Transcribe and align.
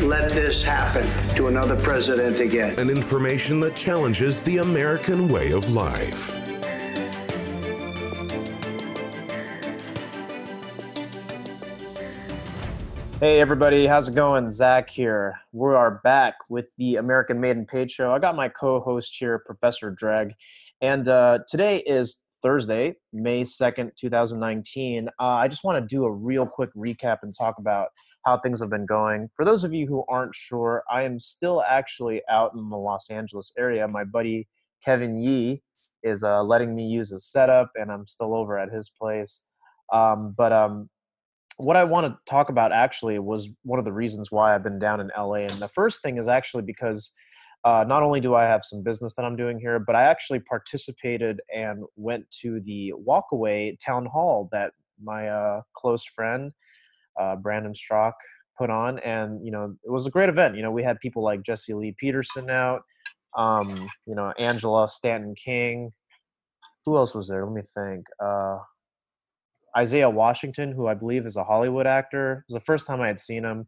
let 0.00 0.30
this 0.30 0.62
happen 0.62 1.06
to 1.36 1.48
another 1.48 1.76
president 1.82 2.40
again. 2.40 2.78
And 2.78 2.90
information 2.90 3.60
that 3.60 3.76
challenges 3.76 4.42
the 4.42 4.58
American 4.58 5.28
way 5.28 5.52
of 5.52 5.74
life. 5.74 6.38
Hey 13.20 13.40
everybody, 13.40 13.86
how's 13.86 14.08
it 14.08 14.14
going? 14.14 14.50
Zach 14.50 14.90
here. 14.90 15.40
We 15.52 15.68
are 15.68 16.00
back 16.04 16.34
with 16.50 16.68
the 16.76 16.96
American 16.96 17.40
Made 17.40 17.56
and 17.56 17.66
Paid 17.66 17.90
show. 17.90 18.12
I 18.12 18.18
got 18.18 18.36
my 18.36 18.50
co-host 18.50 19.16
here, 19.18 19.38
Professor 19.38 19.90
Dreg, 19.90 20.34
and 20.82 21.08
uh, 21.08 21.38
today 21.48 21.78
is 21.78 22.16
Thursday, 22.44 22.94
May 23.14 23.40
2nd, 23.40 23.96
2019. 23.96 25.08
Uh, 25.08 25.22
I 25.22 25.48
just 25.48 25.64
want 25.64 25.82
to 25.82 25.94
do 25.94 26.04
a 26.04 26.12
real 26.12 26.46
quick 26.46 26.68
recap 26.76 27.18
and 27.22 27.34
talk 27.34 27.54
about 27.58 27.88
how 28.26 28.38
things 28.38 28.60
have 28.60 28.68
been 28.68 28.84
going. 28.84 29.30
For 29.34 29.46
those 29.46 29.64
of 29.64 29.72
you 29.72 29.86
who 29.86 30.04
aren't 30.10 30.34
sure, 30.34 30.84
I 30.90 31.04
am 31.04 31.18
still 31.18 31.62
actually 31.66 32.20
out 32.30 32.52
in 32.54 32.68
the 32.68 32.76
Los 32.76 33.10
Angeles 33.10 33.50
area. 33.58 33.88
My 33.88 34.04
buddy 34.04 34.46
Kevin 34.84 35.18
Yee 35.18 35.62
is 36.02 36.22
uh, 36.22 36.42
letting 36.42 36.76
me 36.76 36.86
use 36.86 37.10
his 37.10 37.26
setup, 37.26 37.70
and 37.76 37.90
I'm 37.90 38.06
still 38.06 38.36
over 38.36 38.58
at 38.58 38.70
his 38.70 38.90
place. 38.90 39.40
Um, 39.90 40.34
but 40.36 40.52
um, 40.52 40.90
what 41.56 41.76
I 41.76 41.84
want 41.84 42.06
to 42.08 42.18
talk 42.28 42.50
about 42.50 42.72
actually 42.72 43.18
was 43.18 43.48
one 43.62 43.78
of 43.78 43.86
the 43.86 43.92
reasons 43.92 44.30
why 44.30 44.54
I've 44.54 44.62
been 44.62 44.78
down 44.78 45.00
in 45.00 45.10
LA. 45.16 45.46
And 45.46 45.60
the 45.60 45.68
first 45.68 46.02
thing 46.02 46.18
is 46.18 46.28
actually 46.28 46.64
because 46.64 47.10
uh, 47.64 47.84
not 47.86 48.02
only 48.02 48.20
do 48.20 48.34
I 48.34 48.44
have 48.44 48.62
some 48.62 48.82
business 48.82 49.14
that 49.14 49.24
I'm 49.24 49.36
doing 49.36 49.58
here, 49.58 49.78
but 49.78 49.96
I 49.96 50.02
actually 50.02 50.40
participated 50.40 51.40
and 51.54 51.84
went 51.96 52.30
to 52.42 52.60
the 52.60 52.92
walkaway 53.06 53.76
town 53.84 54.06
hall 54.06 54.48
that 54.52 54.72
my 55.02 55.28
uh, 55.28 55.62
close 55.74 56.04
friend 56.04 56.52
uh, 57.20 57.36
Brandon 57.36 57.72
Straka 57.72 58.12
put 58.58 58.70
on, 58.70 58.98
and 59.00 59.44
you 59.44 59.50
know 59.50 59.74
it 59.84 59.90
was 59.90 60.06
a 60.06 60.10
great 60.10 60.28
event. 60.28 60.56
You 60.56 60.62
know 60.62 60.70
we 60.70 60.82
had 60.82 61.00
people 61.00 61.22
like 61.22 61.42
Jesse 61.42 61.74
Lee 61.74 61.94
Peterson 61.98 62.50
out, 62.50 62.82
um, 63.36 63.88
you 64.06 64.14
know 64.14 64.32
Angela 64.38 64.88
Stanton 64.88 65.34
King. 65.34 65.92
Who 66.84 66.96
else 66.96 67.14
was 67.14 67.28
there? 67.28 67.44
Let 67.46 67.54
me 67.54 67.62
think. 67.74 68.06
Uh, 68.22 68.58
Isaiah 69.76 70.10
Washington, 70.10 70.70
who 70.70 70.86
I 70.86 70.94
believe 70.94 71.26
is 71.26 71.36
a 71.36 71.44
Hollywood 71.44 71.86
actor. 71.86 72.44
It 72.46 72.52
was 72.52 72.60
the 72.60 72.64
first 72.64 72.86
time 72.86 73.00
I 73.00 73.08
had 73.08 73.18
seen 73.18 73.44
him. 73.44 73.66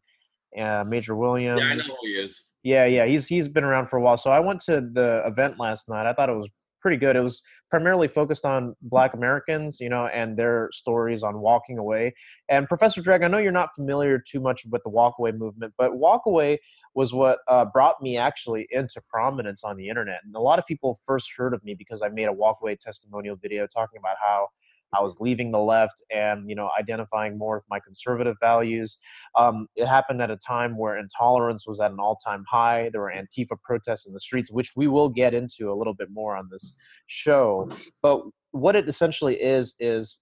Uh, 0.56 0.84
Major 0.86 1.16
Williams. 1.16 1.60
Yeah, 1.62 1.68
I 1.68 1.74
know 1.74 1.82
who 1.82 2.06
he 2.06 2.12
is. 2.12 2.42
Yeah, 2.66 2.84
yeah, 2.86 3.06
he's 3.06 3.28
he's 3.28 3.46
been 3.46 3.62
around 3.62 3.86
for 3.86 3.96
a 3.96 4.02
while. 4.02 4.16
So 4.16 4.32
I 4.32 4.40
went 4.40 4.60
to 4.62 4.80
the 4.80 5.22
event 5.24 5.56
last 5.56 5.88
night. 5.88 6.04
I 6.04 6.12
thought 6.12 6.28
it 6.28 6.34
was 6.34 6.50
pretty 6.80 6.96
good. 6.96 7.14
It 7.14 7.20
was 7.20 7.40
primarily 7.70 8.08
focused 8.08 8.44
on 8.44 8.74
Black 8.82 9.14
Americans, 9.14 9.78
you 9.78 9.88
know, 9.88 10.06
and 10.06 10.36
their 10.36 10.68
stories 10.72 11.22
on 11.22 11.38
walking 11.38 11.78
away. 11.78 12.12
And 12.48 12.66
Professor 12.66 13.00
Drag, 13.00 13.22
I 13.22 13.28
know 13.28 13.38
you're 13.38 13.52
not 13.52 13.70
familiar 13.76 14.18
too 14.18 14.40
much 14.40 14.66
with 14.68 14.82
the 14.82 14.90
walkaway 14.90 15.38
movement, 15.38 15.74
but 15.78 15.92
walkaway 15.92 16.58
was 16.96 17.14
what 17.14 17.38
uh, 17.46 17.66
brought 17.66 18.02
me 18.02 18.16
actually 18.16 18.66
into 18.72 19.00
prominence 19.08 19.62
on 19.62 19.76
the 19.76 19.88
internet. 19.88 20.18
And 20.24 20.34
a 20.34 20.40
lot 20.40 20.58
of 20.58 20.66
people 20.66 20.98
first 21.04 21.30
heard 21.36 21.54
of 21.54 21.62
me 21.62 21.74
because 21.74 22.02
I 22.02 22.08
made 22.08 22.26
a 22.26 22.32
walkaway 22.32 22.76
testimonial 22.80 23.36
video 23.36 23.68
talking 23.68 24.00
about 24.00 24.16
how 24.20 24.48
I 24.94 25.02
was 25.02 25.16
leaving 25.20 25.50
the 25.50 25.58
left 25.58 26.02
and 26.14 26.48
you 26.48 26.54
know 26.54 26.70
identifying 26.78 27.38
more 27.38 27.56
with 27.56 27.64
my 27.68 27.80
conservative 27.80 28.36
values. 28.40 28.98
Um, 29.36 29.66
it 29.76 29.86
happened 29.86 30.22
at 30.22 30.30
a 30.30 30.36
time 30.36 30.76
where 30.76 30.96
intolerance 30.98 31.66
was 31.66 31.80
at 31.80 31.90
an 31.90 31.98
all-time 31.98 32.44
high. 32.48 32.90
There 32.90 33.00
were 33.00 33.12
Antifa 33.14 33.60
protests 33.62 34.06
in 34.06 34.12
the 34.12 34.20
streets, 34.20 34.50
which 34.50 34.72
we 34.76 34.88
will 34.88 35.08
get 35.08 35.34
into 35.34 35.70
a 35.70 35.74
little 35.74 35.94
bit 35.94 36.08
more 36.12 36.36
on 36.36 36.48
this 36.50 36.76
show. 37.06 37.70
But 38.02 38.22
what 38.52 38.76
it 38.76 38.88
essentially 38.88 39.40
is 39.40 39.74
is 39.80 40.18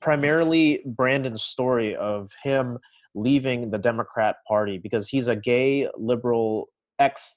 primarily 0.00 0.82
Brandon's 0.86 1.42
story 1.42 1.94
of 1.96 2.30
him 2.42 2.78
leaving 3.14 3.70
the 3.70 3.78
Democrat 3.78 4.36
Party 4.46 4.78
because 4.78 5.08
he's 5.08 5.28
a 5.28 5.36
gay 5.36 5.88
liberal 5.96 6.68
ex 6.98 7.36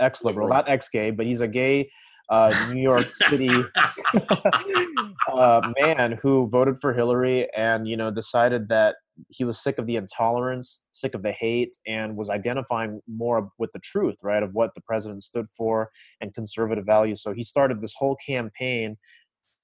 ex 0.00 0.24
liberal, 0.24 0.48
not 0.48 0.68
ex 0.68 0.88
gay, 0.88 1.10
but 1.10 1.26
he's 1.26 1.40
a 1.40 1.48
gay 1.48 1.90
uh, 2.28 2.70
New 2.72 2.80
York 2.80 3.14
City 3.14 3.48
uh, 5.32 5.72
man 5.80 6.18
who 6.20 6.48
voted 6.48 6.76
for 6.80 6.92
Hillary 6.92 7.48
and 7.56 7.86
you 7.86 7.96
know 7.96 8.10
decided 8.10 8.68
that 8.68 8.96
he 9.28 9.44
was 9.44 9.62
sick 9.62 9.78
of 9.78 9.86
the 9.86 9.96
intolerance, 9.96 10.80
sick 10.92 11.14
of 11.14 11.22
the 11.22 11.32
hate, 11.32 11.76
and 11.86 12.16
was 12.16 12.28
identifying 12.28 13.00
more 13.08 13.50
with 13.58 13.72
the 13.72 13.78
truth, 13.78 14.16
right, 14.22 14.42
of 14.42 14.52
what 14.52 14.74
the 14.74 14.80
president 14.82 15.22
stood 15.22 15.46
for 15.48 15.90
and 16.20 16.34
conservative 16.34 16.84
values. 16.84 17.22
So 17.22 17.32
he 17.32 17.42
started 17.42 17.80
this 17.80 17.94
whole 17.96 18.16
campaign, 18.16 18.96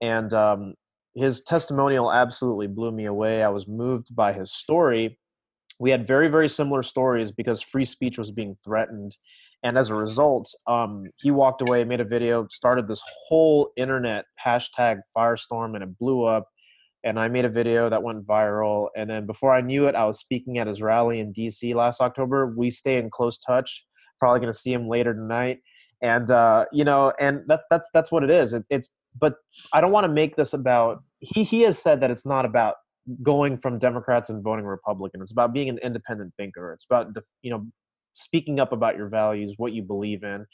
and 0.00 0.33
um, 0.33 0.75
his 1.15 1.43
testimonial 1.43 2.12
absolutely 2.12 2.67
blew 2.67 2.93
me 2.93 3.05
away. 3.05 3.43
I 3.43 3.49
was 3.49 3.69
moved 3.69 4.15
by 4.15 4.33
his 4.33 4.53
story. 4.53 5.19
We 5.79 5.91
had 5.91 6.06
very, 6.06 6.29
very 6.29 6.49
similar 6.49 6.83
stories 6.83 7.33
because 7.33 7.61
free 7.61 7.84
speech 7.84 8.19
was 8.19 8.31
being 8.31 8.56
threatened 8.65 9.17
and 9.62 9.78
as 9.78 9.91
a 9.91 9.95
result 9.95 10.49
um, 10.67 11.05
he 11.17 11.31
walked 11.31 11.62
away 11.62 11.84
made 11.84 12.00
a 12.00 12.05
video 12.05 12.47
started 12.50 12.89
this 12.89 13.03
whole 13.27 13.71
internet 13.77 14.25
hashtag 14.45 14.99
firestorm 15.17 15.75
and 15.75 15.83
it 15.83 15.99
blew 15.99 16.25
up. 16.25 16.49
And 17.05 17.19
i 17.19 17.28
made 17.28 17.45
a 17.45 17.49
video 17.49 17.91
that 17.91 18.03
went 18.03 18.27
viral. 18.27 18.89
And 18.97 19.11
then 19.11 19.27
before 19.27 19.55
i 19.55 19.61
knew 19.61 19.87
it 19.87 19.95
i 19.95 20.05
was 20.05 20.19
speaking 20.19 20.59
at 20.59 20.67
his 20.67 20.81
rally 20.83 21.21
in 21.21 21.33
dc 21.33 21.75
last 21.75 22.00
october. 22.00 22.55
We 22.56 22.71
stay 22.71 22.99
in 22.99 23.11
close 23.11 23.39
touch. 23.39 23.84
Probably 24.19 24.41
going 24.41 24.53
to 24.53 24.59
see 24.59 24.73
him 24.73 24.89
later 24.89 25.15
tonight. 25.15 25.59
And 26.00 26.31
uh, 26.31 26.65
you 26.73 26.84
know 26.84 27.12
and 27.21 27.43
that's 27.47 27.65
that's 27.71 27.89
that's 27.93 28.11
what 28.12 28.25
it 28.25 28.31
is. 28.31 28.53
It, 28.53 28.65
it's 28.71 28.89
but 29.21 29.34
i 29.73 29.81
don't 29.81 29.93
want 29.93 30.05
to 30.05 30.12
make 30.12 30.37
this 30.37 30.53
about 30.53 31.03
he 31.21 31.44
he 31.44 31.61
has 31.62 31.79
said 31.79 32.00
that 32.00 32.11
it's 32.11 32.25
not 32.25 32.44
about 32.44 32.77
going 33.23 33.56
from 33.56 33.79
democrats 33.79 34.31
and 34.31 34.43
voting 34.43 34.65
republican. 34.65 35.21
It's 35.21 35.33
about 35.33 35.53
being 35.53 35.69
an 35.69 35.79
independent 35.79 36.34
thinker. 36.37 36.73
It's 36.73 36.84
about 36.84 37.09
you 37.43 37.50
know 37.50 37.67
speaking 38.12 38.61
up 38.61 38.73
about 38.73 38.97
your 38.97 39.09
values, 39.09 39.55
what 39.56 39.73
you 39.73 39.83
believe 39.83 40.23
in. 40.23 40.47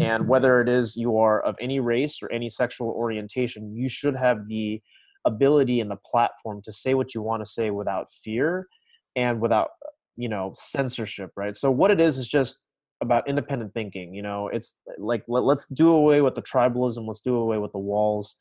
And 0.00 0.22
mm-hmm. 0.22 0.28
whether 0.28 0.60
it 0.60 0.68
is 0.68 0.96
you 0.96 1.18
are 1.18 1.40
of 1.40 1.56
any 1.60 1.80
race 1.80 2.20
or 2.22 2.30
any 2.30 2.48
sexual 2.48 2.88
orientation, 2.90 3.74
you 3.74 3.88
should 3.88 4.14
have 4.14 4.48
the 4.48 4.80
ability 5.24 5.80
and 5.80 5.90
the 5.90 5.96
platform 5.96 6.62
to 6.62 6.72
say 6.72 6.94
what 6.94 7.14
you 7.14 7.22
want 7.22 7.42
to 7.42 7.50
say 7.50 7.70
without 7.70 8.10
fear 8.10 8.68
and 9.16 9.40
without, 9.40 9.70
you 10.16 10.28
know, 10.28 10.52
censorship, 10.54 11.30
right? 11.36 11.56
So 11.56 11.70
what 11.70 11.90
it 11.90 12.00
is 12.00 12.18
is 12.18 12.28
just 12.28 12.62
about 13.00 13.28
independent 13.28 13.74
thinking. 13.74 14.14
You 14.14 14.22
know, 14.22 14.48
it's 14.48 14.76
like 14.98 15.24
let, 15.28 15.44
let's 15.44 15.66
do 15.66 15.90
away 15.90 16.20
with 16.20 16.34
the 16.34 16.42
tribalism, 16.42 17.06
let's 17.06 17.20
do 17.20 17.36
away 17.36 17.58
with 17.58 17.72
the 17.72 17.78
walls 17.78 18.36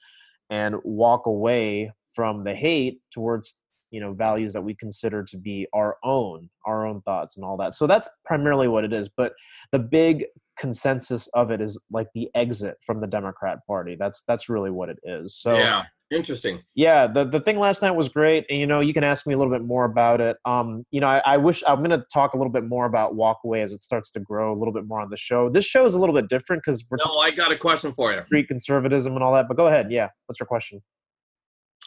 and 0.49 0.75
walk 0.83 1.25
away 1.25 1.91
from 2.13 2.43
the 2.43 2.55
hate 2.55 2.99
towards 3.11 3.61
you 3.91 3.99
know 4.01 4.13
values 4.13 4.53
that 4.53 4.61
we 4.61 4.75
consider 4.75 5.23
to 5.23 5.37
be 5.37 5.67
our 5.73 5.97
own 6.03 6.49
our 6.65 6.85
own 6.85 7.01
thoughts 7.01 7.37
and 7.37 7.45
all 7.45 7.57
that. 7.57 7.73
So 7.73 7.87
that's 7.87 8.09
primarily 8.25 8.67
what 8.67 8.83
it 8.83 8.93
is 8.93 9.09
but 9.09 9.33
the 9.71 9.79
big 9.79 10.25
consensus 10.57 11.27
of 11.33 11.51
it 11.51 11.61
is 11.61 11.79
like 11.91 12.07
the 12.15 12.29
exit 12.35 12.77
from 12.85 12.99
the 12.99 13.07
democrat 13.07 13.59
party. 13.67 13.95
That's 13.97 14.23
that's 14.27 14.49
really 14.49 14.71
what 14.71 14.89
it 14.89 14.97
is. 15.03 15.35
So 15.35 15.57
yeah 15.57 15.83
interesting. 16.09 16.61
Yeah 16.73 17.07
the, 17.07 17.25
the 17.25 17.39
thing 17.39 17.59
last 17.59 17.81
night 17.81 17.91
was 17.91 18.09
great 18.09 18.45
and 18.49 18.59
you 18.59 18.65
know 18.65 18.79
you 18.79 18.93
can 18.93 19.03
ask 19.03 19.27
me 19.27 19.33
a 19.33 19.37
little 19.37 19.51
bit 19.51 19.63
more 19.63 19.85
about 19.85 20.21
it. 20.21 20.37
Um 20.45 20.85
you 20.91 20.99
know 20.99 21.07
i, 21.07 21.21
I 21.25 21.37
wish 21.37 21.63
i'm 21.67 21.77
going 21.79 21.91
to 21.91 22.03
talk 22.13 22.33
a 22.33 22.37
little 22.37 22.51
bit 22.51 22.63
more 22.63 22.85
about 22.85 23.15
walkaway 23.15 23.61
as 23.63 23.71
it 23.71 23.79
starts 23.79 24.11
to 24.11 24.19
grow 24.19 24.53
a 24.53 24.57
little 24.57 24.73
bit 24.73 24.87
more 24.87 25.01
on 25.01 25.09
the 25.09 25.17
show. 25.17 25.49
This 25.49 25.65
show 25.65 25.85
is 25.85 25.93
a 25.93 25.99
little 25.99 26.15
bit 26.15 26.27
different 26.29 26.63
because 26.65 26.85
we're 26.89 26.97
no 27.05 27.17
i 27.17 27.31
got 27.31 27.51
a 27.51 27.57
question 27.57 27.93
for 27.93 28.13
you. 28.13 28.23
street 28.25 28.47
conservatism 28.47 29.13
and 29.13 29.23
all 29.23 29.33
that 29.33 29.47
but 29.47 29.57
go 29.57 29.67
ahead. 29.67 29.91
Yeah 29.91 30.09
what's 30.25 30.39
your 30.39 30.47
question 30.47 30.81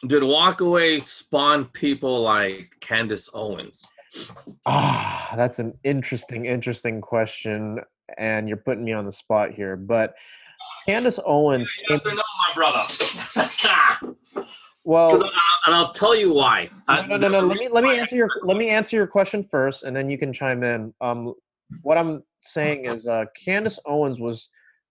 did 0.07 0.23
Walkaway 0.23 1.01
spawn 1.01 1.65
people 1.65 2.21
like 2.21 2.71
Candace 2.79 3.29
Owens? 3.33 3.85
Ah, 4.65 5.33
that's 5.35 5.59
an 5.59 5.77
interesting, 5.83 6.45
interesting 6.45 7.01
question, 7.01 7.79
and 8.17 8.47
you're 8.47 8.57
putting 8.57 8.83
me 8.83 8.93
on 8.93 9.05
the 9.05 9.11
spot 9.11 9.51
here. 9.51 9.75
But 9.75 10.15
Candace 10.85 11.19
Owens, 11.25 11.71
you 11.77 11.99
came, 11.99 12.15
know, 12.15 12.23
my 12.47 12.53
brother. 12.53 12.83
well, 14.83 15.21
and 15.21 15.75
I'll 15.75 15.93
tell 15.93 16.15
you 16.15 16.33
why. 16.33 16.69
No, 16.87 17.05
no, 17.05 17.17
no, 17.17 17.27
no. 17.27 17.39
Let 17.41 17.57
me 17.57 17.69
let 17.69 17.83
me 17.83 17.99
answer 17.99 18.15
your 18.15 18.29
let 18.43 18.57
me 18.57 18.69
answer 18.69 18.95
your 18.95 19.07
question 19.07 19.43
first, 19.43 19.83
and 19.83 19.95
then 19.95 20.09
you 20.09 20.17
can 20.17 20.33
chime 20.33 20.63
in. 20.63 20.93
Um, 20.99 21.33
what 21.83 21.97
I'm 21.97 22.23
saying 22.39 22.85
is, 22.85 23.07
uh, 23.07 23.25
Candace 23.45 23.79
Owens 23.85 24.19
was 24.19 24.49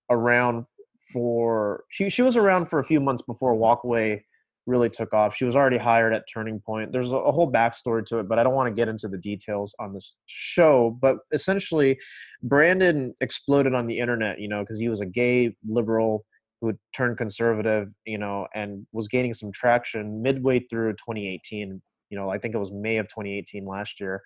around 0.08 0.66
for 1.12 1.84
she 1.90 2.08
she 2.08 2.22
was 2.22 2.36
around 2.36 2.66
for 2.66 2.78
a 2.78 2.84
few 2.84 3.00
months 3.00 3.22
before 3.22 3.54
Walkaway 3.54 4.22
really 4.66 4.90
took 4.90 5.12
off. 5.12 5.34
She 5.34 5.44
was 5.44 5.56
already 5.56 5.78
hired 5.78 6.12
at 6.12 6.24
Turning 6.32 6.60
Point. 6.60 6.92
There's 6.92 7.12
a, 7.12 7.18
whole 7.18 7.50
backstory 7.50 8.04
to 8.06 8.18
it, 8.18 8.28
but 8.28 8.38
I 8.38 8.42
don't 8.42 8.54
want 8.54 8.68
to 8.68 8.74
get 8.74 8.88
into 8.88 9.08
the 9.08 9.18
details 9.18 9.74
on 9.78 9.92
this 9.92 10.16
show. 10.26 10.96
But 11.00 11.18
essentially, 11.32 11.98
Brandon 12.42 13.14
exploded 13.20 13.74
on 13.74 13.86
the 13.86 13.98
internet, 13.98 14.40
you 14.40 14.48
know, 14.48 14.60
because 14.60 14.78
he 14.78 14.88
was 14.88 15.00
a 15.00 15.06
gay 15.06 15.54
liberal 15.68 16.24
who 16.60 16.74
turned 16.94 17.16
conservative, 17.16 17.88
you 18.04 18.18
know, 18.18 18.46
and 18.54 18.86
was 18.92 19.08
gaining 19.08 19.32
some 19.32 19.50
traction 19.52 20.22
midway 20.22 20.60
through 20.70 20.92
2018. 20.92 21.80
You 22.10 22.18
know, 22.18 22.28
I 22.28 22.38
think 22.38 22.54
it 22.54 22.58
was 22.58 22.72
May 22.72 22.98
of 22.98 23.06
2018 23.08 23.64
last 23.64 24.00
year. 24.00 24.22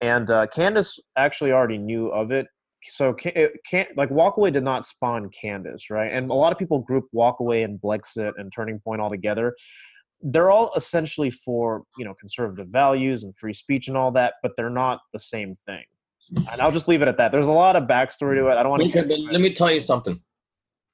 And 0.00 0.30
uh, 0.30 0.46
Candace 0.48 0.98
actually 1.16 1.52
already 1.52 1.78
knew 1.78 2.08
of 2.08 2.30
it 2.30 2.46
so 2.82 3.12
can, 3.12 3.32
uh, 3.36 3.48
can 3.68 3.86
like 3.96 4.10
walkaway 4.10 4.52
did 4.52 4.62
not 4.62 4.86
spawn 4.86 5.30
candace 5.30 5.90
right? 5.90 6.12
And 6.12 6.30
a 6.30 6.34
lot 6.34 6.52
of 6.52 6.58
people 6.58 6.78
group 6.80 7.06
walkaway 7.14 7.64
and 7.64 7.80
blexit 7.80 8.32
and 8.36 8.52
turning 8.52 8.78
point 8.78 9.00
all 9.00 9.10
together. 9.10 9.54
They're 10.20 10.50
all 10.50 10.72
essentially 10.76 11.30
for 11.30 11.84
you 11.96 12.04
know 12.04 12.14
conservative 12.14 12.68
values 12.68 13.22
and 13.22 13.36
free 13.36 13.54
speech 13.54 13.88
and 13.88 13.96
all 13.96 14.10
that 14.12 14.34
but 14.42 14.52
they're 14.56 14.70
not 14.70 15.00
the 15.12 15.20
same 15.20 15.54
thing. 15.54 15.84
And 16.50 16.60
i'll 16.60 16.72
just 16.72 16.88
leave 16.88 17.02
it 17.02 17.08
at 17.08 17.16
that. 17.18 17.32
There's 17.32 17.46
a 17.46 17.52
lot 17.52 17.76
of 17.76 17.84
backstory 17.84 18.36
to 18.36 18.48
it. 18.48 18.56
I 18.56 18.62
don't 18.62 18.70
want 18.70 18.92
to 18.92 19.28
let 19.30 19.40
me 19.40 19.52
tell 19.52 19.70
you 19.70 19.80
something. 19.80 20.20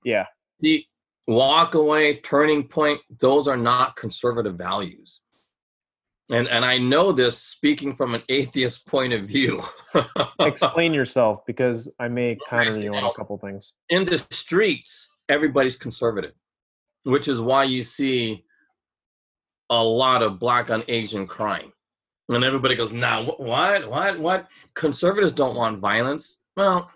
yeah. 0.04 0.26
The 0.60 0.84
walk 1.26 1.75
away, 1.75 2.20
turning 2.20 2.69
point, 2.69 3.00
those 3.20 3.48
are 3.48 3.56
not 3.56 3.96
conservative 3.96 4.56
values. 4.56 5.20
And 6.31 6.49
and 6.49 6.65
I 6.65 6.79
know 6.79 7.12
this 7.12 7.38
speaking 7.38 7.94
from 7.94 8.15
an 8.15 8.23
atheist 8.29 8.87
point 8.87 9.12
of 9.12 9.26
view. 9.26 9.62
explain 10.41 10.94
yourself 10.94 11.44
because 11.47 11.93
i 12.00 12.09
may 12.09 12.37
counter 12.49 12.76
you 12.76 12.94
on 12.94 13.05
a 13.05 13.12
couple 13.12 13.37
things 13.38 13.75
in 13.91 14.05
the 14.05 14.19
streets, 14.31 15.09
everybody's 15.29 15.76
conservative, 15.76 16.32
which 17.05 17.29
is 17.29 17.41
why 17.41 17.65
you 17.65 17.82
see 17.82 18.44
a 19.71 19.82
lot 19.82 20.23
of 20.23 20.38
black 20.38 20.71
on 20.71 20.82
Asian 20.88 21.26
crime. 21.26 21.73
And 22.31 22.43
everybody 22.43 22.75
goes, 22.75 22.91
"Nah, 22.91 23.23
what, 23.23 23.87
what, 23.88 24.19
what? 24.19 24.49
Conservatives 24.75 25.32
don't 25.32 25.56
want 25.56 25.79
violence." 25.79 26.43
Well, 26.56 26.91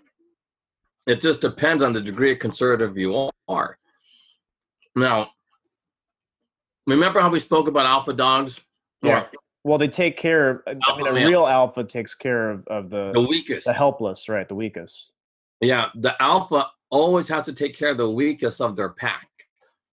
it 1.05 1.21
just 1.21 1.41
depends 1.41 1.83
on 1.83 1.93
the 1.93 2.01
degree 2.01 2.31
of 2.31 2.39
conservative 2.39 2.97
you 2.97 3.29
are. 3.47 3.77
Now, 4.95 5.29
remember 6.87 7.19
how 7.19 7.29
we 7.29 7.39
spoke 7.39 7.67
about 7.67 7.85
alpha 7.85 8.13
dogs? 8.13 8.59
Yeah. 9.01 9.21
Or 9.21 9.29
well 9.63 9.77
they 9.77 9.87
take 9.87 10.17
care 10.17 10.49
of 10.49 10.61
i 10.87 10.97
mean 10.97 11.07
a 11.07 11.13
real 11.13 11.45
alpha 11.45 11.83
takes 11.83 12.15
care 12.15 12.49
of, 12.49 12.67
of 12.67 12.89
the 12.89 13.11
the 13.11 13.21
weakest. 13.21 13.65
the 13.65 13.73
helpless 13.73 14.29
right 14.29 14.47
the 14.47 14.55
weakest 14.55 15.11
Yeah, 15.61 15.89
the 15.95 16.15
alpha 16.21 16.71
always 16.89 17.27
has 17.27 17.45
to 17.45 17.53
take 17.53 17.75
care 17.77 17.89
of 17.89 17.97
the 17.97 18.09
weakest 18.09 18.61
of 18.61 18.75
their 18.75 18.89
pack 18.89 19.27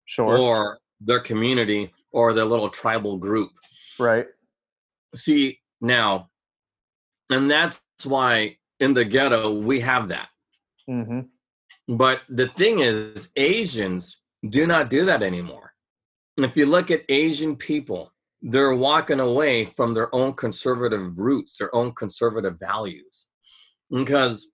sure 0.04 0.36
or 0.36 0.78
their 1.00 1.20
community 1.20 1.92
or 2.12 2.32
their 2.34 2.44
little 2.44 2.68
tribal 2.68 3.16
group. 3.16 3.50
right 3.98 4.26
See, 5.14 5.60
now, 5.80 6.30
and 7.30 7.50
that's 7.50 7.80
why 8.04 8.56
in 8.80 8.94
the 8.94 9.04
ghetto 9.04 9.58
we 9.58 9.80
have 9.80 10.08
that. 10.08 10.28
mm-hmm 10.88 11.20
But 11.88 12.22
the 12.28 12.48
thing 12.48 12.80
is, 12.80 13.28
Asians 13.36 14.16
do 14.48 14.66
not 14.66 14.90
do 14.90 15.04
that 15.06 15.22
anymore. 15.22 15.72
If 16.38 16.56
you 16.56 16.66
look 16.66 16.90
at 16.90 17.02
Asian 17.08 17.56
people, 17.56 18.12
they're 18.46 18.74
walking 18.74 19.20
away 19.20 19.64
from 19.64 19.94
their 19.94 20.14
own 20.14 20.34
conservative 20.34 21.18
roots, 21.18 21.56
their 21.56 21.74
own 21.74 21.92
conservative 21.92 22.58
values. 22.60 23.26
Because 23.90 24.48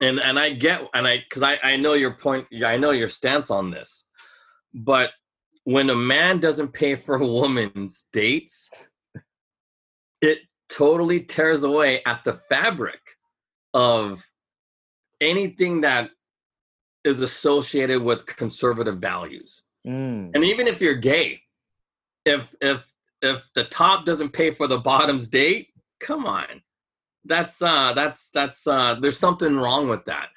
and 0.00 0.18
and 0.18 0.38
I 0.38 0.50
get 0.50 0.88
and 0.94 1.06
I 1.06 1.18
because 1.18 1.42
I, 1.42 1.58
I 1.62 1.76
know 1.76 1.92
your 1.92 2.12
point, 2.12 2.46
I 2.64 2.78
know 2.78 2.90
your 2.90 3.10
stance 3.10 3.50
on 3.50 3.70
this. 3.70 4.06
But 4.72 5.10
when 5.64 5.90
a 5.90 5.94
man 5.94 6.40
doesn't 6.40 6.72
pay 6.72 6.96
for 6.96 7.16
a 7.16 7.26
woman's 7.26 8.08
dates, 8.12 8.70
it 10.22 10.38
totally 10.70 11.20
tears 11.20 11.64
away 11.64 12.02
at 12.06 12.24
the 12.24 12.32
fabric 12.32 13.00
of 13.74 14.26
anything 15.20 15.82
that 15.82 16.10
is 17.04 17.20
associated 17.20 18.02
with 18.02 18.24
conservative 18.24 18.98
values 18.98 19.62
mm. 19.86 20.30
and 20.34 20.44
even 20.44 20.66
if 20.66 20.80
you're 20.80 20.94
gay 20.94 21.40
if 22.24 22.54
if 22.60 22.92
if 23.22 23.42
the 23.54 23.64
top 23.64 24.04
doesn't 24.04 24.32
pay 24.32 24.50
for 24.50 24.66
the 24.66 24.78
bottom's 24.78 25.28
date 25.28 25.68
come 26.00 26.26
on. 26.26 26.62
That's 27.24 27.62
uh 27.62 27.92
that's 27.94 28.28
that's 28.34 28.66
uh 28.66 28.96
there's 29.00 29.18
something 29.18 29.56
wrong 29.56 29.88
with 29.88 30.04
that. 30.04 30.28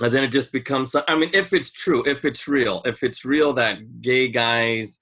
And 0.00 0.12
then 0.12 0.24
it 0.24 0.28
just 0.28 0.52
becomes 0.52 0.94
i 1.08 1.14
mean 1.14 1.30
if 1.34 1.52
it's 1.52 1.70
true 1.70 2.02
if 2.06 2.24
it's 2.24 2.48
real 2.48 2.82
if 2.84 3.02
it's 3.02 3.24
real 3.24 3.52
that 3.54 4.00
gay 4.00 4.28
guys 4.28 5.00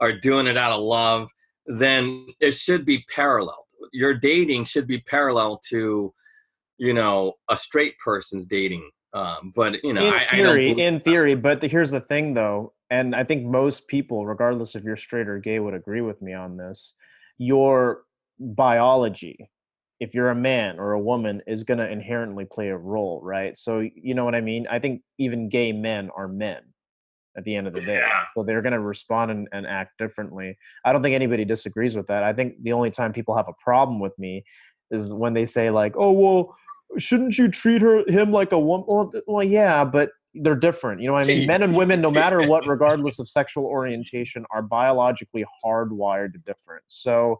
are 0.00 0.12
doing 0.12 0.46
it 0.46 0.56
out 0.56 0.72
of 0.72 0.80
love 0.80 1.28
then 1.66 2.26
it 2.40 2.52
should 2.52 2.84
be 2.86 3.04
parallel. 3.14 3.66
Your 3.92 4.14
dating 4.14 4.64
should 4.64 4.86
be 4.86 4.98
parallel 5.00 5.60
to 5.70 6.12
you 6.78 6.94
know 6.94 7.34
a 7.50 7.56
straight 7.56 7.98
person's 7.98 8.46
dating. 8.46 8.88
Um 9.12 9.52
but 9.54 9.82
you 9.82 9.92
know 9.92 10.06
in 10.06 10.14
I, 10.14 10.26
I 10.30 10.36
theory, 10.36 10.68
believe 10.72 10.86
in 10.86 10.94
that. 10.94 11.04
theory, 11.04 11.34
but 11.34 11.60
the, 11.60 11.68
here's 11.68 11.90
the 11.90 12.00
thing, 12.00 12.34
though, 12.34 12.72
and 12.90 13.14
I 13.14 13.24
think 13.24 13.44
most 13.44 13.88
people, 13.88 14.26
regardless 14.26 14.74
if 14.74 14.84
you're 14.84 14.96
straight 14.96 15.28
or 15.28 15.38
gay, 15.38 15.58
would 15.58 15.74
agree 15.74 16.00
with 16.00 16.22
me 16.22 16.32
on 16.32 16.56
this. 16.56 16.94
Your 17.38 18.02
biology, 18.40 19.50
if 20.00 20.14
you're 20.14 20.30
a 20.30 20.34
man 20.34 20.78
or 20.78 20.92
a 20.92 21.00
woman, 21.00 21.42
is 21.46 21.64
going 21.64 21.78
to 21.78 21.90
inherently 21.90 22.44
play 22.44 22.68
a 22.68 22.76
role, 22.76 23.20
right? 23.22 23.56
So 23.56 23.80
you 23.80 24.14
know 24.14 24.24
what 24.24 24.34
I 24.34 24.40
mean. 24.40 24.66
I 24.70 24.78
think 24.78 25.02
even 25.18 25.48
gay 25.48 25.72
men 25.72 26.10
are 26.16 26.28
men 26.28 26.62
at 27.36 27.44
the 27.44 27.54
end 27.54 27.68
of 27.68 27.74
the 27.74 27.80
day, 27.80 27.98
Yeah. 27.98 28.24
so 28.36 28.42
they're 28.42 28.62
going 28.62 28.72
to 28.72 28.80
respond 28.80 29.30
and, 29.30 29.48
and 29.52 29.66
act 29.66 29.96
differently. 29.98 30.58
I 30.84 30.92
don't 30.92 31.02
think 31.02 31.14
anybody 31.14 31.44
disagrees 31.44 31.94
with 31.94 32.08
that. 32.08 32.24
I 32.24 32.32
think 32.32 32.54
the 32.62 32.72
only 32.72 32.90
time 32.90 33.12
people 33.12 33.36
have 33.36 33.48
a 33.48 33.62
problem 33.62 34.00
with 34.00 34.18
me 34.18 34.44
is 34.90 35.12
when 35.12 35.34
they 35.34 35.44
say 35.44 35.70
like, 35.70 35.94
"Oh, 35.96 36.12
well." 36.12 36.56
shouldn't 36.96 37.36
you 37.36 37.48
treat 37.48 37.82
her 37.82 38.02
him 38.10 38.32
like 38.32 38.50
a 38.50 38.58
woman? 38.58 38.86
Well, 38.88 39.12
well, 39.26 39.44
yeah, 39.44 39.84
but 39.84 40.08
they're 40.34 40.56
different. 40.56 41.00
You 41.00 41.08
know 41.08 41.14
what 41.14 41.24
I 41.24 41.28
mean? 41.28 41.46
Men 41.46 41.62
and 41.62 41.76
women, 41.76 42.00
no 42.00 42.10
matter 42.10 42.46
what, 42.46 42.66
regardless 42.68 43.18
of 43.18 43.28
sexual 43.28 43.64
orientation, 43.64 44.44
are 44.50 44.62
biologically 44.62 45.44
hardwired 45.64 46.32
to 46.32 46.38
different. 46.38 46.84
So, 46.86 47.38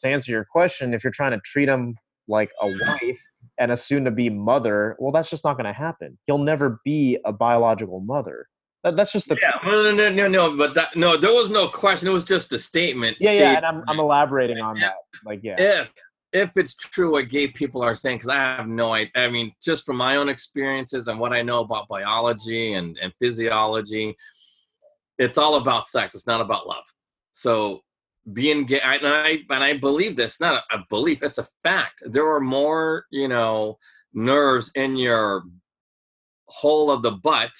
to 0.00 0.08
answer 0.08 0.32
your 0.32 0.44
question, 0.44 0.92
if 0.92 1.02
you're 1.04 1.12
trying 1.12 1.32
to 1.32 1.40
treat 1.40 1.68
him 1.68 1.96
like 2.28 2.50
a 2.60 2.66
wife 2.66 3.22
and 3.58 3.72
a 3.72 3.76
soon-to-be 3.76 4.30
mother, 4.30 4.96
well, 4.98 5.12
that's 5.12 5.30
just 5.30 5.44
not 5.44 5.54
going 5.54 5.66
to 5.66 5.72
happen. 5.72 6.18
He'll 6.24 6.38
never 6.38 6.80
be 6.84 7.18
a 7.24 7.32
biological 7.32 8.00
mother. 8.00 8.48
That, 8.84 8.96
that's 8.96 9.10
just 9.10 9.28
the 9.28 9.38
Yeah, 9.40 9.58
no, 9.64 9.82
no, 9.82 9.92
no, 9.92 10.08
no, 10.08 10.28
no, 10.28 10.56
but 10.56 10.74
that 10.74 10.94
no, 10.94 11.16
there 11.16 11.32
was 11.32 11.50
no 11.50 11.66
question. 11.66 12.08
It 12.08 12.12
was 12.12 12.24
just 12.24 12.52
a 12.52 12.58
statement. 12.58 13.16
Yeah, 13.18 13.32
yeah, 13.32 13.56
and 13.56 13.66
I'm, 13.66 13.84
I'm 13.88 13.98
elaborating 13.98 14.58
on 14.58 14.78
that. 14.80 14.94
Like, 15.24 15.40
yeah, 15.42 15.56
if 15.58 15.90
if 16.36 16.50
it's 16.56 16.74
true 16.74 17.12
what 17.12 17.28
gay 17.28 17.48
people 17.48 17.82
are 17.82 17.94
saying, 17.94 18.18
because 18.18 18.28
I 18.28 18.36
have 18.36 18.68
no 18.68 18.92
idea. 18.92 19.10
I 19.16 19.28
mean, 19.28 19.52
just 19.62 19.84
from 19.86 19.96
my 19.96 20.16
own 20.16 20.28
experiences 20.28 21.08
and 21.08 21.18
what 21.18 21.32
I 21.32 21.42
know 21.42 21.60
about 21.60 21.88
biology 21.88 22.74
and 22.74 22.98
and 23.02 23.12
physiology, 23.18 24.14
it's 25.18 25.38
all 25.38 25.56
about 25.56 25.88
sex. 25.88 26.14
It's 26.14 26.26
not 26.26 26.40
about 26.40 26.66
love. 26.66 26.84
So 27.32 27.80
being 28.32 28.64
gay, 28.64 28.80
I, 28.80 28.96
and 28.96 29.06
I 29.06 29.38
and 29.50 29.64
I 29.64 29.72
believe 29.74 30.16
this. 30.16 30.40
Not 30.40 30.64
a, 30.70 30.76
a 30.76 30.84
belief. 30.90 31.22
It's 31.22 31.38
a 31.38 31.48
fact. 31.62 32.02
There 32.04 32.28
are 32.34 32.40
more, 32.40 33.06
you 33.10 33.28
know, 33.28 33.78
nerves 34.12 34.70
in 34.74 34.96
your 34.96 35.44
hole 36.48 36.90
of 36.90 37.02
the 37.02 37.12
butt, 37.12 37.52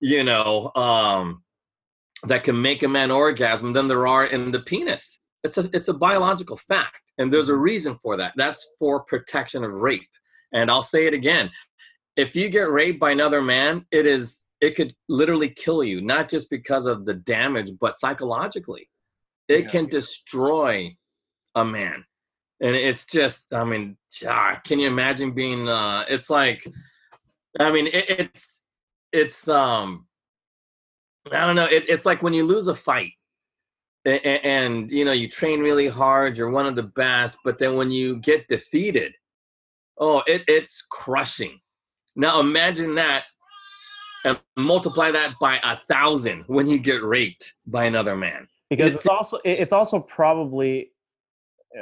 you 0.00 0.24
know, 0.24 0.72
um, 0.74 1.42
that 2.24 2.44
can 2.44 2.60
make 2.60 2.82
a 2.82 2.88
man 2.88 3.10
orgasm 3.10 3.72
than 3.72 3.88
there 3.88 4.06
are 4.06 4.26
in 4.26 4.50
the 4.50 4.60
penis. 4.60 5.20
It's 5.42 5.56
a 5.58 5.70
it's 5.72 5.88
a 5.88 5.94
biological 5.94 6.56
fact, 6.56 7.00
and 7.20 7.32
there's 7.32 7.50
a 7.50 7.56
reason 7.56 7.96
for 8.02 8.16
that. 8.16 8.32
That's 8.34 8.70
for 8.78 9.04
protection 9.04 9.62
of 9.62 9.72
rape. 9.72 10.08
And 10.52 10.70
I'll 10.70 10.82
say 10.82 11.06
it 11.06 11.14
again: 11.14 11.50
if 12.16 12.34
you 12.34 12.48
get 12.48 12.70
raped 12.70 12.98
by 12.98 13.12
another 13.12 13.42
man, 13.42 13.86
it 13.92 14.06
is 14.06 14.44
it 14.60 14.74
could 14.74 14.92
literally 15.08 15.50
kill 15.50 15.84
you, 15.84 16.00
not 16.00 16.28
just 16.28 16.50
because 16.50 16.86
of 16.86 17.06
the 17.06 17.14
damage, 17.14 17.70
but 17.80 17.94
psychologically. 17.94 18.88
It 19.48 19.64
Yeah. 19.64 19.70
can 19.70 19.86
destroy 19.86 20.96
a 21.54 21.64
man, 21.64 22.04
and 22.60 22.74
it's 22.74 23.04
just 23.04 23.52
I 23.52 23.64
mean, 23.64 23.96
ah, 24.26 24.60
can 24.64 24.78
you 24.80 24.88
imagine 24.88 25.32
being? 25.32 25.68
Uh, 25.68 26.04
it's 26.08 26.30
like, 26.30 26.66
I 27.60 27.70
mean, 27.70 27.86
it, 27.86 28.08
it's 28.08 28.62
it's 29.12 29.46
um 29.48 30.06
I 31.30 31.46
don't 31.46 31.56
know. 31.56 31.66
It, 31.66 31.88
it's 31.88 32.06
like 32.06 32.22
when 32.22 32.32
you 32.32 32.44
lose 32.46 32.66
a 32.68 32.74
fight, 32.74 33.12
and, 34.10 34.44
and 34.44 34.90
you 34.90 35.04
know 35.04 35.12
you 35.12 35.28
train 35.28 35.60
really 35.60 35.88
hard, 35.88 36.36
you're 36.36 36.50
one 36.50 36.66
of 36.66 36.76
the 36.76 36.82
best, 36.82 37.38
but 37.44 37.58
then 37.58 37.76
when 37.76 37.90
you 37.90 38.16
get 38.16 38.48
defeated, 38.48 39.12
oh, 39.98 40.22
it, 40.26 40.42
it's 40.48 40.82
crushing. 40.90 41.58
Now 42.16 42.40
imagine 42.40 42.94
that, 42.96 43.24
and 44.24 44.38
multiply 44.56 45.10
that 45.12 45.34
by 45.40 45.58
a 45.62 45.76
thousand 45.88 46.44
when 46.46 46.66
you 46.66 46.78
get 46.78 47.02
raped 47.02 47.54
by 47.66 47.84
another 47.84 48.16
man. 48.16 48.48
because 48.68 48.88
it's- 48.90 48.98
it's 49.00 49.06
also 49.08 49.38
it's 49.44 49.72
also 49.72 50.00
probably 50.00 50.92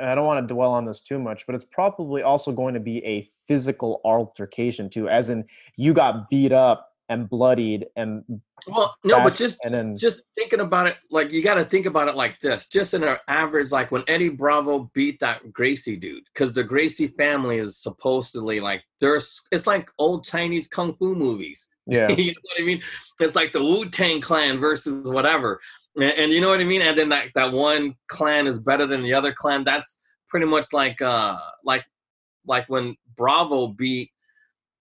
I 0.02 0.14
don't 0.14 0.26
want 0.26 0.46
to 0.46 0.54
dwell 0.54 0.72
on 0.72 0.84
this 0.84 1.00
too 1.00 1.18
much, 1.18 1.46
but 1.46 1.54
it's 1.54 1.64
probably 1.64 2.22
also 2.22 2.52
going 2.52 2.74
to 2.74 2.80
be 2.80 3.02
a 3.06 3.26
physical 3.46 4.02
altercation 4.04 4.90
too, 4.90 5.08
as 5.08 5.30
in 5.30 5.46
you 5.76 5.94
got 5.94 6.28
beat 6.28 6.52
up 6.52 6.87
and 7.08 7.28
bloodied 7.28 7.86
and 7.96 8.22
well 8.66 8.94
no 9.04 9.22
but 9.22 9.34
just 9.34 9.58
and 9.64 9.72
then 9.72 9.96
just 9.96 10.22
thinking 10.36 10.60
about 10.60 10.86
it 10.86 10.96
like 11.10 11.32
you 11.32 11.42
got 11.42 11.54
to 11.54 11.64
think 11.64 11.86
about 11.86 12.08
it 12.08 12.14
like 12.16 12.38
this 12.40 12.66
just 12.66 12.92
in 12.92 13.02
an 13.02 13.16
average 13.28 13.70
like 13.70 13.90
when 13.90 14.04
eddie 14.08 14.28
bravo 14.28 14.90
beat 14.94 15.18
that 15.20 15.52
gracie 15.52 15.96
dude 15.96 16.22
because 16.34 16.52
the 16.52 16.62
gracie 16.62 17.08
family 17.08 17.58
is 17.58 17.78
supposedly 17.78 18.60
like 18.60 18.82
there's 19.00 19.40
it's 19.52 19.66
like 19.66 19.90
old 19.98 20.24
chinese 20.24 20.68
kung 20.68 20.94
fu 20.96 21.14
movies. 21.14 21.68
Yeah. 21.90 22.10
You 22.10 22.32
know 22.32 22.40
what 22.42 22.60
i 22.60 22.66
mean? 22.66 22.82
It's 23.18 23.34
like 23.34 23.54
the 23.54 23.64
wu-tang 23.64 24.20
clan 24.20 24.60
versus 24.60 25.10
whatever. 25.10 25.58
And, 25.96 26.12
and 26.18 26.32
you 26.32 26.42
know 26.42 26.50
what 26.50 26.60
i 26.60 26.64
mean? 26.64 26.82
And 26.82 26.98
then 26.98 27.08
that, 27.08 27.28
that 27.34 27.50
one 27.50 27.94
clan 28.08 28.46
is 28.46 28.58
better 28.58 28.86
than 28.86 29.02
the 29.02 29.14
other 29.14 29.32
clan. 29.32 29.64
That's 29.64 29.98
pretty 30.28 30.44
much 30.44 30.74
like 30.74 31.00
uh 31.00 31.38
like 31.64 31.86
like 32.46 32.66
when 32.68 32.94
bravo 33.16 33.68
beat 33.68 34.10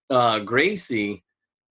uh 0.09 0.39
gracie 0.39 1.23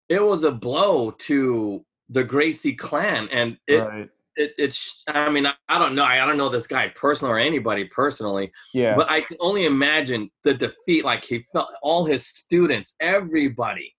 it 0.09 0.25
was 0.25 0.45
a 0.45 0.53
blow 0.53 1.11
to 1.11 1.85
the 2.09 2.25
gracie 2.25 2.75
clan 2.75 3.29
and 3.33 3.57
it 3.67 3.79
right. 3.79 4.09
it, 4.37 4.55
it's 4.59 5.03
i 5.09 5.29
mean 5.29 5.47
I, 5.47 5.55
I 5.69 5.79
don't 5.79 5.95
know 5.95 6.05
I, 6.05 6.23
I 6.23 6.27
don't 6.27 6.37
know 6.37 6.49
this 6.49 6.67
guy 6.67 6.89
personally 6.95 7.35
or 7.35 7.39
anybody 7.39 7.85
personally 7.85 8.53
yeah. 8.73 8.95
but 8.95 9.11
i 9.11 9.21
can 9.21 9.37
only 9.41 9.67
imagine 9.67 10.31
the 10.45 10.55
defeat 10.55 11.05
like 11.05 11.25
he 11.25 11.45
felt 11.53 11.69
all 11.83 12.05
his 12.05 12.27
students 12.27 12.95
everybody. 13.01 13.93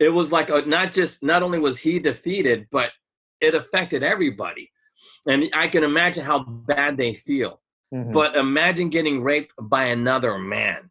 It 0.00 0.08
was 0.08 0.32
like 0.32 0.50
a, 0.50 0.62
not 0.62 0.92
just 0.92 1.22
not 1.22 1.42
only 1.42 1.58
was 1.58 1.78
he 1.78 1.98
defeated 1.98 2.66
but 2.70 2.90
it 3.40 3.54
affected 3.54 4.02
everybody 4.02 4.70
and 5.26 5.48
i 5.54 5.66
can 5.68 5.84
imagine 5.84 6.24
how 6.24 6.40
bad 6.44 6.96
they 6.96 7.14
feel. 7.14 7.60
Mhm. 7.92 8.12
but 8.12 8.34
imagine 8.34 8.88
getting 8.90 9.22
raped 9.22 9.52
by 9.60 9.84
another 9.84 10.38
man 10.38 10.90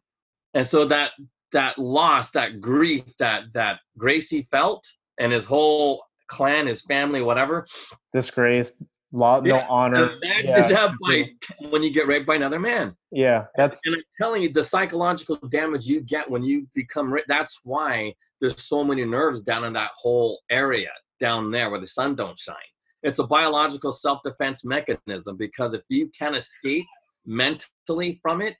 and 0.54 0.66
so 0.66 0.86
that 0.86 1.12
that 1.54 1.78
loss 1.78 2.30
that 2.32 2.60
grief 2.60 3.04
that 3.18 3.44
that 3.54 3.80
gracie 3.96 4.46
felt 4.50 4.86
and 5.18 5.32
his 5.32 5.46
whole 5.46 6.04
clan 6.28 6.66
his 6.66 6.82
family 6.82 7.22
whatever. 7.22 7.66
Disgraced 8.12 8.82
law 9.12 9.40
no 9.40 9.60
honor. 9.60 10.10
imagine 10.22 10.48
yeah, 10.50 10.68
that 10.68 10.90
by 11.00 11.24
when 11.70 11.82
you 11.82 11.90
get 11.90 12.06
raped 12.06 12.26
by 12.26 12.34
another 12.34 12.60
man. 12.60 12.94
Yeah 13.10 13.46
that's 13.56 13.80
and 13.86 13.94
i'm 13.94 14.02
telling 14.20 14.42
you 14.42 14.52
the 14.52 14.64
psychological 14.64 15.36
damage 15.50 15.86
you 15.86 16.00
get 16.02 16.28
when 16.28 16.42
you 16.42 16.66
become 16.74 17.12
ra- 17.12 17.22
that's 17.28 17.60
why 17.62 18.12
there's 18.40 18.62
so 18.62 18.84
many 18.84 19.04
nerves 19.04 19.42
down 19.42 19.64
in 19.64 19.72
that 19.72 19.90
whole 19.94 20.40
area 20.50 20.90
down 21.20 21.50
there 21.50 21.70
where 21.70 21.80
the 21.80 21.86
sun 21.86 22.14
don't 22.14 22.38
shine. 22.38 22.56
It's 23.04 23.18
a 23.18 23.26
biological 23.26 23.92
self-defense 23.92 24.64
mechanism 24.64 25.36
because 25.36 25.74
if 25.74 25.82
you 25.88 26.10
can't 26.18 26.36
escape 26.36 26.84
mentally 27.24 28.18
from 28.22 28.42
it 28.42 28.56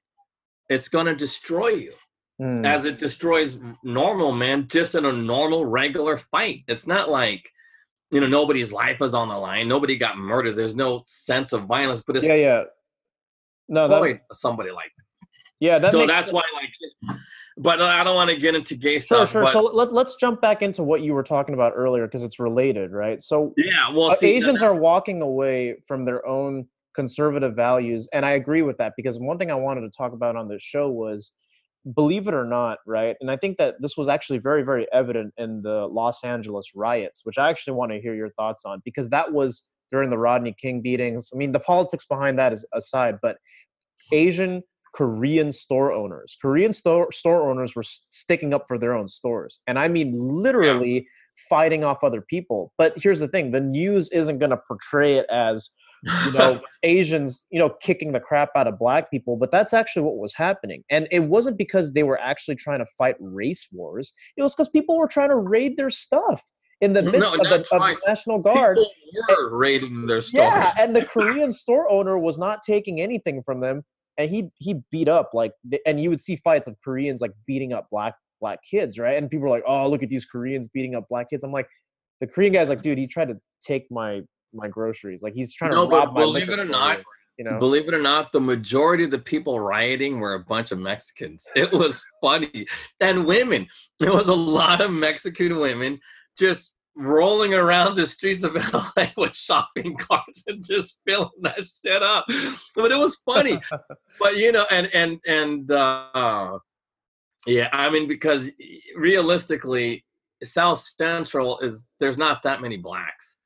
it's 0.68 0.88
going 0.88 1.06
to 1.06 1.14
destroy 1.14 1.68
you 1.68 1.92
mm, 2.40 2.66
as 2.66 2.84
it 2.84 2.98
destroys 2.98 3.58
normal 3.82 4.32
men 4.32 4.68
just 4.68 4.94
in 4.94 5.04
a 5.04 5.12
normal 5.12 5.64
regular 5.66 6.18
fight. 6.18 6.64
It's 6.68 6.86
not 6.86 7.08
like 7.08 7.50
you 8.12 8.20
know 8.20 8.26
nobody's 8.26 8.72
life 8.72 9.02
is 9.02 9.14
on 9.14 9.28
the 9.28 9.36
line. 9.36 9.68
Nobody 9.68 9.96
got 9.96 10.18
murdered. 10.18 10.56
There's 10.56 10.76
no 10.76 11.04
sense 11.06 11.52
of 11.52 11.64
violence 11.64 12.02
but 12.06 12.16
it's 12.16 12.26
yeah 12.26 12.34
yeah. 12.34 12.62
No 13.68 13.88
that, 13.88 14.20
somebody 14.32 14.70
like 14.70 14.92
yeah 15.60 15.78
that 15.78 15.92
so 15.92 16.06
that's 16.06 16.30
sense. 16.30 16.32
why 16.32 16.42
like 16.54 17.18
but 17.56 17.80
i 17.80 18.02
don't 18.02 18.16
want 18.16 18.28
to 18.28 18.36
get 18.36 18.54
into 18.54 18.74
gay 18.74 18.98
sure 18.98 19.26
stuff 19.26 19.30
sure. 19.30 19.42
but 19.44 19.52
so 19.52 19.62
let, 19.62 19.92
let's 19.92 20.16
jump 20.16 20.40
back 20.40 20.62
into 20.62 20.82
what 20.82 21.02
you 21.02 21.14
were 21.14 21.22
talking 21.22 21.54
about 21.54 21.72
earlier 21.76 22.06
because 22.06 22.24
it's 22.24 22.38
related 22.40 22.90
right? 22.92 23.22
So 23.22 23.54
yeah 23.56 23.90
well 23.90 24.10
Uh, 24.10 24.16
see, 24.16 24.32
Asians 24.34 24.62
are 24.62 24.74
walking 24.74 25.22
away 25.22 25.76
from 25.86 26.04
their 26.04 26.26
own 26.26 26.68
conservative 26.94 27.54
values, 27.54 28.08
and 28.12 28.24
I 28.24 28.32
agree 28.32 28.62
with 28.62 28.78
that 28.78 28.94
because 28.96 29.18
one 29.18 29.38
thing 29.38 29.50
I 29.50 29.54
wanted 29.54 29.82
to 29.82 29.90
talk 29.90 30.12
about 30.12 30.36
on 30.36 30.48
this 30.48 30.62
show 30.62 30.88
was, 30.88 31.32
believe 31.92 32.26
it 32.26 32.34
or 32.34 32.46
not, 32.46 32.78
right? 32.86 33.16
And 33.20 33.30
I 33.30 33.36
think 33.36 33.58
that 33.58 33.76
this 33.80 33.96
was 33.96 34.08
actually 34.08 34.38
very, 34.38 34.62
very 34.62 34.86
evident 34.92 35.34
in 35.36 35.62
the 35.62 35.86
Los 35.88 36.24
Angeles 36.24 36.72
riots, 36.74 37.20
which 37.24 37.38
I 37.38 37.50
actually 37.50 37.74
want 37.74 37.92
to 37.92 38.00
hear 38.00 38.14
your 38.14 38.30
thoughts 38.30 38.64
on 38.64 38.80
because 38.84 39.10
that 39.10 39.32
was 39.32 39.64
during 39.90 40.10
the 40.10 40.18
Rodney 40.18 40.54
King 40.58 40.80
beatings. 40.80 41.30
I 41.32 41.36
mean, 41.36 41.52
the 41.52 41.60
politics 41.60 42.06
behind 42.06 42.38
that 42.38 42.52
is 42.52 42.66
aside, 42.72 43.18
but 43.20 43.36
Asian 44.12 44.62
Korean 44.94 45.50
store 45.52 45.92
owners, 45.92 46.36
Korean 46.40 46.72
store 46.72 47.10
store 47.12 47.50
owners 47.50 47.74
were 47.74 47.82
sticking 47.82 48.54
up 48.54 48.66
for 48.68 48.78
their 48.78 48.94
own 48.94 49.08
stores, 49.08 49.60
and 49.66 49.78
I 49.78 49.88
mean 49.88 50.12
literally 50.14 51.08
fighting 51.48 51.82
off 51.82 52.04
other 52.04 52.20
people. 52.20 52.72
But 52.78 52.94
here's 52.96 53.20
the 53.20 53.28
thing: 53.28 53.50
the 53.50 53.60
news 53.60 54.10
isn't 54.12 54.38
going 54.38 54.50
to 54.50 54.60
portray 54.68 55.16
it 55.16 55.26
as 55.30 55.70
you 56.26 56.32
know 56.32 56.60
asians 56.82 57.44
you 57.50 57.58
know 57.58 57.70
kicking 57.80 58.12
the 58.12 58.20
crap 58.20 58.50
out 58.56 58.66
of 58.66 58.78
black 58.78 59.10
people 59.10 59.36
but 59.36 59.50
that's 59.50 59.72
actually 59.72 60.02
what 60.02 60.16
was 60.16 60.34
happening. 60.34 60.82
And 60.90 61.08
it 61.10 61.24
wasn't 61.24 61.58
because 61.58 61.92
they 61.92 62.02
were 62.02 62.20
actually 62.20 62.56
trying 62.56 62.80
to 62.80 62.86
fight 62.98 63.16
race 63.20 63.66
wars. 63.72 64.12
It 64.36 64.42
was 64.42 64.54
because 64.54 64.68
people 64.68 64.98
were 64.98 65.08
trying 65.08 65.30
to 65.30 65.36
raid 65.36 65.76
their 65.76 65.90
stuff 65.90 66.42
in 66.80 66.92
the 66.92 67.00
mm, 67.00 67.12
No, 67.12 67.12
midst 67.12 67.34
of, 67.34 67.40
the, 67.40 67.76
of 67.76 67.82
the 67.82 67.96
national 68.06 68.38
guard. 68.38 68.78
People 68.78 69.34
were 69.36 69.56
raiding 69.56 70.06
their 70.06 70.20
stores 70.20 70.44
yeah 70.44 70.72
and 70.78 70.94
the 70.94 71.04
korean 71.14 71.52
store 71.52 71.88
owner 71.90 72.18
was 72.18 72.38
not 72.38 72.62
taking 72.66 73.00
anything 73.00 73.42
from 73.44 73.60
them 73.60 73.82
and 74.18 74.30
he 74.30 74.50
he 74.58 74.80
beat 74.90 75.08
up 75.08 75.30
like 75.34 75.52
and 75.86 76.00
you 76.00 76.10
would 76.10 76.20
see 76.20 76.36
fights 76.36 76.66
of 76.66 76.76
koreans 76.82 77.20
like 77.20 77.32
beating 77.46 77.72
up 77.72 77.86
black 77.90 78.14
black 78.40 78.58
kids 78.68 78.98
right? 78.98 79.16
And 79.16 79.30
people 79.30 79.44
were 79.44 79.50
like 79.50 79.62
oh 79.66 79.88
look 79.88 80.02
at 80.02 80.08
these 80.08 80.26
koreans 80.26 80.68
beating 80.68 80.94
up 80.94 81.04
black 81.08 81.30
kids. 81.30 81.44
I'm 81.44 81.52
like 81.52 81.68
the 82.20 82.26
korean 82.26 82.52
guy's 82.52 82.68
like 82.68 82.82
dude 82.82 82.98
he 82.98 83.06
tried 83.06 83.28
to 83.28 83.38
take 83.62 83.86
my 83.90 84.20
my 84.54 84.68
groceries 84.68 85.22
like 85.22 85.34
he's 85.34 85.52
trying 85.54 85.72
No, 85.72 85.84
to 85.84 85.90
but 85.90 86.06
rob 86.06 86.14
my 86.14 86.20
believe 86.22 86.48
it 86.48 86.58
or 86.58 86.64
not, 86.64 87.00
you 87.38 87.44
know 87.44 87.58
Believe 87.58 87.88
it 87.88 87.94
or 87.94 87.98
not, 88.00 88.32
the 88.32 88.40
majority 88.40 89.04
of 89.04 89.10
the 89.10 89.18
people 89.18 89.58
rioting 89.60 90.20
were 90.20 90.34
a 90.34 90.40
bunch 90.44 90.70
of 90.70 90.78
Mexicans. 90.78 91.46
It 91.56 91.72
was 91.72 92.04
funny. 92.22 92.66
And 93.00 93.26
women. 93.26 93.66
There 93.98 94.12
was 94.12 94.28
a 94.28 94.34
lot 94.34 94.80
of 94.80 94.92
Mexican 94.92 95.58
women 95.58 95.98
just 96.38 96.72
rolling 96.96 97.54
around 97.54 97.96
the 97.96 98.06
streets 98.06 98.44
of 98.44 98.54
LA 98.72 99.06
with 99.16 99.34
shopping 99.34 99.96
carts 99.98 100.44
and 100.46 100.64
just 100.64 101.00
filling 101.06 101.28
that 101.40 101.58
shit 101.84 102.02
up. 102.02 102.24
But 102.76 102.92
it 102.92 102.98
was 102.98 103.16
funny. 103.26 103.60
but 104.20 104.36
you 104.36 104.52
know, 104.52 104.64
and 104.70 104.86
and 104.94 105.20
and 105.26 105.70
uh 105.70 106.58
yeah, 107.46 107.68
I 107.72 107.90
mean, 107.90 108.08
because 108.08 108.50
realistically, 108.96 110.04
South 110.42 110.78
Central 110.78 111.58
is 111.60 111.88
there's 112.00 112.18
not 112.18 112.42
that 112.42 112.60
many 112.60 112.76
blacks. 112.76 113.38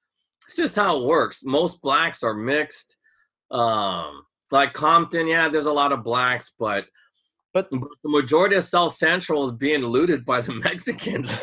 It's 0.49 0.57
just 0.57 0.77
how 0.77 0.97
it 0.99 1.05
works. 1.05 1.45
Most 1.45 1.83
blacks 1.83 2.23
are 2.23 2.33
mixed. 2.33 2.97
Um, 3.51 4.23
like 4.51 4.73
Compton, 4.73 5.27
yeah, 5.27 5.47
there's 5.49 5.67
a 5.67 5.73
lot 5.73 5.93
of 5.93 6.03
blacks, 6.03 6.53
but 6.59 6.87
But- 7.53 7.69
but 7.71 7.81
the 8.03 8.09
majority 8.11 8.57
of 8.57 8.65
South 8.65 8.95
Central 8.95 9.47
is 9.47 9.53
being 9.53 9.83
looted 9.83 10.25
by 10.25 10.41
the 10.41 10.55
Mexicans. 10.65 11.39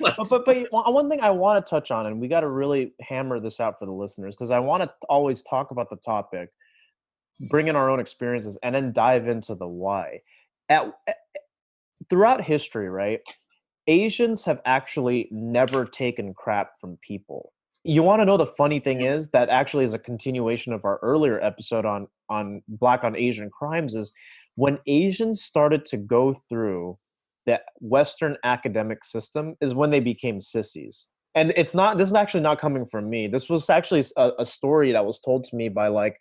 but, 0.00 0.16
but, 0.28 0.44
but 0.44 0.92
one 0.92 1.08
thing 1.08 1.20
I 1.20 1.30
want 1.30 1.64
to 1.64 1.70
touch 1.70 1.92
on, 1.92 2.06
and 2.06 2.20
we 2.20 2.26
got 2.26 2.40
to 2.40 2.48
really 2.48 2.94
hammer 3.00 3.38
this 3.38 3.60
out 3.60 3.78
for 3.78 3.86
the 3.86 3.92
listeners, 3.92 4.34
because 4.34 4.50
I 4.50 4.58
want 4.58 4.82
to 4.82 4.92
always 5.08 5.42
talk 5.42 5.70
about 5.70 5.88
the 5.88 5.96
topic, 5.96 6.50
bring 7.50 7.68
in 7.68 7.76
our 7.76 7.88
own 7.88 8.00
experiences, 8.00 8.58
and 8.64 8.74
then 8.74 8.92
dive 8.92 9.28
into 9.28 9.54
the 9.54 9.68
why. 9.68 10.22
At, 10.68 10.92
at- 11.06 11.16
throughout 12.10 12.42
history, 12.42 12.88
right? 12.90 13.20
Asians 13.86 14.44
have 14.46 14.60
actually 14.64 15.28
never 15.30 15.84
taken 15.84 16.34
crap 16.34 16.72
from 16.80 16.98
people. 17.02 17.52
You 17.88 18.02
want 18.02 18.20
to 18.20 18.26
know 18.26 18.36
the 18.36 18.44
funny 18.44 18.80
thing 18.80 19.00
is 19.00 19.30
that 19.30 19.48
actually 19.48 19.84
is 19.84 19.94
a 19.94 19.98
continuation 19.98 20.74
of 20.74 20.84
our 20.84 20.98
earlier 21.00 21.42
episode 21.42 21.86
on 21.86 22.06
on 22.28 22.60
black 22.68 23.02
on 23.02 23.16
Asian 23.16 23.48
crimes 23.48 23.94
is 23.94 24.12
when 24.56 24.78
Asians 24.86 25.42
started 25.42 25.86
to 25.86 25.96
go 25.96 26.34
through 26.34 26.98
the 27.46 27.62
Western 27.80 28.36
academic 28.44 29.04
system 29.04 29.56
is 29.62 29.74
when 29.74 29.88
they 29.88 30.00
became 30.00 30.38
sissies. 30.38 31.06
And 31.34 31.54
it's 31.56 31.72
not. 31.72 31.96
This 31.96 32.08
is 32.08 32.14
actually 32.14 32.42
not 32.42 32.58
coming 32.58 32.84
from 32.84 33.08
me. 33.08 33.26
This 33.26 33.48
was 33.48 33.70
actually 33.70 34.04
a, 34.18 34.32
a 34.40 34.44
story 34.44 34.92
that 34.92 35.06
was 35.06 35.18
told 35.18 35.44
to 35.44 35.56
me 35.56 35.70
by 35.70 35.88
like, 35.88 36.18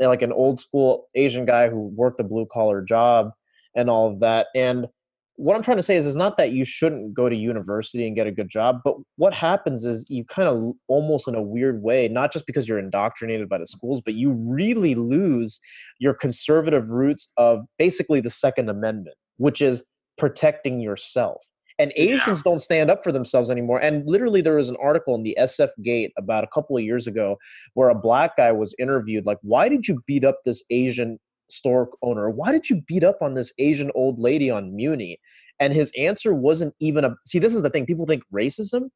like 0.00 0.22
an 0.22 0.32
old 0.32 0.60
school 0.60 1.08
Asian 1.14 1.44
guy 1.44 1.68
who 1.68 1.92
worked 1.94 2.20
a 2.20 2.24
blue 2.24 2.46
collar 2.50 2.80
job 2.80 3.32
and 3.76 3.90
all 3.90 4.08
of 4.08 4.20
that. 4.20 4.46
And 4.54 4.86
what 5.36 5.56
I'm 5.56 5.62
trying 5.62 5.78
to 5.78 5.82
say 5.82 5.96
is, 5.96 6.06
is 6.06 6.16
not 6.16 6.36
that 6.36 6.52
you 6.52 6.64
shouldn't 6.64 7.14
go 7.14 7.28
to 7.28 7.34
university 7.34 8.06
and 8.06 8.14
get 8.14 8.26
a 8.26 8.32
good 8.32 8.48
job, 8.48 8.80
but 8.84 8.96
what 9.16 9.32
happens 9.32 9.84
is 9.84 10.06
you 10.10 10.24
kind 10.24 10.48
of 10.48 10.74
almost 10.88 11.26
in 11.26 11.34
a 11.34 11.42
weird 11.42 11.82
way, 11.82 12.08
not 12.08 12.32
just 12.32 12.46
because 12.46 12.68
you're 12.68 12.78
indoctrinated 12.78 13.48
by 13.48 13.58
the 13.58 13.66
schools, 13.66 14.00
but 14.00 14.14
you 14.14 14.32
really 14.32 14.94
lose 14.94 15.60
your 15.98 16.14
conservative 16.14 16.90
roots 16.90 17.32
of 17.36 17.64
basically 17.78 18.20
the 18.20 18.30
Second 18.30 18.68
Amendment, 18.68 19.16
which 19.38 19.62
is 19.62 19.84
protecting 20.18 20.80
yourself. 20.80 21.44
And 21.78 21.92
Asians 21.96 22.42
don't 22.42 22.60
stand 22.60 22.90
up 22.90 23.02
for 23.02 23.10
themselves 23.10 23.50
anymore. 23.50 23.80
And 23.80 24.06
literally, 24.06 24.42
there 24.42 24.56
was 24.56 24.68
an 24.68 24.76
article 24.80 25.14
in 25.14 25.22
the 25.22 25.36
SF 25.40 25.70
Gate 25.82 26.12
about 26.18 26.44
a 26.44 26.48
couple 26.48 26.76
of 26.76 26.84
years 26.84 27.06
ago 27.06 27.38
where 27.74 27.88
a 27.88 27.94
black 27.94 28.36
guy 28.36 28.52
was 28.52 28.74
interviewed, 28.78 29.26
like, 29.26 29.38
why 29.42 29.68
did 29.68 29.88
you 29.88 30.00
beat 30.06 30.24
up 30.24 30.38
this 30.44 30.62
Asian 30.70 31.18
store 31.52 31.90
owner? 32.02 32.30
Why 32.30 32.52
did 32.52 32.70
you 32.70 32.82
beat 32.86 33.04
up 33.04 33.18
on 33.20 33.34
this 33.34 33.52
Asian 33.58 33.90
old 33.94 34.18
lady 34.18 34.50
on 34.50 34.74
Muni? 34.74 35.18
And 35.60 35.72
his 35.72 35.92
answer 35.96 36.34
wasn't 36.34 36.74
even 36.80 37.04
a 37.04 37.14
see, 37.26 37.38
this 37.38 37.54
is 37.54 37.62
the 37.62 37.70
thing. 37.70 37.86
People 37.86 38.06
think 38.06 38.22
racism, 38.34 38.88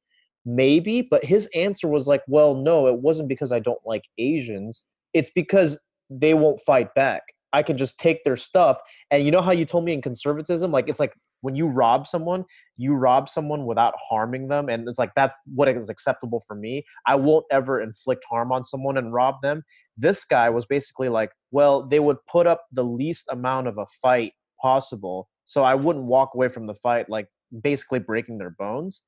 maybe, 0.45 1.03
but 1.03 1.25
his 1.25 1.49
answer 1.55 1.87
was 1.87 2.09
like, 2.09 2.23
well, 2.27 2.55
no, 2.55 2.87
it 2.87 3.01
wasn't 3.01 3.29
because 3.29 3.53
I 3.53 3.61
don't 3.61 3.81
like 3.85 4.05
Asians. 4.19 4.83
It's 5.15 5.31
because 5.31 5.79
they 6.11 6.35
won't 6.35 6.61
fight 6.61 6.95
back. 6.95 7.23
I 7.53 7.63
can 7.63 7.79
just 7.79 7.99
take 7.99 8.25
their 8.25 8.37
stuff. 8.37 8.79
And 9.11 9.25
you 9.25 9.31
know 9.31 9.41
how 9.41 9.53
you 9.53 9.65
told 9.65 9.85
me 9.85 9.93
in 9.93 10.03
conservatism, 10.03 10.73
like 10.73 10.89
it's 10.89 11.01
like 11.01 11.15
when 11.41 11.55
you 11.55 11.69
rob 11.69 12.07
someone, 12.07 12.45
you 12.77 12.95
rob 12.95 13.29
someone 13.29 13.67
without 13.67 13.95
harming 14.09 14.49
them, 14.49 14.69
and 14.69 14.89
it's 14.89 14.99
like 14.99 15.13
that's 15.15 15.39
what 15.55 15.69
is 15.69 15.89
acceptable 15.89 16.43
for 16.47 16.57
me. 16.57 16.85
I 17.07 17.15
won't 17.15 17.47
ever 17.51 17.81
inflict 17.81 18.25
harm 18.29 18.53
on 18.53 18.65
someone 18.65 18.97
and 18.99 19.13
rob 19.13 19.37
them. 19.43 19.63
This 19.97 20.25
guy 20.25 20.51
was 20.51 20.67
basically 20.67 21.09
like, 21.09 21.31
well, 21.51 21.87
they 21.87 22.01
would 22.01 22.19
put 22.31 22.47
up 22.47 22.65
the 22.73 22.85
least 22.85 23.29
amount 23.31 23.69
of 23.69 23.79
a 23.79 23.87
fight 23.87 24.33
possible, 24.61 25.29
so 25.45 25.63
I 25.63 25.75
wouldn't 25.75 26.07
walk 26.07 26.35
away 26.35 26.49
from 26.49 26.67
the 26.67 26.75
fight 26.75 27.09
like 27.09 27.29
basically 27.63 27.99
breaking 27.99 28.39
their 28.39 28.51
bones, 28.51 29.03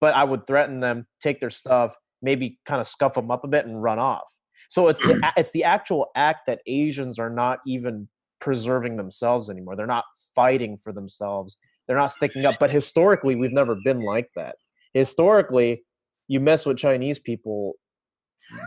but 0.00 0.14
I 0.14 0.24
would 0.24 0.46
threaten 0.46 0.80
them, 0.80 1.06
take 1.20 1.40
their 1.40 1.50
stuff, 1.50 1.94
maybe 2.22 2.58
kind 2.64 2.80
of 2.80 2.86
scuff 2.86 3.14
them 3.14 3.30
up 3.30 3.44
a 3.44 3.48
bit 3.48 3.66
and 3.66 3.82
run 3.82 3.98
off. 3.98 4.32
So 4.68 4.88
it's 4.88 5.00
the, 5.00 5.32
it's 5.36 5.50
the 5.50 5.64
actual 5.64 6.08
act 6.16 6.46
that 6.46 6.60
Asians 6.66 7.18
are 7.18 7.30
not 7.30 7.60
even 7.66 8.08
preserving 8.40 8.96
themselves 8.96 9.50
anymore. 9.50 9.76
They're 9.76 9.86
not 9.86 10.04
fighting 10.34 10.78
for 10.78 10.92
themselves. 10.92 11.56
They're 11.86 11.96
not 11.96 12.12
sticking 12.12 12.46
up. 12.46 12.58
But 12.58 12.70
historically, 12.70 13.36
we've 13.36 13.52
never 13.52 13.76
been 13.84 14.00
like 14.00 14.30
that. 14.34 14.56
Historically, 14.94 15.84
you 16.28 16.40
mess 16.40 16.64
with 16.64 16.78
Chinese 16.78 17.18
people, 17.18 17.74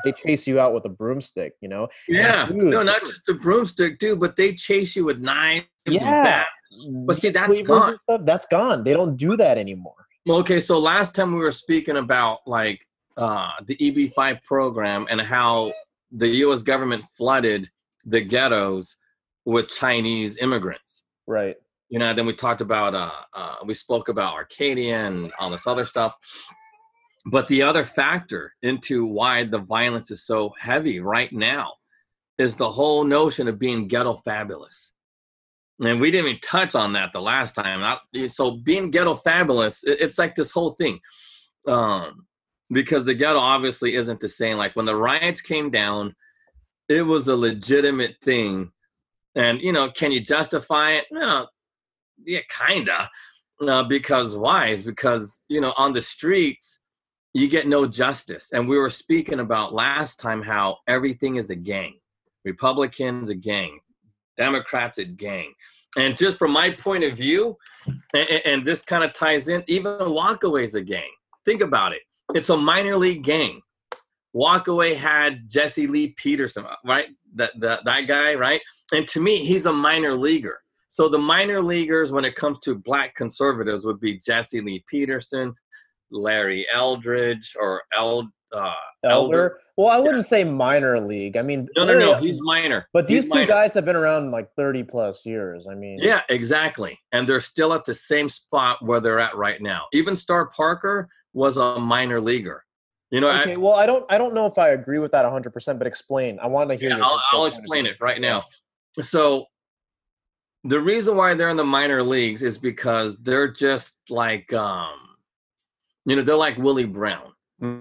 they 0.03 0.11
chase 0.11 0.47
you 0.47 0.59
out 0.59 0.73
with 0.73 0.85
a 0.85 0.89
broomstick. 0.89 1.53
You 1.61 1.69
know? 1.69 1.87
Yeah, 2.07 2.47
dude, 2.47 2.57
no, 2.57 2.83
not 2.83 3.01
just 3.01 3.27
a 3.29 3.33
broomstick, 3.33 3.99
dude, 3.99 4.19
but 4.19 4.35
they 4.35 4.53
chase 4.53 4.95
you 4.95 5.05
with 5.05 5.19
knives. 5.19 5.65
Yeah, 5.85 6.45
but 7.05 7.17
see, 7.17 7.29
that's 7.29 7.61
gone. 7.61 7.97
Stuff, 7.97 8.21
that's 8.23 8.45
gone. 8.47 8.83
They 8.83 8.93
don't 8.93 9.15
do 9.15 9.37
that 9.37 9.57
anymore. 9.57 9.93
Okay, 10.27 10.59
so 10.59 10.79
last 10.79 11.13
time 11.13 11.33
we 11.33 11.39
were 11.39 11.51
speaking 11.51 11.97
about 11.97 12.39
like 12.47 12.85
uh, 13.17 13.51
the 13.65 13.75
EB5 13.77 14.43
program 14.43 15.05
and 15.09 15.21
how 15.21 15.71
the 16.11 16.27
U.S. 16.27 16.63
government 16.63 17.05
flooded 17.15 17.69
the 18.05 18.21
ghettos 18.21 18.95
with 19.45 19.69
Chinese 19.69 20.37
immigrants. 20.37 21.05
Right. 21.27 21.55
You 21.89 21.99
know, 21.99 22.13
then 22.13 22.25
we 22.25 22.33
talked 22.33 22.61
about, 22.61 22.95
uh, 22.95 23.11
uh, 23.33 23.55
we 23.65 23.73
spoke 23.73 24.09
about 24.09 24.33
Arcadia 24.33 25.05
and 25.05 25.31
all 25.39 25.49
this 25.49 25.67
other 25.67 25.85
stuff. 25.85 26.15
But 27.25 27.47
the 27.47 27.63
other 27.63 27.83
factor 27.83 28.53
into 28.61 29.05
why 29.05 29.43
the 29.43 29.59
violence 29.59 30.11
is 30.11 30.25
so 30.25 30.53
heavy 30.59 30.99
right 30.99 31.31
now 31.33 31.73
is 32.37 32.55
the 32.55 32.69
whole 32.69 33.03
notion 33.03 33.47
of 33.47 33.57
being 33.57 33.87
ghetto 33.87 34.15
fabulous. 34.25 34.93
And 35.83 35.99
we 35.99 36.11
didn't 36.11 36.27
even 36.27 36.39
touch 36.41 36.75
on 36.75 36.93
that 36.93 37.11
the 37.13 37.21
last 37.21 37.53
time. 37.53 37.81
Not, 37.81 38.01
so 38.27 38.51
being 38.51 38.91
ghetto 38.91 39.15
fabulous, 39.15 39.81
it's 39.83 40.17
like 40.17 40.35
this 40.35 40.51
whole 40.51 40.71
thing. 40.71 40.99
Um, 41.67 42.27
because 42.71 43.05
the 43.05 43.13
ghetto 43.13 43.39
obviously 43.39 43.95
isn't 43.95 44.19
the 44.19 44.29
same. 44.29 44.57
Like 44.57 44.75
when 44.75 44.85
the 44.85 44.95
riots 44.95 45.41
came 45.41 45.71
down, 45.71 46.15
it 46.87 47.01
was 47.01 47.27
a 47.27 47.35
legitimate 47.35 48.15
thing. 48.21 48.71
And, 49.35 49.61
you 49.61 49.71
know, 49.71 49.89
can 49.89 50.11
you 50.11 50.21
justify 50.21 50.91
it? 50.91 51.05
No, 51.11 51.47
yeah, 52.23 52.41
kinda. 52.67 53.09
Uh, 53.59 53.83
because 53.83 54.37
why? 54.37 54.75
Because, 54.77 55.45
you 55.49 55.59
know, 55.59 55.73
on 55.77 55.93
the 55.93 56.01
streets, 56.01 56.81
you 57.35 57.47
get 57.47 57.67
no 57.67 57.85
justice. 57.85 58.51
And 58.53 58.67
we 58.67 58.77
were 58.77 58.89
speaking 58.89 59.41
about 59.41 59.73
last 59.73 60.19
time 60.19 60.41
how 60.41 60.77
everything 60.87 61.35
is 61.35 61.49
a 61.49 61.55
gang. 61.55 61.99
Republicans 62.43 63.29
a 63.29 63.35
gang, 63.35 63.79
Democrats 64.37 64.97
a 64.99 65.05
gang. 65.05 65.53
And 65.97 66.17
just 66.17 66.37
from 66.37 66.51
my 66.51 66.69
point 66.71 67.03
of 67.03 67.17
view, 67.17 67.57
and, 68.13 68.29
and 68.45 68.65
this 68.65 68.81
kind 68.81 69.03
of 69.03 69.13
ties 69.13 69.47
in, 69.47 69.63
even 69.67 69.97
Walkaway's 69.99 70.75
a 70.75 70.81
gang. 70.81 71.09
Think 71.45 71.61
about 71.61 71.93
it 71.93 72.01
it's 72.33 72.49
a 72.49 72.57
minor 72.57 72.95
league 72.95 73.23
gang. 73.23 73.61
Walkaway 74.35 74.95
had 74.95 75.49
Jesse 75.49 75.87
Lee 75.87 76.13
Peterson, 76.17 76.65
right? 76.83 77.07
That, 77.35 77.51
that 77.59 77.85
that 77.85 78.01
guy, 78.01 78.33
right? 78.33 78.61
And 78.93 79.07
to 79.09 79.21
me, 79.21 79.45
he's 79.45 79.65
a 79.65 79.73
minor 79.73 80.15
leaguer. 80.15 80.59
So 80.87 81.09
the 81.09 81.17
minor 81.17 81.61
leaguers, 81.61 82.11
when 82.11 82.25
it 82.25 82.35
comes 82.35 82.59
to 82.59 82.75
black 82.75 83.15
conservatives, 83.15 83.85
would 83.85 83.99
be 83.99 84.19
Jesse 84.19 84.61
Lee 84.61 84.83
Peterson, 84.89 85.53
Larry 86.15 86.65
Eldridge, 86.73 87.55
or 87.59 87.83
Eld, 87.95 88.27
uh, 88.53 88.73
Elder. 89.03 89.13
Elder. 89.13 89.59
Well, 89.77 89.89
I 89.89 89.97
wouldn't 89.97 90.17
yeah. 90.17 90.29
say 90.29 90.43
minor 90.45 90.99
league. 90.99 91.35
I 91.35 91.41
mean, 91.41 91.67
no, 91.75 91.83
no, 91.83 91.99
no, 91.99 92.15
he's 92.15 92.39
minor. 92.41 92.87
But 92.93 93.07
these 93.07 93.25
he's 93.25 93.33
two 93.33 93.39
minor. 93.39 93.47
guys 93.47 93.73
have 93.73 93.83
been 93.83 93.97
around 93.97 94.31
like 94.31 94.49
thirty 94.55 94.83
plus 94.83 95.25
years. 95.25 95.67
I 95.69 95.75
mean, 95.75 95.99
yeah, 96.01 96.21
exactly, 96.29 96.97
and 97.11 97.27
they're 97.27 97.41
still 97.41 97.73
at 97.73 97.83
the 97.83 97.93
same 97.93 98.29
spot 98.29 98.83
where 98.85 99.01
they're 99.01 99.19
at 99.19 99.35
right 99.35 99.61
now. 99.61 99.85
Even 99.91 100.15
Star 100.15 100.47
Parker 100.47 101.09
was 101.33 101.57
a 101.57 101.77
minor 101.77 102.21
leaguer. 102.21 102.63
You 103.11 103.21
know, 103.21 103.29
okay. 103.29 103.53
I, 103.53 103.55
well, 103.55 103.73
I 103.73 103.85
don't, 103.85 104.05
I 104.11 104.17
don't 104.17 104.33
know 104.33 104.45
if 104.47 104.57
I 104.57 104.69
agree 104.69 104.99
with 104.99 105.11
that 105.11 105.23
100, 105.23 105.51
percent 105.51 105.77
but 105.77 105.87
explain. 105.87 106.39
I 106.41 106.47
want 106.47 106.69
to 106.69 106.75
hear. 106.75 106.89
Yeah, 106.89 107.03
I'll, 107.03 107.21
I'll 107.33 107.45
explain 107.45 107.85
it 107.85 107.97
right 108.01 108.19
now. 108.19 108.45
So, 109.01 109.45
the 110.63 110.79
reason 110.79 111.15
why 111.15 111.33
they're 111.35 111.49
in 111.49 111.57
the 111.57 111.63
minor 111.63 112.01
leagues 112.01 112.41
is 112.41 112.57
because 112.57 113.17
they're 113.17 113.51
just 113.51 114.01
like, 114.09 114.51
um, 114.53 114.97
you 116.05 116.15
know, 116.15 116.21
they're 116.21 116.35
like 116.35 116.57
Willie 116.57 116.85
Brown. 116.85 117.33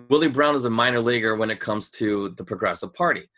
Willie 0.08 0.28
Brown 0.28 0.54
is 0.54 0.64
a 0.64 0.70
minor 0.70 1.00
leaguer 1.00 1.36
when 1.36 1.50
it 1.50 1.60
comes 1.60 1.90
to 1.90 2.30
the 2.36 2.44
Progressive 2.44 2.92
Party. 2.94 3.28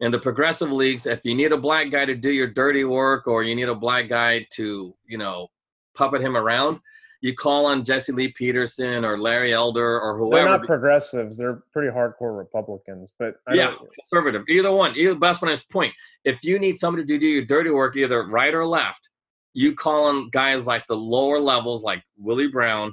In 0.00 0.10
the 0.10 0.18
progressive 0.18 0.72
leagues, 0.72 1.06
if 1.06 1.20
you 1.24 1.34
need 1.34 1.52
a 1.52 1.56
black 1.56 1.90
guy 1.90 2.04
to 2.04 2.16
do 2.16 2.30
your 2.30 2.48
dirty 2.48 2.84
work 2.84 3.26
or 3.26 3.44
you 3.44 3.54
need 3.54 3.68
a 3.68 3.74
black 3.74 4.08
guy 4.08 4.44
to, 4.52 4.94
you 5.06 5.18
know, 5.18 5.48
puppet 5.94 6.20
him 6.20 6.36
around, 6.36 6.80
you 7.20 7.32
call 7.32 7.64
on 7.64 7.84
Jesse 7.84 8.12
Lee 8.12 8.28
Peterson 8.32 9.04
or 9.04 9.16
Larry 9.16 9.54
Elder 9.54 9.98
or 10.00 10.18
whoever. 10.18 10.48
They're 10.48 10.58
not 10.58 10.66
progressives. 10.66 11.38
They're 11.38 11.62
pretty 11.72 11.90
hardcore 11.90 12.36
Republicans, 12.36 13.14
but 13.18 13.36
I 13.46 13.54
yeah, 13.54 13.74
conservative. 13.98 14.42
Either 14.48 14.72
one. 14.72 14.94
Either 14.96 15.14
that's 15.14 15.40
my 15.40 15.56
point. 15.72 15.94
If 16.24 16.42
you 16.42 16.58
need 16.58 16.76
somebody 16.76 17.06
to 17.06 17.18
do 17.18 17.26
your 17.26 17.44
dirty 17.44 17.70
work, 17.70 17.96
either 17.96 18.26
right 18.26 18.52
or 18.52 18.66
left, 18.66 19.08
you 19.54 19.74
call 19.74 20.04
on 20.06 20.28
guys 20.30 20.66
like 20.66 20.86
the 20.86 20.96
lower 20.96 21.40
levels, 21.40 21.82
like 21.82 22.02
Willie 22.18 22.48
Brown, 22.48 22.92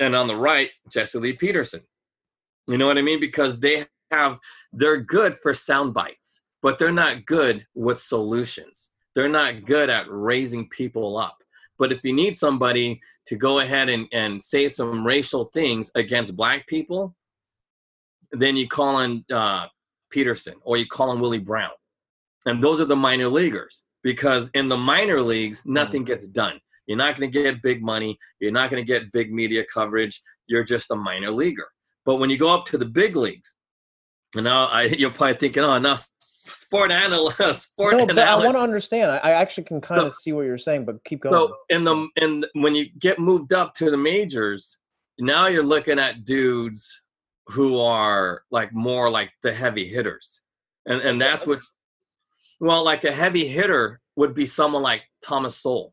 and 0.00 0.14
on 0.14 0.26
the 0.26 0.36
right, 0.36 0.70
Jesse 0.90 1.18
Lee 1.18 1.32
Peterson. 1.32 1.80
You 2.68 2.78
know 2.78 2.86
what 2.86 2.98
I 2.98 3.02
mean? 3.02 3.20
Because 3.20 3.58
they 3.58 3.86
have 4.10 4.38
they're 4.72 5.00
good 5.00 5.38
for 5.40 5.54
sound 5.54 5.94
bites, 5.94 6.42
but 6.62 6.78
they're 6.78 6.92
not 6.92 7.26
good 7.26 7.66
with 7.74 7.98
solutions. 7.98 8.90
They're 9.14 9.28
not 9.28 9.64
good 9.64 9.88
at 9.88 10.06
raising 10.08 10.68
people 10.68 11.16
up. 11.16 11.36
But 11.78 11.92
if 11.92 12.02
you 12.04 12.12
need 12.12 12.36
somebody 12.36 13.00
to 13.26 13.36
go 13.36 13.60
ahead 13.60 13.88
and, 13.88 14.06
and 14.12 14.42
say 14.42 14.68
some 14.68 15.06
racial 15.06 15.46
things 15.52 15.90
against 15.94 16.36
black 16.36 16.66
people, 16.66 17.14
then 18.32 18.56
you 18.56 18.68
call 18.68 18.96
on 18.96 19.24
uh, 19.32 19.66
Peterson 20.10 20.54
or 20.62 20.76
you 20.76 20.86
call 20.86 21.10
on 21.10 21.20
Willie 21.20 21.38
Brown. 21.38 21.70
And 22.44 22.62
those 22.62 22.80
are 22.80 22.84
the 22.84 22.96
minor 22.96 23.28
leaguers 23.28 23.84
because 24.02 24.50
in 24.54 24.68
the 24.68 24.76
minor 24.76 25.20
leagues, 25.20 25.64
nothing 25.66 26.04
gets 26.04 26.28
done. 26.28 26.60
You're 26.86 26.98
not 26.98 27.16
going 27.16 27.30
to 27.30 27.42
get 27.42 27.62
big 27.62 27.82
money. 27.82 28.18
You're 28.40 28.52
not 28.52 28.70
going 28.70 28.84
to 28.84 28.86
get 28.86 29.12
big 29.12 29.32
media 29.32 29.64
coverage. 29.72 30.22
You're 30.46 30.64
just 30.64 30.90
a 30.90 30.96
minor 30.96 31.30
leaguer. 31.30 31.66
But 32.04 32.16
when 32.16 32.30
you 32.30 32.38
go 32.38 32.54
up 32.54 32.66
to 32.66 32.78
the 32.78 32.84
big 32.84 33.16
leagues, 33.16 33.56
and 34.34 34.44
now 34.44 34.66
I, 34.66 34.82
you're 34.98 35.10
probably 35.10 35.34
thinking, 35.34 35.64
oh, 35.64 35.78
now 35.78 35.96
sport 36.52 36.92
analyst. 36.92 37.38
Sport 37.72 37.96
no, 37.96 38.06
but 38.06 38.18
I 38.18 38.36
want 38.36 38.56
to 38.56 38.60
understand. 38.60 39.10
I, 39.10 39.16
I 39.18 39.30
actually 39.32 39.64
can 39.64 39.80
kind 39.80 40.00
so, 40.00 40.06
of 40.06 40.12
see 40.12 40.32
what 40.32 40.42
you're 40.42 40.58
saying, 40.58 40.84
but 40.84 41.02
keep 41.04 41.20
going. 41.20 41.32
So 41.32 41.56
in 41.68 41.84
the 41.84 42.08
in 42.16 42.44
when 42.54 42.74
you 42.74 42.86
get 42.98 43.18
moved 43.18 43.52
up 43.52 43.74
to 43.74 43.90
the 43.90 43.96
majors, 43.96 44.78
now 45.18 45.48
you're 45.48 45.64
looking 45.64 45.98
at 45.98 46.24
dudes 46.24 47.02
who 47.48 47.80
are 47.80 48.42
like 48.50 48.72
more 48.72 49.10
like 49.10 49.30
the 49.42 49.52
heavy 49.52 49.86
hitters, 49.86 50.42
and 50.86 51.00
and 51.00 51.20
that's 51.20 51.46
what. 51.46 51.60
Well, 52.58 52.84
like 52.84 53.04
a 53.04 53.12
heavy 53.12 53.46
hitter 53.46 54.00
would 54.16 54.34
be 54.34 54.46
someone 54.46 54.82
like 54.82 55.02
Thomas 55.22 55.58
Sowell 55.58 55.92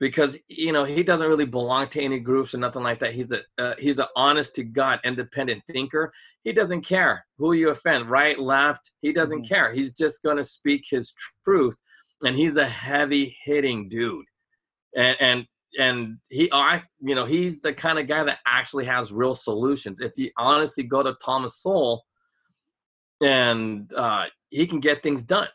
because 0.00 0.38
you 0.48 0.72
know 0.72 0.84
he 0.84 1.02
doesn't 1.02 1.26
really 1.26 1.44
belong 1.44 1.88
to 1.88 2.00
any 2.00 2.20
groups 2.20 2.54
or 2.54 2.58
nothing 2.58 2.82
like 2.82 3.00
that. 3.00 3.14
He's 3.14 3.32
a 3.32 3.40
uh, 3.58 3.74
he's 3.78 3.98
an 3.98 4.06
honest 4.16 4.54
to 4.56 4.64
God, 4.64 5.00
independent 5.04 5.62
thinker. 5.70 6.12
He 6.44 6.52
doesn't 6.52 6.82
care 6.82 7.26
who 7.36 7.52
you 7.52 7.70
offend, 7.70 8.08
right, 8.08 8.38
left. 8.38 8.90
He 9.02 9.12
doesn't 9.12 9.42
mm-hmm. 9.42 9.54
care. 9.54 9.72
He's 9.72 9.92
just 9.94 10.22
going 10.22 10.36
to 10.36 10.44
speak 10.44 10.84
his 10.88 11.14
truth, 11.44 11.76
and 12.22 12.36
he's 12.36 12.56
a 12.56 12.68
heavy 12.68 13.36
hitting 13.44 13.88
dude, 13.88 14.26
and 14.96 15.16
and 15.20 15.46
and 15.78 16.18
he 16.30 16.48
I 16.52 16.82
you 17.00 17.14
know 17.14 17.24
he's 17.24 17.60
the 17.60 17.72
kind 17.72 17.98
of 17.98 18.06
guy 18.06 18.24
that 18.24 18.38
actually 18.46 18.84
has 18.84 19.12
real 19.12 19.34
solutions. 19.34 20.00
If 20.00 20.12
you 20.16 20.30
honestly 20.38 20.84
go 20.84 21.02
to 21.02 21.16
Thomas 21.24 21.60
Sowell, 21.60 22.04
and 23.22 23.92
uh, 23.94 24.26
he 24.50 24.66
can 24.66 24.80
get 24.80 25.02
things 25.02 25.24
done 25.24 25.48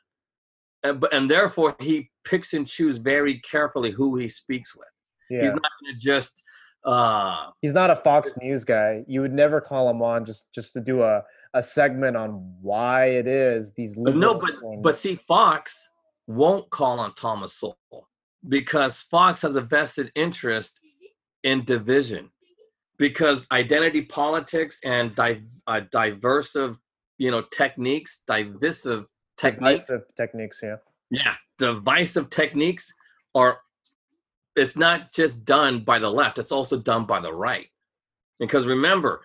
and, 0.83 0.99
but 0.99 1.13
and 1.13 1.29
therefore 1.29 1.75
he 1.79 2.09
picks 2.25 2.53
and 2.53 2.67
chooses 2.67 2.99
very 2.99 3.39
carefully 3.39 3.91
who 3.91 4.17
he 4.17 4.29
speaks 4.29 4.75
with. 4.75 4.87
Yeah. 5.29 5.41
He's 5.41 5.53
not 5.53 5.61
going 5.61 5.93
to 5.93 5.99
just. 5.99 6.43
Uh, 6.85 7.51
He's 7.61 7.73
not 7.73 7.89
a 7.89 7.95
Fox 7.95 8.35
News 8.41 8.65
guy. 8.65 9.03
You 9.07 9.21
would 9.21 9.33
never 9.33 9.61
call 9.61 9.89
him 9.89 10.01
on 10.01 10.25
just 10.25 10.47
just 10.53 10.73
to 10.73 10.81
do 10.81 11.03
a 11.03 11.23
a 11.53 11.61
segment 11.61 12.17
on 12.17 12.55
why 12.61 13.05
it 13.05 13.27
is 13.27 13.73
these. 13.75 13.95
No, 13.95 14.35
but 14.35 14.51
things. 14.61 14.81
but 14.81 14.95
see, 14.95 15.15
Fox 15.15 15.89
won't 16.27 16.69
call 16.69 16.99
on 16.99 17.13
Thomas 17.15 17.53
Sowell 17.55 18.09
because 18.47 19.01
Fox 19.01 19.41
has 19.43 19.55
a 19.55 19.61
vested 19.61 20.11
interest 20.15 20.79
in 21.43 21.63
division 21.63 22.29
because 22.97 23.45
identity 23.51 24.01
politics 24.01 24.79
and 24.83 25.15
di- 25.15 25.41
uh, 25.67 25.81
diversive 25.91 26.77
you 27.17 27.31
know 27.31 27.43
techniques 27.53 28.21
divisive 28.27 29.05
techniques. 29.37 29.87
Divisive 29.87 30.15
techniques, 30.15 30.59
yeah. 30.63 30.75
Yeah, 31.11 31.35
divisive 31.63 32.29
techniques 32.29 32.93
are 33.33 33.59
it's 34.55 34.75
not 34.75 35.13
just 35.13 35.45
done 35.45 35.83
by 35.83 35.97
the 35.97 36.09
left; 36.09 36.37
it's 36.37 36.51
also 36.51 36.77
done 36.77 37.05
by 37.05 37.19
the 37.19 37.33
right. 37.33 37.67
Because 38.39 38.65
remember, 38.65 39.21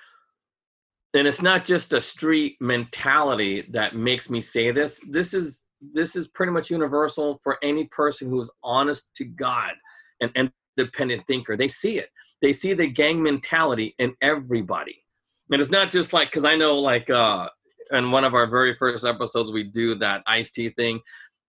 and 1.14 1.26
it's 1.26 1.42
not 1.42 1.64
just 1.64 1.92
a 1.92 2.00
street 2.00 2.56
mentality 2.60 3.66
that 3.70 3.96
makes 3.96 4.30
me 4.30 4.40
say 4.40 4.70
this. 4.70 5.00
This 5.08 5.34
is 5.34 5.64
this 5.80 6.14
is 6.14 6.28
pretty 6.28 6.52
much 6.52 6.70
universal 6.70 7.40
for 7.42 7.58
any 7.62 7.84
person 7.86 8.28
who 8.28 8.40
is 8.40 8.50
honest 8.62 9.14
to 9.16 9.24
God 9.24 9.72
and 10.20 10.50
independent 10.78 11.26
thinker. 11.26 11.56
They 11.56 11.68
see 11.68 11.98
it. 11.98 12.10
They 12.40 12.52
see 12.52 12.72
the 12.72 12.86
gang 12.86 13.20
mentality 13.22 13.94
in 13.98 14.14
everybody. 14.22 15.04
And 15.50 15.60
it's 15.60 15.70
not 15.70 15.90
just 15.90 16.12
like 16.12 16.28
because 16.28 16.44
I 16.44 16.54
know 16.54 16.78
like 16.78 17.10
uh 17.10 17.48
in 17.90 18.10
one 18.10 18.24
of 18.24 18.34
our 18.34 18.46
very 18.46 18.76
first 18.76 19.04
episodes 19.04 19.50
we 19.50 19.64
do 19.64 19.94
that 19.96 20.22
Ice-T 20.26 20.70
thing 20.70 21.00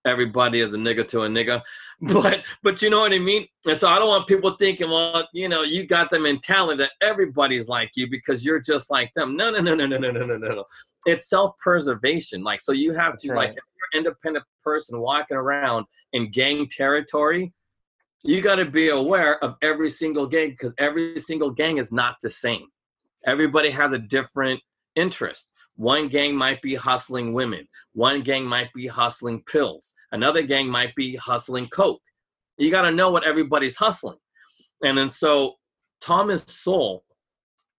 everybody 0.05 0.59
is 0.59 0.73
a 0.73 0.77
nigga 0.77 1.07
to 1.09 1.23
a 1.23 1.27
nigga. 1.27 1.61
But 2.01 2.43
but 2.63 2.81
you 2.81 2.89
know 2.89 3.01
what 3.01 3.11
i 3.11 3.19
mean? 3.19 3.45
And 3.67 3.77
so 3.77 3.89
i 3.89 3.99
don't 3.99 4.07
want 4.07 4.25
people 4.25 4.51
thinking 4.51 4.89
well 4.89 5.27
you 5.33 5.49
know 5.49 5.63
you 5.63 5.85
got 5.85 6.09
the 6.09 6.17
mentality 6.17 6.77
that 6.77 6.91
everybody's 7.01 7.67
like 7.67 7.91
you 7.95 8.09
because 8.09 8.45
you're 8.45 8.61
just 8.61 8.89
like 8.89 9.11
them. 9.15 9.35
No 9.35 9.51
no 9.51 9.59
no 9.59 9.75
no 9.75 9.85
no 9.85 9.97
no 9.97 10.11
no 10.11 10.25
no 10.25 10.37
no 10.37 10.47
no. 10.47 10.63
it's 11.05 11.29
self-preservation. 11.29 12.43
Like 12.43 12.61
so 12.61 12.71
you 12.71 12.93
have 12.93 13.17
to 13.17 13.29
right. 13.29 13.37
like 13.37 13.49
if 13.49 13.55
you're 13.55 14.01
an 14.01 14.05
independent 14.05 14.45
person 14.63 14.99
walking 14.99 15.37
around 15.37 15.85
in 16.13 16.31
gang 16.31 16.67
territory 16.69 17.53
you 18.23 18.41
got 18.41 18.55
to 18.55 18.65
be 18.65 18.89
aware 18.89 19.41
of 19.43 19.55
every 19.61 19.89
single 19.89 20.27
gang 20.27 20.49
because 20.49 20.73
every 20.77 21.19
single 21.19 21.51
gang 21.51 21.77
is 21.77 21.91
not 21.91 22.17
the 22.21 22.29
same. 22.29 22.67
Everybody 23.25 23.69
has 23.69 23.93
a 23.93 23.97
different 23.97 24.61
interest 24.95 25.51
one 25.79 26.09
gang 26.09 26.35
might 26.35 26.61
be 26.61 26.75
hustling 26.75 27.31
women. 27.31 27.65
One 27.93 28.21
gang 28.21 28.45
might 28.45 28.67
be 28.75 28.85
hustling 28.85 29.41
pills. 29.43 29.93
Another 30.11 30.41
gang 30.41 30.67
might 30.67 30.93
be 30.93 31.15
hustling 31.15 31.67
coke. 31.69 32.01
You 32.57 32.69
got 32.69 32.81
to 32.81 32.91
know 32.91 33.11
what 33.11 33.23
everybody's 33.23 33.77
hustling. 33.77 34.17
And 34.83 34.97
then 34.97 35.09
so 35.09 35.53
Thomas 36.01 36.43
Sowell, 36.43 37.05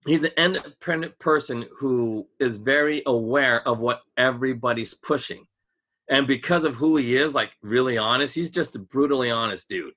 he's 0.07 0.23
an 0.23 0.31
independent 0.39 1.19
person 1.19 1.67
who 1.79 2.27
is 2.39 2.57
very 2.57 3.03
aware 3.05 3.69
of 3.69 3.83
what 3.83 4.01
everybody's 4.17 4.95
pushing. 4.95 5.45
And 6.09 6.27
because 6.27 6.65
of 6.65 6.77
who 6.77 6.97
he 6.97 7.17
is, 7.17 7.35
like 7.35 7.51
really 7.63 7.99
honest, 7.99 8.35
he's 8.35 8.51
just 8.51 8.77
a 8.77 8.79
brutally 8.79 9.31
honest 9.31 9.69
dude. 9.69 9.93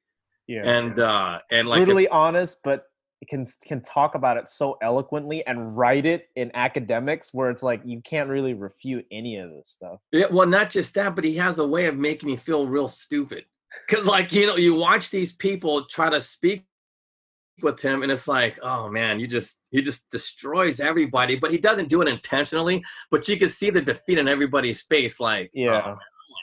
Yeah. 0.49 0.67
And 0.69 0.99
uh 0.99 1.39
and 1.51 1.69
like 1.69 1.77
brutally 1.77 2.03
if, 2.03 2.11
honest, 2.11 2.57
but 2.65 2.83
can 3.27 3.45
can 3.65 3.81
talk 3.81 4.15
about 4.15 4.37
it 4.37 4.47
so 4.47 4.77
eloquently 4.81 5.45
and 5.45 5.77
write 5.77 6.05
it 6.05 6.29
in 6.35 6.51
academics 6.53 7.33
where 7.33 7.49
it's 7.49 7.63
like 7.63 7.81
you 7.85 8.01
can't 8.01 8.29
really 8.29 8.53
refute 8.53 9.05
any 9.11 9.37
of 9.37 9.49
this 9.49 9.69
stuff. 9.69 9.99
Yeah, 10.11 10.27
well, 10.31 10.47
not 10.47 10.69
just 10.69 10.93
that, 10.95 11.15
but 11.15 11.23
he 11.23 11.35
has 11.37 11.59
a 11.59 11.67
way 11.67 11.85
of 11.85 11.97
making 11.97 12.29
me 12.29 12.35
feel 12.35 12.67
real 12.67 12.87
stupid. 12.87 13.45
Cause 13.89 14.05
like 14.05 14.31
you 14.33 14.47
know, 14.47 14.55
you 14.55 14.75
watch 14.75 15.09
these 15.09 15.33
people 15.33 15.85
try 15.85 16.09
to 16.09 16.21
speak 16.21 16.65
with 17.61 17.81
him, 17.81 18.03
and 18.03 18.11
it's 18.11 18.27
like, 18.27 18.59
oh 18.61 18.89
man, 18.89 19.19
you 19.19 19.27
just 19.27 19.67
he 19.71 19.81
just 19.81 20.09
destroys 20.09 20.79
everybody. 20.79 21.35
But 21.35 21.51
he 21.51 21.57
doesn't 21.57 21.89
do 21.89 22.01
it 22.01 22.07
intentionally. 22.07 22.83
But 23.11 23.27
you 23.27 23.37
can 23.37 23.49
see 23.49 23.69
the 23.69 23.81
defeat 23.81 24.17
in 24.17 24.27
everybody's 24.27 24.81
face. 24.81 25.19
Like, 25.19 25.47
oh, 25.47 25.59
yeah. 25.59 25.95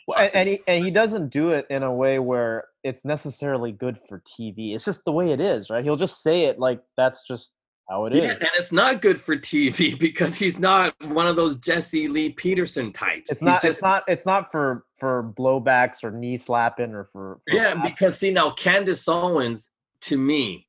Oh, 0.09 0.15
and, 0.15 0.35
and, 0.35 0.49
he 0.49 0.61
and 0.67 0.85
he 0.85 0.91
doesn't 0.91 1.29
do 1.29 1.51
it 1.51 1.67
in 1.71 1.83
a 1.83 1.93
way 1.93 2.19
where 2.19 2.65
it's 2.83 3.05
necessarily 3.05 3.73
good 3.73 3.99
for 4.09 4.21
TV. 4.21 4.75
It's 4.75 4.85
just 4.85 5.05
the 5.05 5.13
way 5.13 5.31
it 5.31 5.41
is, 5.41 5.71
right? 5.71 5.85
He'll 5.85 5.97
just 5.97 6.23
say 6.23 6.45
it 6.45 6.59
like 6.59 6.81
that's 6.97 7.27
just 7.27 7.55
how 7.89 8.07
it 8.07 8.15
yeah, 8.15 8.33
is. 8.33 8.41
and 8.41 8.51
it's 8.57 8.73
not 8.73 9.03
good 9.03 9.21
for 9.21 9.37
TV 9.37 9.99
because 9.99 10.37
he's 10.37 10.59
not 10.59 10.95
one 11.09 11.27
of 11.27 11.37
those 11.37 11.57
Jesse 11.57 12.09
Lee 12.09 12.31
Peterson 12.31 12.93
types. 12.93 13.31
It's 13.31 13.43
not. 13.43 13.55
Just, 13.61 13.65
it's 13.65 13.83
not. 13.83 14.05
It's 14.07 14.27
not 14.27 14.51
for 14.53 14.85
for 14.99 15.33
blowbacks 15.37 16.05
or 16.05 16.11
knee 16.11 16.37
slapping 16.37 16.95
or 16.95 17.05
for. 17.05 17.41
for 17.49 17.57
yeah, 17.57 17.75
because 17.83 18.19
see 18.19 18.31
now 18.31 18.51
Candace 18.51 19.07
Owens 19.09 19.71
to 20.03 20.17
me, 20.17 20.67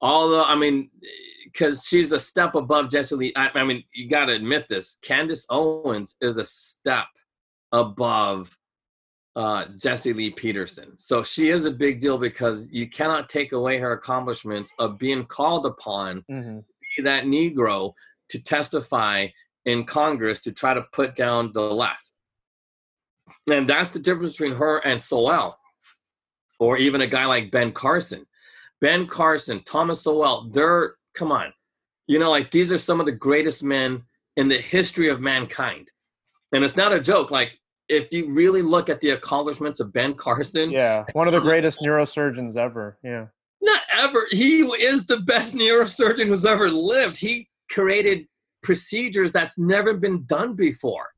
although 0.00 0.44
I 0.44 0.54
mean, 0.54 0.90
eh, 1.02 1.06
because 1.44 1.84
she's 1.84 2.12
a 2.12 2.18
step 2.18 2.54
above 2.54 2.90
Jesse 2.90 3.14
Lee. 3.14 3.32
I, 3.36 3.50
I 3.54 3.64
mean, 3.64 3.84
you 3.94 4.08
got 4.08 4.26
to 4.26 4.32
admit 4.32 4.68
this. 4.68 4.98
Candace 5.02 5.46
Owens 5.50 6.16
is 6.20 6.38
a 6.38 6.44
step 6.44 7.06
above 7.72 8.56
uh, 9.36 9.66
Jesse 9.78 10.12
Lee 10.12 10.30
Peterson. 10.30 10.96
So 10.96 11.22
she 11.22 11.48
is 11.48 11.64
a 11.64 11.70
big 11.70 12.00
deal 12.00 12.18
because 12.18 12.70
you 12.72 12.88
cannot 12.88 13.28
take 13.28 13.52
away 13.52 13.78
her 13.78 13.92
accomplishments 13.92 14.72
of 14.78 14.98
being 14.98 15.24
called 15.24 15.66
upon 15.66 16.24
mm-hmm. 16.30 16.58
be 16.96 17.02
that 17.02 17.24
Negro 17.24 17.92
to 18.30 18.42
testify 18.42 19.28
in 19.64 19.84
Congress 19.84 20.42
to 20.42 20.52
try 20.52 20.74
to 20.74 20.84
put 20.92 21.16
down 21.16 21.52
the 21.52 21.62
left. 21.62 22.10
And 23.50 23.68
that's 23.68 23.92
the 23.92 23.98
difference 23.98 24.36
between 24.36 24.56
her 24.56 24.78
and 24.78 25.00
Sowell, 25.00 25.58
or 26.60 26.76
even 26.76 27.00
a 27.00 27.06
guy 27.06 27.24
like 27.24 27.50
Ben 27.50 27.72
Carson. 27.72 28.26
Ben 28.80 29.06
Carson, 29.06 29.62
Thomas 29.64 30.02
Sowell, 30.02 30.50
they're, 30.52 30.96
come 31.14 31.32
on, 31.32 31.52
you 32.06 32.18
know, 32.18 32.30
like 32.30 32.50
these 32.50 32.72
are 32.72 32.78
some 32.78 33.00
of 33.00 33.06
the 33.06 33.12
greatest 33.12 33.62
men 33.62 34.02
in 34.36 34.48
the 34.48 34.58
history 34.58 35.08
of 35.08 35.20
mankind. 35.20 35.88
And 36.52 36.64
it's 36.64 36.76
not 36.76 36.92
a 36.92 37.00
joke. 37.00 37.30
Like 37.30 37.58
if 37.92 38.12
you 38.12 38.32
really 38.32 38.62
look 38.62 38.88
at 38.88 39.00
the 39.00 39.10
accomplishments 39.10 39.80
of 39.80 39.92
Ben 39.92 40.14
Carson, 40.14 40.70
yeah, 40.70 41.04
one 41.12 41.28
of 41.28 41.32
the 41.32 41.40
greatest 41.40 41.80
neurosurgeons 41.80 42.56
ever. 42.56 42.98
Yeah, 43.04 43.26
not 43.60 43.82
ever. 43.92 44.26
He 44.30 44.60
is 44.60 45.06
the 45.06 45.18
best 45.18 45.54
neurosurgeon 45.54 46.26
who's 46.26 46.44
ever 46.44 46.70
lived. 46.70 47.16
He 47.16 47.48
created 47.70 48.26
procedures 48.62 49.32
that's 49.32 49.58
never 49.58 49.94
been 49.94 50.24
done 50.24 50.54
before. 50.54 51.08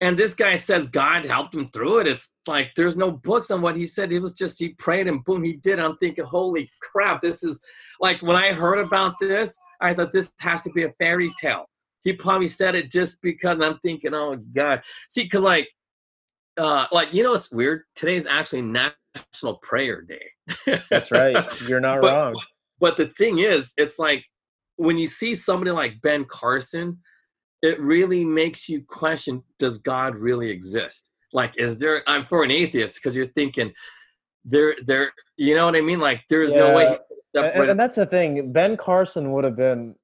And 0.00 0.18
this 0.18 0.34
guy 0.34 0.56
says 0.56 0.88
God 0.88 1.24
helped 1.24 1.54
him 1.54 1.70
through 1.70 2.00
it. 2.00 2.08
It's 2.08 2.30
like 2.46 2.72
there's 2.76 2.96
no 2.96 3.10
books 3.10 3.50
on 3.50 3.62
what 3.62 3.76
he 3.76 3.86
said. 3.86 4.12
It 4.12 4.20
was 4.20 4.34
just 4.34 4.58
he 4.58 4.70
prayed 4.70 5.06
and 5.06 5.24
boom, 5.24 5.42
he 5.42 5.54
did. 5.54 5.78
I'm 5.78 5.96
thinking, 5.96 6.24
holy 6.24 6.68
crap, 6.82 7.20
this 7.20 7.42
is 7.42 7.60
like 8.00 8.20
when 8.22 8.36
I 8.36 8.52
heard 8.52 8.80
about 8.80 9.14
this, 9.20 9.56
I 9.80 9.94
thought 9.94 10.12
this 10.12 10.32
has 10.40 10.62
to 10.62 10.70
be 10.70 10.84
a 10.84 10.92
fairy 10.98 11.32
tale. 11.40 11.66
He 12.02 12.12
probably 12.12 12.48
said 12.48 12.74
it 12.74 12.90
just 12.90 13.22
because 13.22 13.60
I'm 13.60 13.78
thinking, 13.78 14.12
oh 14.14 14.36
God. 14.52 14.82
See, 15.08 15.22
because 15.22 15.42
like 15.42 15.68
uh, 16.56 16.86
like 16.92 17.12
you 17.12 17.22
know, 17.22 17.34
it's 17.34 17.50
weird. 17.50 17.82
Today 17.94 18.16
is 18.16 18.26
actually 18.26 18.62
National 18.62 19.56
Prayer 19.62 20.02
Day. 20.02 20.80
That's 20.90 21.10
right. 21.10 21.36
You're 21.68 21.80
not 21.80 22.00
but, 22.00 22.12
wrong. 22.12 22.40
But 22.80 22.96
the 22.96 23.06
thing 23.06 23.38
is, 23.38 23.72
it's 23.76 23.98
like 23.98 24.24
when 24.76 24.98
you 24.98 25.06
see 25.06 25.34
somebody 25.34 25.70
like 25.70 26.00
Ben 26.02 26.24
Carson, 26.24 26.98
it 27.62 27.80
really 27.80 28.24
makes 28.24 28.68
you 28.68 28.84
question: 28.86 29.42
Does 29.58 29.78
God 29.78 30.14
really 30.14 30.50
exist? 30.50 31.10
Like, 31.32 31.54
is 31.56 31.78
there? 31.78 32.02
I'm 32.06 32.24
for 32.24 32.44
an 32.44 32.50
atheist 32.50 32.96
because 32.96 33.16
you're 33.16 33.26
thinking 33.26 33.72
there, 34.44 34.76
there. 34.84 35.12
You 35.36 35.54
know 35.54 35.66
what 35.66 35.76
I 35.76 35.80
mean? 35.80 35.98
Like, 35.98 36.22
there's 36.30 36.52
yeah. 36.52 36.58
no 36.58 36.74
way. 36.74 36.98
And, 37.34 37.70
and 37.70 37.80
that's 37.80 37.96
the 37.96 38.06
thing. 38.06 38.52
Ben 38.52 38.76
Carson 38.76 39.32
would 39.32 39.42
have 39.42 39.56
been, 39.56 39.96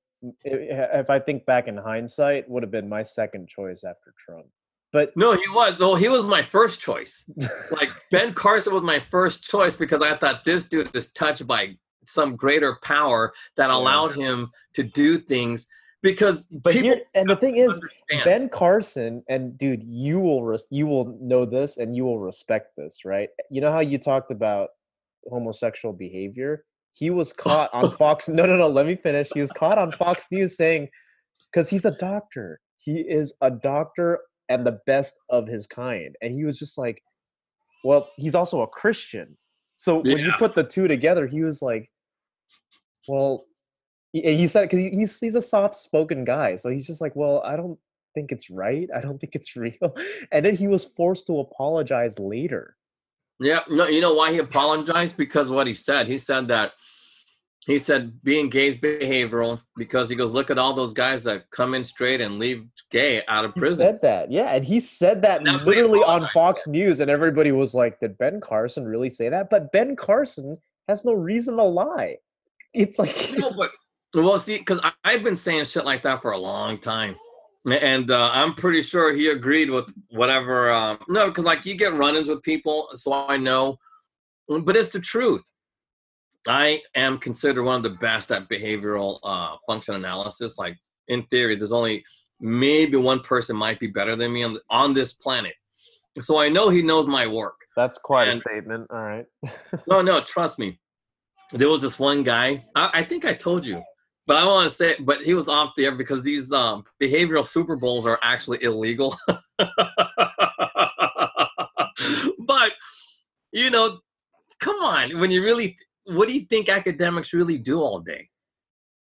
if 0.42 1.08
I 1.08 1.20
think 1.20 1.46
back 1.46 1.68
in 1.68 1.76
hindsight, 1.76 2.50
would 2.50 2.64
have 2.64 2.72
been 2.72 2.88
my 2.88 3.04
second 3.04 3.48
choice 3.48 3.84
after 3.84 4.12
Trump. 4.18 4.46
But 4.92 5.16
no, 5.16 5.32
he 5.32 5.48
was. 5.50 5.78
No, 5.78 5.94
he 5.94 6.08
was 6.08 6.24
my 6.24 6.42
first 6.42 6.80
choice. 6.80 7.24
like 7.70 7.90
Ben 8.10 8.34
Carson 8.34 8.74
was 8.74 8.82
my 8.82 8.98
first 8.98 9.44
choice 9.44 9.76
because 9.76 10.02
I 10.02 10.16
thought 10.16 10.44
this 10.44 10.64
dude 10.66 10.94
is 10.94 11.12
touched 11.12 11.46
by 11.46 11.76
some 12.06 12.34
greater 12.34 12.76
power 12.82 13.32
that 13.56 13.70
allowed 13.70 14.16
yeah. 14.16 14.26
him 14.26 14.50
to 14.74 14.82
do 14.82 15.18
things. 15.18 15.66
Because 16.02 16.46
but 16.46 16.74
here 16.74 16.98
and 17.14 17.28
the 17.28 17.36
thing 17.36 17.56
is, 17.56 17.74
understand. 17.74 18.24
Ben 18.24 18.48
Carson 18.48 19.22
and 19.28 19.56
dude, 19.58 19.82
you 19.84 20.18
will 20.18 20.42
res- 20.42 20.66
you 20.70 20.86
will 20.86 21.16
know 21.20 21.44
this 21.44 21.76
and 21.76 21.94
you 21.94 22.04
will 22.04 22.18
respect 22.18 22.74
this, 22.76 23.04
right? 23.04 23.28
You 23.50 23.60
know 23.60 23.70
how 23.70 23.80
you 23.80 23.98
talked 23.98 24.30
about 24.30 24.70
homosexual 25.28 25.92
behavior. 25.92 26.64
He 26.92 27.10
was 27.10 27.32
caught 27.34 27.72
on 27.74 27.90
Fox. 27.92 28.28
No, 28.28 28.46
no, 28.46 28.56
no. 28.56 28.68
Let 28.68 28.86
me 28.86 28.96
finish. 28.96 29.28
He 29.34 29.40
was 29.40 29.52
caught 29.52 29.78
on 29.78 29.92
Fox 29.92 30.26
News 30.32 30.56
saying, 30.56 30.88
because 31.50 31.68
he's 31.68 31.84
a 31.84 31.92
doctor. 31.92 32.60
He 32.76 33.00
is 33.00 33.34
a 33.42 33.50
doctor 33.50 34.20
and 34.50 34.66
the 34.66 34.80
best 34.86 35.16
of 35.30 35.46
his 35.46 35.66
kind. 35.66 36.16
And 36.20 36.34
he 36.34 36.44
was 36.44 36.58
just 36.58 36.76
like, 36.76 37.02
well, 37.84 38.10
he's 38.18 38.34
also 38.34 38.60
a 38.60 38.66
Christian. 38.66 39.38
So 39.76 40.00
when 40.00 40.18
you 40.18 40.32
put 40.38 40.54
the 40.54 40.64
two 40.64 40.88
together, 40.88 41.26
he 41.26 41.42
was 41.42 41.62
like, 41.62 41.90
well, 43.08 43.46
he, 44.12 44.20
he 44.36 44.46
said, 44.46 44.68
because 44.68 44.80
he's, 44.80 45.18
he's 45.18 45.34
a 45.36 45.40
soft 45.40 45.76
spoken 45.76 46.24
guy. 46.24 46.56
So 46.56 46.68
he's 46.68 46.86
just 46.86 47.00
like, 47.00 47.16
well, 47.16 47.42
I 47.46 47.56
don't 47.56 47.78
think 48.14 48.32
it's 48.32 48.50
right. 48.50 48.88
I 48.94 49.00
don't 49.00 49.18
think 49.18 49.34
it's 49.34 49.56
real. 49.56 49.96
And 50.32 50.44
then 50.44 50.56
he 50.56 50.68
was 50.68 50.84
forced 50.84 51.28
to 51.28 51.38
apologize 51.38 52.18
later. 52.18 52.76
Yeah, 53.38 53.60
no, 53.70 53.86
you 53.86 54.02
know 54.02 54.12
why 54.12 54.32
he 54.32 54.38
apologized? 54.38 55.16
Because 55.16 55.48
what 55.48 55.66
he 55.66 55.74
said. 55.74 56.06
He 56.06 56.18
said 56.18 56.48
that 56.48 56.72
he 57.66 57.78
said 57.78 58.22
being 58.22 58.48
gay 58.48 58.68
is 58.68 58.76
behavioral 58.76 59.60
because 59.76 60.08
he 60.08 60.16
goes, 60.16 60.30
look 60.30 60.50
at 60.50 60.58
all 60.58 60.72
those 60.72 60.94
guys 60.94 61.22
that 61.24 61.50
come 61.50 61.74
in 61.74 61.84
straight 61.84 62.20
and 62.20 62.38
leave 62.38 62.64
gay 62.90 63.22
out 63.28 63.44
of 63.44 63.54
prison. 63.54 63.86
He 63.86 63.92
said 63.92 64.00
that, 64.02 64.32
yeah, 64.32 64.54
and 64.54 64.64
he 64.64 64.80
said 64.80 65.22
that 65.22 65.42
literally 65.42 66.00
on 66.00 66.28
Fox 66.32 66.66
News, 66.66 67.00
and 67.00 67.10
everybody 67.10 67.52
was 67.52 67.74
like, 67.74 68.00
"Did 68.00 68.16
Ben 68.16 68.40
Carson 68.40 68.86
really 68.86 69.10
say 69.10 69.28
that?" 69.28 69.50
But 69.50 69.72
Ben 69.72 69.94
Carson 69.94 70.58
has 70.88 71.04
no 71.04 71.12
reason 71.12 71.56
to 71.56 71.64
lie. 71.64 72.16
It's 72.72 72.98
like, 72.98 73.34
no, 73.36 73.52
but 73.52 73.70
well, 74.14 74.38
see, 74.38 74.58
because 74.58 74.80
I've 75.04 75.22
been 75.22 75.36
saying 75.36 75.66
shit 75.66 75.84
like 75.84 76.02
that 76.04 76.22
for 76.22 76.30
a 76.30 76.38
long 76.38 76.78
time, 76.78 77.14
and 77.68 78.10
uh, 78.10 78.30
I'm 78.32 78.54
pretty 78.54 78.80
sure 78.80 79.12
he 79.12 79.28
agreed 79.28 79.68
with 79.68 79.92
whatever. 80.08 80.70
Um, 80.72 80.98
no, 81.08 81.28
because 81.28 81.44
like 81.44 81.66
you 81.66 81.74
get 81.74 81.92
run-ins 81.94 82.28
with 82.28 82.42
people, 82.42 82.88
so 82.94 83.12
I 83.12 83.36
know, 83.36 83.76
but 84.48 84.76
it's 84.76 84.90
the 84.90 85.00
truth 85.00 85.42
I 86.48 86.80
am 86.94 87.18
considered 87.18 87.64
one 87.64 87.76
of 87.76 87.82
the 87.82 87.90
best 87.98 88.32
at 88.32 88.48
behavioral 88.48 89.18
uh, 89.22 89.56
function 89.66 89.94
analysis. 89.94 90.58
Like 90.58 90.76
in 91.08 91.22
theory, 91.24 91.56
there's 91.56 91.72
only 91.72 92.04
maybe 92.40 92.96
one 92.96 93.20
person 93.20 93.56
might 93.56 93.78
be 93.78 93.86
better 93.86 94.16
than 94.16 94.32
me 94.32 94.42
on, 94.42 94.58
on 94.70 94.94
this 94.94 95.12
planet. 95.12 95.52
So 96.20 96.40
I 96.40 96.48
know 96.48 96.68
he 96.70 96.82
knows 96.82 97.06
my 97.06 97.26
work. 97.26 97.54
That's 97.76 97.98
quite 97.98 98.28
And- 98.28 98.38
a 98.38 98.40
statement. 98.40 98.86
All 98.90 99.02
right. 99.02 99.26
No, 99.86 100.00
no, 100.02 100.20
trust 100.20 100.58
me. 100.58 100.78
There 101.52 101.68
was 101.68 101.82
this 101.82 101.98
one 101.98 102.22
guy. 102.22 102.64
I, 102.74 102.90
I 102.94 103.04
think 103.04 103.24
I 103.24 103.34
told 103.34 103.66
you, 103.66 103.82
but 104.26 104.36
I 104.36 104.44
want 104.46 104.68
to 104.70 104.74
say, 104.74 104.96
but 105.00 105.22
he 105.22 105.34
was 105.34 105.48
off 105.48 105.72
the 105.76 105.84
air 105.86 105.94
because 105.94 106.22
these 106.22 106.52
um, 106.52 106.84
behavioral 107.02 107.44
Super 107.46 107.76
Bowls 107.76 108.06
are 108.06 108.18
actually 108.22 108.62
illegal. 108.62 109.16
but 112.38 112.72
you 113.52 113.70
know, 113.70 113.98
come 114.60 114.76
on. 114.76 115.18
When 115.18 115.30
you 115.30 115.42
really, 115.42 115.76
what 116.06 116.28
do 116.28 116.34
you 116.34 116.46
think 116.46 116.68
academics 116.68 117.32
really 117.32 117.58
do 117.58 117.80
all 117.80 118.00
day? 118.00 118.28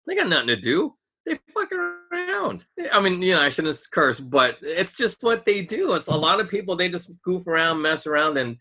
They 0.07 0.15
got 0.15 0.29
nothing 0.29 0.47
to 0.47 0.55
do. 0.55 0.95
They 1.25 1.39
fuck 1.53 1.71
around. 1.71 2.65
Eh, 2.79 2.87
I 2.91 2.99
mean, 2.99 3.21
you 3.21 3.35
know, 3.35 3.41
I 3.41 3.49
shouldn't 3.49 3.77
curse, 3.91 4.19
but 4.19 4.57
it's 4.61 4.95
just 4.95 5.21
what 5.21 5.45
they 5.45 5.61
do. 5.61 5.93
It's 5.93 6.07
a 6.07 6.15
lot 6.15 6.39
of 6.39 6.49
people. 6.49 6.75
They 6.75 6.89
just 6.89 7.11
goof 7.23 7.45
around, 7.47 7.81
mess 7.81 8.07
around, 8.07 8.37
and 8.37 8.57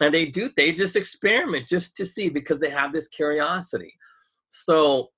and 0.00 0.14
they 0.14 0.26
do 0.26 0.50
they 0.56 0.72
just 0.72 0.96
experiment 0.96 1.68
just 1.68 1.96
to 1.96 2.06
see 2.06 2.28
because 2.28 2.58
they 2.58 2.70
have 2.70 2.92
this 2.92 3.08
curiosity 3.08 3.94
so 4.50 5.10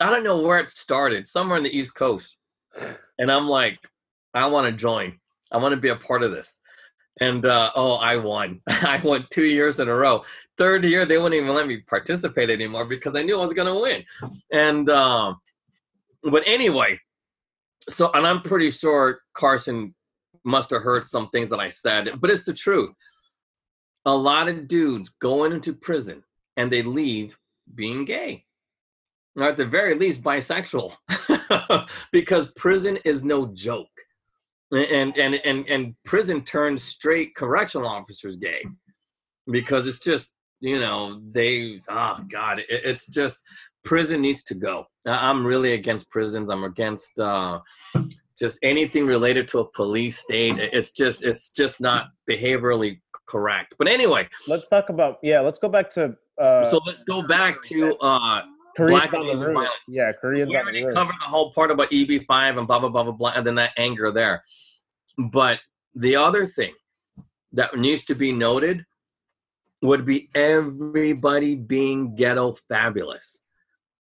i 0.00 0.10
don't 0.10 0.24
know 0.24 0.38
where 0.38 0.58
it 0.58 0.70
started 0.70 1.26
somewhere 1.26 1.58
in 1.58 1.64
the 1.64 1.76
east 1.76 1.94
coast 1.94 2.36
and 3.18 3.30
i'm 3.30 3.48
like 3.48 3.78
i 4.34 4.46
want 4.46 4.66
to 4.66 4.72
join 4.72 5.18
i 5.52 5.56
want 5.56 5.72
to 5.72 5.80
be 5.80 5.90
a 5.90 5.96
part 5.96 6.22
of 6.22 6.30
this 6.30 6.58
and 7.20 7.44
uh, 7.44 7.70
oh 7.74 7.94
i 7.94 8.16
won. 8.16 8.60
I 8.68 9.00
won 9.02 9.26
two 9.30 9.44
years 9.44 9.78
in 9.78 9.88
a 9.88 9.94
row. 9.94 10.24
Third 10.56 10.84
year 10.84 11.04
they 11.06 11.18
wouldn't 11.18 11.40
even 11.40 11.54
let 11.54 11.66
me 11.66 11.78
participate 11.78 12.50
anymore 12.50 12.84
because 12.84 13.14
i 13.14 13.22
knew 13.22 13.38
i 13.38 13.42
was 13.42 13.52
going 13.52 13.72
to 13.72 13.80
win. 13.80 14.04
And 14.52 14.88
um, 14.90 15.40
but 16.22 16.42
anyway 16.46 16.98
so 17.88 18.10
and 18.12 18.26
i'm 18.26 18.42
pretty 18.42 18.70
sure 18.70 19.20
carson 19.34 19.94
must 20.44 20.70
have 20.70 20.82
heard 20.82 21.04
some 21.04 21.28
things 21.30 21.48
that 21.48 21.60
i 21.60 21.68
said 21.68 22.20
but 22.20 22.30
it's 22.30 22.44
the 22.44 22.52
truth. 22.52 22.92
A 24.04 24.14
lot 24.14 24.48
of 24.48 24.68
dudes 24.68 25.10
going 25.20 25.52
into 25.52 25.74
prison 25.74 26.22
and 26.56 26.70
they 26.70 26.82
leave 26.82 27.38
being 27.74 28.04
gay. 28.04 28.44
Or 29.36 29.44
at 29.44 29.56
the 29.56 29.66
very 29.66 29.94
least 29.94 30.22
bisexual. 30.22 30.96
Because 32.12 32.46
prison 32.56 32.98
is 33.04 33.24
no 33.24 33.46
joke 33.46 33.88
and 34.72 35.16
and 35.16 35.34
and 35.44 35.68
and 35.68 35.94
prison 36.04 36.44
turns 36.44 36.82
straight 36.82 37.34
correctional 37.34 37.88
officers 37.88 38.36
gay 38.36 38.62
because 39.50 39.86
it's 39.86 40.00
just 40.00 40.34
you 40.60 40.78
know 40.78 41.20
they 41.32 41.80
oh 41.88 42.18
god 42.30 42.58
it, 42.58 42.66
it's 42.68 43.06
just 43.06 43.42
prison 43.84 44.20
needs 44.20 44.44
to 44.44 44.54
go. 44.54 44.84
I'm 45.06 45.46
really 45.46 45.72
against 45.72 46.10
prisons. 46.10 46.50
I'm 46.50 46.64
against 46.64 47.18
uh 47.18 47.60
just 48.38 48.58
anything 48.62 49.06
related 49.06 49.48
to 49.48 49.60
a 49.60 49.70
police 49.72 50.18
state. 50.18 50.58
It's 50.58 50.90
just 50.90 51.24
it's 51.24 51.50
just 51.50 51.80
not 51.80 52.08
behaviorally 52.30 53.00
correct. 53.26 53.74
But 53.78 53.88
anyway. 53.88 54.28
Let's 54.46 54.68
talk 54.68 54.90
about 54.90 55.18
yeah. 55.22 55.40
Let's 55.40 55.58
go 55.58 55.68
back 55.68 55.90
to 55.90 56.14
uh, 56.40 56.64
so 56.64 56.80
let's 56.86 57.02
go 57.02 57.22
back 57.22 57.62
to 57.64 57.96
uh 57.96 58.42
Koreans 58.78 59.00
Black 59.10 59.14
on 59.14 59.26
the 59.26 59.44
roof. 59.44 59.54
violence. 59.54 59.72
Yeah, 59.88 60.12
Koreans 60.12 60.52
we 60.52 60.58
on 60.58 60.72
the 60.72 60.84
roof. 60.84 60.94
covered 60.94 61.16
the 61.20 61.26
whole 61.26 61.52
part 61.52 61.72
about 61.72 61.90
EB5 61.90 62.58
and 62.58 62.66
blah 62.66 62.78
blah 62.78 62.88
blah 62.88 63.02
blah 63.02 63.12
blah, 63.12 63.32
and 63.34 63.44
then 63.44 63.56
that 63.56 63.72
anger 63.76 64.12
there. 64.12 64.44
But 65.18 65.58
the 65.96 66.14
other 66.14 66.46
thing 66.46 66.74
that 67.52 67.76
needs 67.76 68.04
to 68.04 68.14
be 68.14 68.30
noted 68.30 68.84
would 69.82 70.06
be 70.06 70.28
everybody 70.34 71.56
being 71.56 72.14
ghetto 72.14 72.56
fabulous. 72.68 73.42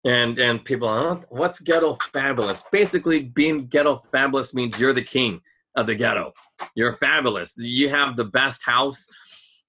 And 0.06 0.38
and 0.38 0.63
people, 0.63 0.88
huh? 0.88 1.22
what's 1.30 1.60
ghetto 1.60 1.98
fabulous? 2.13 2.63
Basically, 2.72 3.24
being 3.24 3.66
ghetto 3.66 4.04
fabulous 4.12 4.54
means 4.54 4.80
you're 4.80 4.94
the 4.94 5.02
king 5.02 5.42
of 5.76 5.88
the 5.88 5.96
ghetto. 5.96 6.34
You're 6.76 6.98
fabulous. 6.98 7.56
You 7.58 7.90
have 7.90 8.16
the 8.16 8.26
best 8.26 8.63
house. 8.63 9.08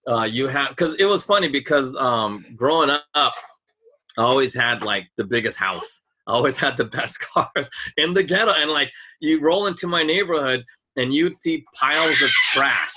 Uh, 0.06 0.24
you 0.24 0.48
have 0.48 0.68
because 0.68 0.94
it 0.96 1.06
was 1.06 1.24
funny 1.24 1.48
because 1.48 1.96
um, 1.96 2.44
growing 2.56 2.90
up, 3.14 3.34
I 4.18 4.22
always 4.22 4.52
had 4.52 4.82
like 4.82 5.06
the 5.16 5.24
biggest 5.24 5.58
house. 5.58 6.02
I 6.26 6.32
always 6.32 6.58
had 6.58 6.76
the 6.76 6.84
best 6.84 7.20
cars 7.34 7.68
in 7.96 8.12
the 8.14 8.22
ghetto, 8.22 8.52
and 8.52 8.70
like 8.70 8.92
you 9.20 9.40
roll 9.40 9.66
into 9.66 9.86
my 9.86 10.02
neighborhood 10.02 10.64
and 10.96 11.14
you'd 11.14 11.36
see 11.36 11.64
piles 11.74 12.20
of 12.20 12.28
trash. 12.52 12.92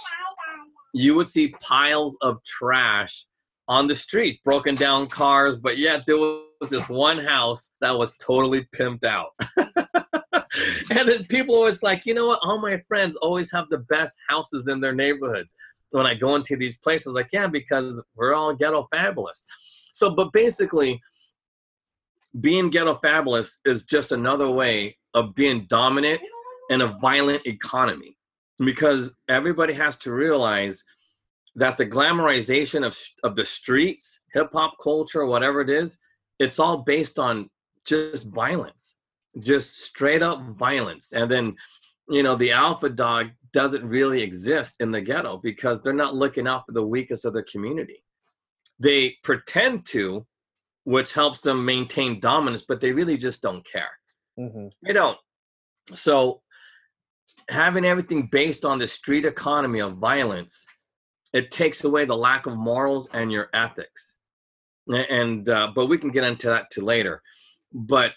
You 0.94 1.16
would 1.16 1.28
see 1.28 1.54
piles 1.62 2.18
of 2.22 2.44
trash 2.44 3.26
on 3.68 3.88
the 3.88 3.96
streets, 3.96 4.40
broken 4.44 4.76
down 4.76 5.08
cars, 5.08 5.56
but 5.56 5.78
yet 5.78 6.04
there 6.08 6.18
was 6.18 6.70
this 6.70 6.90
one 6.90 7.18
house 7.18 7.72
that 7.80 7.98
was 7.98 8.18
totally 8.18 8.68
pimped 8.76 9.06
out. 9.06 9.30
and 9.58 11.08
then 11.08 11.24
people 11.26 11.56
always 11.56 11.84
like, 11.84 12.06
you 12.06 12.14
know 12.14 12.28
what? 12.28 12.40
All 12.42 12.60
my 12.60 12.82
friends 12.88 13.16
always 13.18 13.52
have 13.52 13.70
the 13.70 13.78
best 13.78 14.18
houses 14.28 14.68
in 14.68 14.82
their 14.82 14.94
neighborhoods. 14.94 15.56
When 15.92 16.06
I 16.06 16.16
go 16.16 16.36
into 16.36 16.58
these 16.58 16.78
places, 16.78 17.14
like, 17.14 17.30
yeah, 17.32 17.48
because 17.48 18.02
we're 18.16 18.34
all 18.34 18.54
ghetto 18.54 18.88
fabulous. 18.92 19.46
So, 19.94 20.10
but 20.10 20.34
basically, 20.34 21.02
being 22.40 22.70
ghetto 22.70 22.98
fabulous 23.02 23.60
is 23.66 23.86
just 23.86 24.12
another 24.12 24.50
way 24.50 24.98
of 25.14 25.36
being 25.36 25.66
dominant 25.70 26.22
in 26.70 26.82
a 26.82 26.98
violent 27.00 27.46
economy. 27.46 28.18
Because 28.60 29.12
everybody 29.28 29.74
has 29.74 29.98
to 30.00 30.14
realize 30.14 30.84
that 31.56 31.78
the 31.78 31.86
glamorization 31.86 32.86
of 32.86 32.98
of 33.24 33.36
the 33.36 33.44
streets 33.44 34.22
hip 34.34 34.48
hop 34.54 34.76
culture 34.82 35.26
whatever 35.26 35.60
it 35.60 35.70
is 35.70 36.00
it's 36.40 36.60
all 36.60 36.78
based 36.78 37.20
on 37.20 37.50
just 37.84 38.32
violence 38.34 38.96
just 39.40 39.80
straight 39.80 40.22
up 40.22 40.42
violence. 40.58 41.14
And 41.14 41.30
then 41.30 41.56
you 42.10 42.24
know 42.24 42.36
the 42.36 42.52
alpha 42.52 42.90
dog 42.90 43.30
doesn't 43.54 43.84
really 43.84 44.22
exist 44.22 44.76
in 44.80 44.92
the 44.92 45.02
ghetto 45.02 45.38
because 45.38 45.82
they're 45.82 45.94
not 45.94 46.16
looking 46.16 46.48
out 46.48 46.66
for 46.66 46.74
the 46.74 46.86
weakest 46.86 47.26
of 47.26 47.34
the 47.34 47.44
community. 47.44 48.04
They 48.80 49.18
pretend 49.24 49.86
to 49.88 50.26
which 50.84 51.14
helps 51.14 51.42
them 51.42 51.64
maintain 51.64 52.20
dominance 52.20 52.64
but 52.68 52.82
they 52.82 52.92
really 52.92 53.18
just 53.18 53.42
don't 53.42 53.66
care. 53.66 53.92
Hmm 54.38 54.68
they 54.84 54.94
don't 54.94 55.18
so 55.94 56.42
having 57.50 57.86
everything 57.86 58.30
based 58.32 58.66
on 58.66 58.80
the 58.80 58.88
street 58.88 59.26
economy 59.26 59.80
of 59.80 59.98
violence 59.98 60.66
it 61.34 61.52
takes 61.52 61.84
away 61.84 62.06
the 62.06 62.16
lack 62.16 62.46
of 62.46 62.58
morals 62.58 63.08
and 63.14 63.32
your 63.32 63.50
ethics. 63.54 64.18
And 64.88 65.48
uh, 65.48 65.72
but 65.74 65.88
we 65.88 65.98
can 65.98 66.12
get 66.12 66.24
into 66.24 66.48
that 66.48 66.70
to 66.72 66.82
later. 66.84 67.22
But 67.72 68.14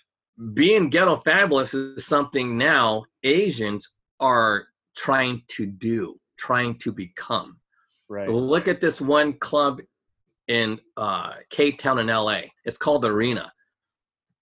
being 0.54 0.90
ghetto 0.90 1.16
fabulous 1.16 1.74
is 1.74 2.06
something 2.06 2.58
now 2.58 3.04
asians 3.22 3.88
are 4.18 4.66
trying 4.96 5.42
to 5.48 5.66
do 5.66 6.18
trying 6.36 6.76
to 6.78 6.92
become. 6.92 7.58
Right. 8.08 8.28
look 8.28 8.68
at 8.68 8.80
this 8.80 9.00
one 9.00 9.34
club 9.34 9.80
in 10.48 10.80
uh, 10.96 11.34
K-Town 11.50 11.98
in 11.98 12.06
LA. 12.06 12.42
It's 12.64 12.78
called 12.78 13.04
Arena. 13.04 13.52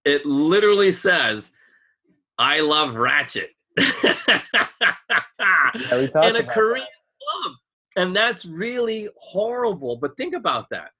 It 0.04 0.26
literally 0.26 0.90
says, 0.90 1.52
I 2.38 2.60
love 2.60 2.94
Ratchet. 2.96 3.50
Yeah, 3.78 4.16
in 6.24 6.36
a 6.36 6.44
Korean 6.44 6.86
club. 6.86 7.52
And 7.96 8.16
that's 8.16 8.44
really 8.44 9.08
horrible. 9.16 9.96
But 9.96 10.16
think 10.16 10.34
about 10.34 10.68
that. 10.70 10.90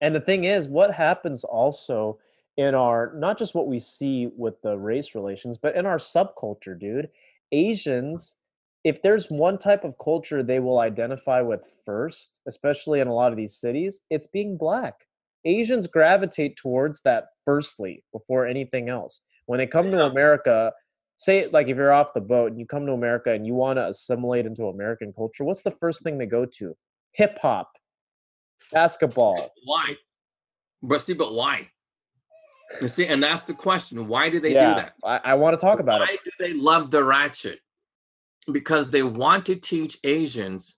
And 0.00 0.14
the 0.14 0.20
thing 0.20 0.44
is, 0.44 0.68
what 0.68 0.92
happens 0.92 1.44
also 1.44 2.18
in 2.56 2.74
our 2.74 3.12
not 3.16 3.38
just 3.38 3.54
what 3.54 3.68
we 3.68 3.78
see 3.78 4.28
with 4.36 4.60
the 4.62 4.76
race 4.76 5.14
relations, 5.14 5.58
but 5.58 5.76
in 5.76 5.86
our 5.86 5.98
subculture, 5.98 6.78
dude. 6.78 7.08
Asians, 7.52 8.36
if 8.84 9.02
there's 9.02 9.30
one 9.30 9.58
type 9.58 9.84
of 9.84 9.94
culture 10.02 10.42
they 10.42 10.60
will 10.60 10.78
identify 10.78 11.40
with 11.40 11.64
first, 11.84 12.40
especially 12.46 13.00
in 13.00 13.08
a 13.08 13.14
lot 13.14 13.32
of 13.32 13.36
these 13.36 13.56
cities, 13.56 14.02
it's 14.10 14.26
being 14.26 14.56
black. 14.56 14.94
Asians 15.44 15.86
gravitate 15.86 16.56
towards 16.56 17.02
that 17.02 17.26
firstly 17.44 18.04
before 18.12 18.46
anything 18.46 18.88
else. 18.88 19.20
When 19.46 19.58
they 19.58 19.66
come 19.66 19.90
to 19.90 20.04
America, 20.04 20.72
say 21.16 21.38
it's 21.38 21.52
like 21.52 21.68
if 21.68 21.76
you're 21.76 21.92
off 21.92 22.14
the 22.14 22.20
boat 22.20 22.50
and 22.50 22.60
you 22.60 22.66
come 22.66 22.86
to 22.86 22.92
America 22.92 23.32
and 23.32 23.46
you 23.46 23.54
want 23.54 23.78
to 23.78 23.88
assimilate 23.88 24.46
into 24.46 24.66
American 24.66 25.12
culture, 25.12 25.44
what's 25.44 25.62
the 25.62 25.70
first 25.70 26.02
thing 26.02 26.18
they 26.18 26.26
go 26.26 26.46
to? 26.46 26.76
Hip 27.12 27.38
hop, 27.40 27.70
basketball. 28.72 29.50
Why? 29.64 29.96
But 30.82 31.02
see, 31.02 31.14
but 31.14 31.34
why? 31.34 31.68
You 32.80 32.88
see, 32.88 33.06
and 33.06 33.22
that's 33.22 33.42
the 33.42 33.54
question. 33.54 34.06
Why 34.06 34.30
do 34.30 34.40
they 34.40 34.54
yeah, 34.54 34.74
do 34.74 34.80
that? 34.80 34.94
I, 35.04 35.32
I 35.32 35.34
want 35.34 35.58
to 35.58 35.60
talk 35.60 35.80
about 35.80 36.00
Why 36.00 36.06
it. 36.06 36.10
Why 36.10 36.16
do 36.24 36.30
they 36.38 36.54
love 36.54 36.90
the 36.90 37.02
ratchet? 37.02 37.58
Because 38.50 38.90
they 38.90 39.02
want 39.02 39.46
to 39.46 39.56
teach 39.56 39.98
Asians 40.04 40.76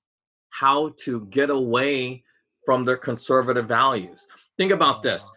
how 0.51 0.95
to 1.05 1.27
get 1.27 1.51
away 1.51 2.25
from 2.67 2.85
their 2.85 2.97
conservative 2.97 3.67
values. 3.67 4.27
Think 4.59 4.73
about 4.73 5.03
this. 5.03 5.29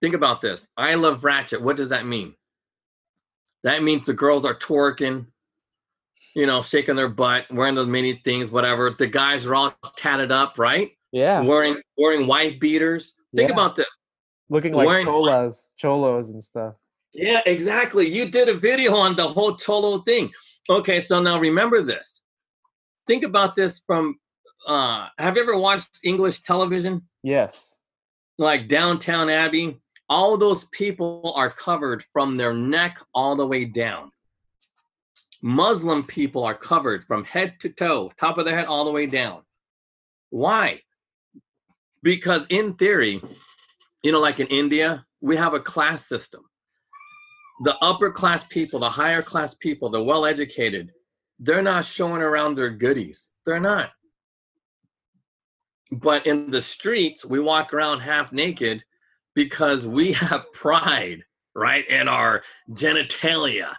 Think 0.00 0.14
about 0.14 0.40
this. 0.40 0.68
I 0.76 0.94
love 0.94 1.24
ratchet. 1.24 1.60
What 1.62 1.76
does 1.76 1.88
that 1.90 2.06
mean? 2.06 2.34
That 3.64 3.82
means 3.82 4.06
the 4.06 4.12
girls 4.14 4.44
are 4.44 4.54
twerking, 4.54 5.26
you 6.34 6.46
know, 6.46 6.62
shaking 6.62 6.96
their 6.96 7.08
butt, 7.08 7.46
wearing 7.50 7.74
those 7.74 7.86
mini 7.88 8.14
things, 8.24 8.50
whatever. 8.52 8.94
The 8.96 9.06
guys 9.06 9.44
are 9.46 9.54
all 9.54 9.74
tatted 9.96 10.30
up, 10.32 10.58
right? 10.58 10.90
Yeah. 11.12 11.40
Wearing 11.40 11.80
wearing 11.96 12.26
wife 12.26 12.58
beaters. 12.60 13.14
Think 13.34 13.50
Yeah. 13.50 13.54
about 13.54 13.76
this. 13.76 13.86
looking 14.48 14.72
like 14.72 14.86
Wearing- 14.86 15.06
cholas, 15.06 15.72
cholos 15.76 16.30
and 16.30 16.40
stuff. 16.40 16.74
Yeah, 17.16 17.40
exactly. 17.46 18.06
You 18.06 18.30
did 18.30 18.50
a 18.50 18.54
video 18.54 18.94
on 18.94 19.16
the 19.16 19.26
whole 19.26 19.56
cholo 19.56 19.98
thing. 19.98 20.30
Okay, 20.68 21.00
so 21.00 21.20
now 21.20 21.40
remember 21.40 21.80
this. 21.80 22.20
Think 23.06 23.24
about 23.24 23.56
this 23.56 23.80
from 23.86 24.18
uh 24.66 25.08
have 25.18 25.36
you 25.36 25.42
ever 25.42 25.58
watched 25.58 26.00
English 26.04 26.42
television? 26.42 27.02
Yes. 27.22 27.80
Like 28.38 28.68
Downton 28.68 29.30
Abbey? 29.30 29.80
All 30.08 30.36
those 30.36 30.66
people 30.66 31.32
are 31.34 31.50
covered 31.50 32.04
from 32.12 32.36
their 32.36 32.52
neck 32.52 32.98
all 33.14 33.34
the 33.34 33.46
way 33.46 33.64
down. 33.64 34.12
Muslim 35.42 36.04
people 36.04 36.44
are 36.44 36.54
covered 36.54 37.04
from 37.04 37.24
head 37.24 37.58
to 37.60 37.70
toe, 37.70 38.12
top 38.18 38.38
of 38.38 38.44
their 38.44 38.56
head 38.56 38.66
all 38.66 38.84
the 38.84 38.90
way 38.90 39.06
down. 39.06 39.42
Why? 40.30 40.80
Because 42.02 42.46
in 42.50 42.74
theory, 42.74 43.22
you 44.02 44.12
know, 44.12 44.20
like 44.20 44.38
in 44.38 44.46
India, 44.48 45.04
we 45.20 45.36
have 45.36 45.54
a 45.54 45.60
class 45.60 46.06
system 46.06 46.42
the 47.60 47.76
upper 47.78 48.10
class 48.10 48.44
people, 48.44 48.78
the 48.78 48.90
higher 48.90 49.22
class 49.22 49.54
people, 49.54 49.88
the 49.88 50.02
well 50.02 50.26
educated, 50.26 50.92
they're 51.38 51.62
not 51.62 51.84
showing 51.84 52.22
around 52.22 52.54
their 52.54 52.70
goodies. 52.70 53.30
They're 53.44 53.60
not. 53.60 53.90
But 55.92 56.26
in 56.26 56.50
the 56.50 56.62
streets, 56.62 57.24
we 57.24 57.40
walk 57.40 57.72
around 57.72 58.00
half 58.00 58.32
naked 58.32 58.84
because 59.34 59.86
we 59.86 60.12
have 60.12 60.52
pride, 60.52 61.22
right, 61.54 61.88
in 61.88 62.08
our 62.08 62.42
genitalia. 62.70 63.72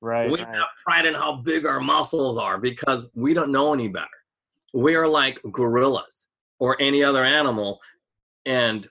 Right. 0.00 0.30
We 0.30 0.40
have 0.40 0.66
pride 0.84 1.06
in 1.06 1.14
how 1.14 1.36
big 1.36 1.64
our 1.64 1.80
muscles 1.80 2.36
are 2.36 2.58
because 2.58 3.08
we 3.14 3.32
don't 3.32 3.50
know 3.50 3.72
any 3.72 3.88
better. 3.88 4.06
We 4.74 4.96
are 4.96 5.08
like 5.08 5.40
gorillas 5.50 6.28
or 6.58 6.76
any 6.80 7.02
other 7.02 7.24
animal, 7.24 7.80
and 8.44 8.86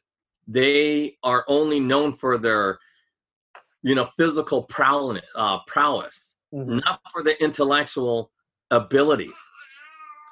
they 0.47 1.17
are 1.23 1.45
only 1.47 1.79
known 1.79 2.13
for 2.13 2.39
their 2.39 2.79
you 3.83 3.95
know 3.95 4.09
physical 4.17 4.63
prowess, 4.63 5.21
uh, 5.35 5.59
prowess 5.67 6.37
Mhm. 6.53 6.83
not 6.85 6.99
for 7.11 7.23
the 7.23 7.41
intellectual 7.43 8.31
abilities. 8.71 9.39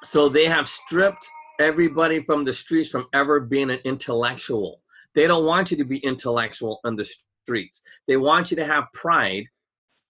So 0.04 0.28
they 0.28 0.46
have 0.46 0.68
stripped 0.68 1.26
everybody 1.60 2.22
from 2.22 2.44
the 2.44 2.52
streets 2.52 2.88
from 2.88 3.06
ever 3.12 3.40
being 3.40 3.70
an 3.70 3.80
intellectual. 3.84 4.82
They 5.14 5.26
don't 5.26 5.44
want 5.44 5.70
you 5.70 5.76
to 5.76 5.84
be 5.84 5.98
intellectual 5.98 6.80
on 6.84 6.96
the 6.96 7.04
streets. 7.04 7.82
They 8.08 8.16
want 8.16 8.50
you 8.50 8.56
to 8.56 8.64
have 8.64 8.84
pride 8.94 9.46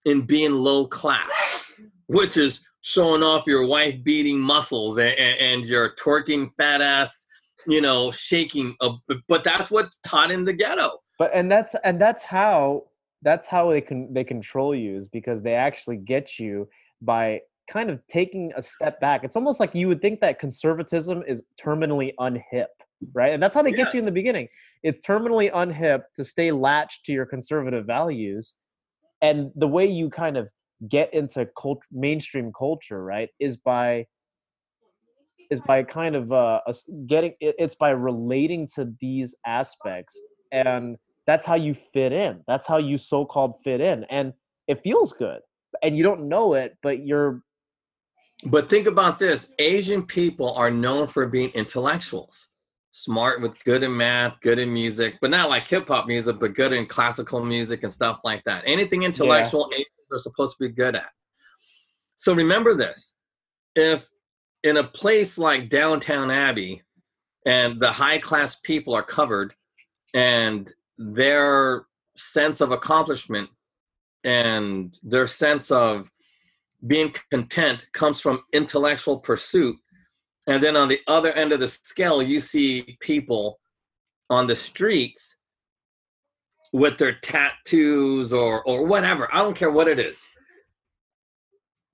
in 0.05 0.22
being 0.22 0.52
low 0.52 0.87
class 0.87 1.31
which 2.07 2.37
is 2.37 2.61
showing 2.83 3.22
off 3.22 3.46
your 3.46 3.66
wife 3.66 4.02
beating 4.02 4.38
muscles 4.40 4.98
and, 4.98 5.16
and, 5.18 5.40
and 5.40 5.66
your 5.66 5.94
twerking 5.94 6.50
fat 6.57 6.81
ass 6.83 7.26
you 7.66 7.81
know 7.81 8.11
shaking 8.11 8.74
uh, 8.81 8.90
but 9.28 9.44
that's 9.44 9.70
what's 9.70 9.98
taught 10.05 10.31
in 10.31 10.44
the 10.44 10.52
ghetto. 10.52 10.98
But 11.18 11.31
and 11.35 11.50
that's 11.50 11.74
and 11.85 12.00
that's 12.00 12.24
how 12.24 12.85
that's 13.23 13.47
how 13.49 13.71
they 13.71 13.81
can 13.81 14.13
they 14.13 14.25
control 14.25 14.75
you 14.75 14.97
is 14.97 15.09
because 15.09 15.43
they 15.43 15.55
actually 15.55 15.97
get 15.97 16.39
you 16.39 16.69
by 17.01 17.41
kind 17.71 17.91
of 17.91 18.05
taking 18.07 18.53
a 18.57 18.63
step 18.63 19.01
back. 19.01 19.25
It's 19.25 19.37
almost 19.37 19.61
like 19.61 19.75
you 19.75 19.89
would 19.89 20.03
think 20.03 20.21
that 20.21 20.39
conservatism 20.39 21.23
is 21.27 21.45
terminally 21.61 22.13
unhip, 22.19 22.67
right? 23.15 23.33
And 23.33 23.43
that's 23.43 23.55
how 23.55 23.63
they 23.63 23.73
get 23.73 23.95
you 23.95 24.01
in 24.01 24.05
the 24.05 24.13
beginning. 24.13 24.49
It's 24.83 25.05
terminally 25.07 25.51
unhip 25.53 26.03
to 26.17 26.25
stay 26.25 26.53
latched 26.53 27.05
to 27.07 27.13
your 27.13 27.27
conservative 27.27 27.87
values. 27.87 28.57
And 29.21 29.53
the 29.55 29.69
way 29.69 29.87
you 29.87 30.11
kind 30.11 30.37
of 30.37 30.51
get 30.89 31.15
into 31.15 31.49
cult- 31.57 31.85
mainstream 31.93 32.53
culture, 32.53 33.03
right, 33.03 33.31
is 33.39 33.57
by 33.57 34.07
is 35.51 35.61
by 35.61 35.83
kind 35.83 36.17
of 36.17 36.33
uh 36.33 36.61
getting 37.07 37.35
it's 37.41 37.75
by 37.75 37.91
relating 37.91 38.67
to 38.75 38.93
these 39.01 39.35
aspects 39.47 40.19
and 40.51 40.97
that's 41.27 41.47
how 41.47 41.55
you 41.55 41.75
fit 41.75 42.13
in. 42.13 42.43
That's 42.47 42.67
how 42.67 42.79
you 42.79 42.99
so-called 42.99 43.63
fit 43.63 43.81
in 43.81 44.05
and 44.05 44.33
it 44.69 44.83
feels 44.83 45.13
good 45.13 45.41
and 45.83 45.97
you 45.97 46.03
don't 46.03 46.29
know 46.29 46.55
it 46.55 46.77
but 46.83 47.05
you're 47.05 47.43
But 48.47 48.69
think 48.69 48.87
about 48.87 49.19
this. 49.19 49.51
Asian 49.59 50.03
people 50.03 50.53
are 50.55 50.71
known 50.71 51.07
for 51.07 51.27
being 51.27 51.51
intellectuals, 51.55 52.49
smart 52.91 53.41
with 53.41 53.53
good 53.65 53.83
in 53.83 53.97
math, 53.97 54.41
good 54.41 54.59
in 54.59 54.73
music, 54.73 55.17
but 55.21 55.31
not 55.31 55.49
like 55.49 55.69
hip 55.69 55.89
hop 55.89 56.07
music, 56.07 56.39
but 56.41 56.55
good 56.55 56.73
in 56.73 56.87
classical 56.87 57.45
music 57.45 57.85
and 57.85 57.93
stuff 57.93 58.21
like 58.25 58.43
that. 58.45 58.65
Anything 58.67 59.05
intellectual, 59.05 59.71
Asians 59.73 59.87
are 60.13 60.19
supposed 60.19 60.57
to 60.59 60.69
be 60.69 60.75
good 60.75 60.97
at. 60.97 61.11
So 62.17 62.35
remember 62.35 62.75
this. 62.75 63.15
If 63.77 64.09
in 64.65 64.77
a 64.77 64.85
place 64.85 65.39
like 65.39 65.69
Downton 65.69 66.31
Abbey 66.31 66.83
and 67.47 67.81
the 67.81 67.91
high 67.91 68.19
class 68.19 68.57
people 68.57 68.95
are 68.95 69.03
covered 69.03 69.55
and 70.15 70.73
their 71.03 71.87
sense 72.17 72.61
of 72.61 72.71
accomplishment 72.71 73.49
and 74.25 74.99
their 75.03 75.27
sense 75.27 75.71
of 75.71 76.11
being 76.87 77.15
content 77.31 77.87
comes 77.93 78.21
from 78.21 78.43
intellectual 78.53 79.19
pursuit. 79.19 79.77
And 80.47 80.62
then 80.62 80.77
on 80.77 80.88
the 80.88 81.01
other 81.07 81.33
end 81.33 81.53
of 81.53 81.61
the 81.61 81.69
scale, 81.69 82.23
you 82.23 82.41
see 82.41 82.97
people 83.01 83.61
on 84.31 84.47
the 84.47 84.57
streets 84.57 85.38
with 86.73 86.99
their 86.99 87.15
tattoos 87.21 88.33
or 88.33 88.65
or 88.65 88.87
whatever. 88.87 89.33
I 89.33 89.38
don't 89.38 89.57
care 89.57 89.71
what 89.71 89.88
it 89.88 90.01
is. 90.01 90.23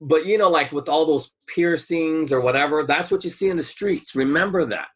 But 0.01 0.25
you 0.25 0.37
know, 0.37 0.49
like 0.49 0.71
with 0.71 0.89
all 0.89 1.05
those 1.05 1.31
piercings 1.47 2.31
or 2.31 2.41
whatever, 2.41 2.83
that's 2.83 3.11
what 3.11 3.23
you 3.23 3.29
see 3.29 3.49
in 3.49 3.57
the 3.57 3.63
streets. 3.63 4.15
Remember 4.15 4.65
that. 4.65 4.87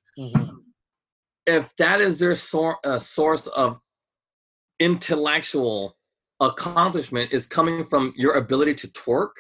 If 1.46 1.76
that 1.76 2.00
is 2.00 2.20
their 2.20 2.36
sor- 2.36 2.80
uh, 2.86 3.00
source 3.00 3.48
of 3.48 3.78
intellectual 4.80 5.98
accomplishment 6.40 7.32
is 7.32 7.46
coming 7.46 7.86
from 7.86 8.14
your 8.16 8.34
ability 8.34 8.74
to 8.76 8.88
twerk, 8.90 9.32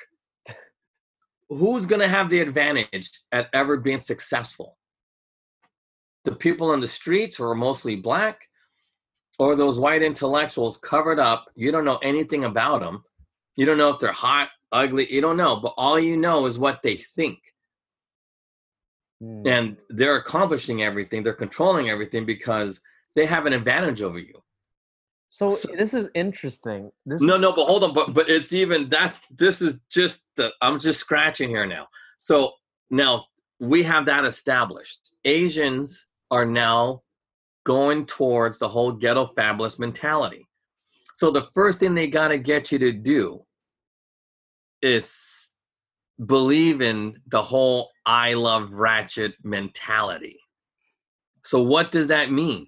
who's 1.49 1.85
going 1.85 2.01
to 2.01 2.07
have 2.07 2.29
the 2.29 2.39
advantage 2.39 3.09
at 3.31 3.49
ever 3.53 3.77
being 3.77 3.99
successful? 3.99 4.77
The 6.25 6.35
people 6.35 6.71
on 6.71 6.79
the 6.79 6.87
streets 6.87 7.35
who 7.35 7.43
are 7.43 7.55
mostly 7.55 7.95
black, 7.95 8.41
or 9.39 9.55
those 9.55 9.79
white 9.79 10.03
intellectuals 10.03 10.77
covered 10.77 11.19
up? 11.19 11.45
You 11.55 11.71
don't 11.71 11.85
know 11.85 11.99
anything 12.03 12.45
about 12.45 12.81
them. 12.81 13.03
You 13.55 13.65
don't 13.65 13.77
know 13.77 13.89
if 13.89 13.99
they're 13.99 14.11
hot, 14.11 14.49
ugly. 14.71 15.11
You 15.11 15.21
don't 15.21 15.37
know, 15.37 15.57
but 15.57 15.73
all 15.77 15.99
you 15.99 16.17
know 16.17 16.45
is 16.45 16.57
what 16.57 16.81
they 16.83 16.95
think. 16.95 17.39
Mm. 19.21 19.47
And 19.47 19.77
they're 19.89 20.17
accomplishing 20.17 20.83
everything, 20.83 21.23
they're 21.23 21.33
controlling 21.33 21.89
everything 21.89 22.25
because 22.25 22.81
they 23.15 23.25
have 23.25 23.45
an 23.45 23.53
advantage 23.53 24.01
over 24.01 24.19
you. 24.19 24.41
So, 25.33 25.49
so- 25.49 25.71
this 25.75 25.95
is 25.95 26.09
interesting 26.13 26.91
this 27.07 27.19
No, 27.19 27.37
no, 27.37 27.51
but 27.53 27.65
hold 27.65 27.83
on, 27.83 27.91
but 27.91 28.13
but 28.13 28.29
it's 28.29 28.53
even 28.53 28.87
that's 28.87 29.21
this 29.31 29.63
is 29.63 29.81
just 29.89 30.27
the, 30.35 30.53
I'm 30.61 30.79
just 30.79 30.99
scratching 30.99 31.49
here 31.49 31.65
now. 31.65 31.87
So 32.19 32.51
now 32.91 33.25
we 33.59 33.81
have 33.81 34.05
that 34.05 34.25
established. 34.25 34.99
Asians 35.25 36.05
are 36.29 36.45
now 36.45 37.01
going 37.63 38.05
towards 38.05 38.59
the 38.59 38.67
whole 38.67 38.91
ghetto 38.91 39.31
fabulous 39.35 39.79
mentality. 39.79 40.47
So 41.15 41.31
the 41.31 41.47
first 41.55 41.79
thing 41.79 41.95
they 41.95 42.05
got 42.05 42.27
to 42.27 42.37
get 42.37 42.71
you 42.71 42.77
to 42.77 42.91
do 42.91 43.43
is 44.83 45.49
believe 46.23 46.83
in 46.83 47.17
the 47.25 47.41
whole 47.41 47.89
I 48.05 48.35
love 48.35 48.71
ratchet 48.73 49.33
mentality. 49.43 50.37
So 51.43 51.63
what 51.63 51.91
does 51.91 52.09
that 52.09 52.31
mean? 52.31 52.67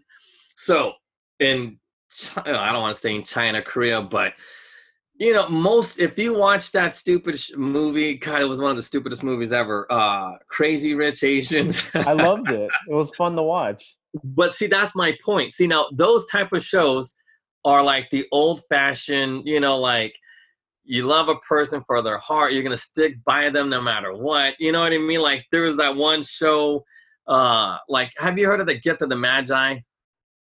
So 0.55 0.93
in 1.39 1.77
Chi- 2.17 2.41
I 2.45 2.71
don't 2.71 2.81
want 2.81 2.95
to 2.95 3.01
say 3.01 3.15
in 3.15 3.23
China, 3.23 3.61
Korea, 3.61 4.01
but 4.01 4.33
you 5.17 5.33
know, 5.33 5.47
most 5.47 5.99
if 5.99 6.17
you 6.17 6.37
watch 6.37 6.71
that 6.73 6.93
stupid 6.93 7.39
sh- 7.39 7.51
movie, 7.55 8.15
God, 8.15 8.41
it 8.41 8.45
was 8.45 8.59
one 8.59 8.71
of 8.71 8.77
the 8.77 8.83
stupidest 8.83 9.23
movies 9.23 9.53
ever. 9.53 9.87
Uh, 9.89 10.33
Crazy 10.49 10.93
Rich 10.93 11.23
Asians. 11.23 11.81
i 11.95 12.11
loved 12.11 12.49
it 12.51 12.69
it 12.89 12.93
was 12.93 13.11
fun 13.11 13.35
to 13.35 13.43
watch 13.43 13.95
but 14.23 14.55
see, 14.55 14.67
that's 14.67 14.95
my 14.95 15.17
point. 15.23 15.51
See, 15.51 15.67
now 15.67 15.87
those 15.91 16.25
type 16.27 16.53
of 16.53 16.63
shows 16.63 17.13
are 17.63 17.83
like 17.83 18.09
the 18.11 18.25
old-fashioned, 18.31 19.43
you 19.45 19.59
know, 19.59 19.77
like 19.77 20.13
you 20.83 21.05
love 21.05 21.29
a 21.29 21.35
person 21.37 21.83
for 21.87 22.01
their 22.01 22.19
heart, 22.19 22.53
you're 22.53 22.63
gonna 22.63 22.77
stick 22.77 23.15
by 23.25 23.49
them 23.49 23.69
no 23.69 23.81
matter 23.81 24.13
what. 24.13 24.55
You 24.59 24.71
know 24.71 24.81
what 24.81 24.93
I 24.93 24.97
mean? 24.97 25.21
Like 25.21 25.45
there 25.51 25.63
was 25.63 25.77
that 25.77 25.95
one 25.95 26.23
show. 26.23 26.85
Uh, 27.27 27.77
like, 27.89 28.11
have 28.17 28.37
you 28.37 28.45
heard 28.45 28.61
of 28.61 28.67
the 28.67 28.79
Gift 28.79 29.01
of 29.01 29.09
the 29.09 29.15
Magi? 29.15 29.79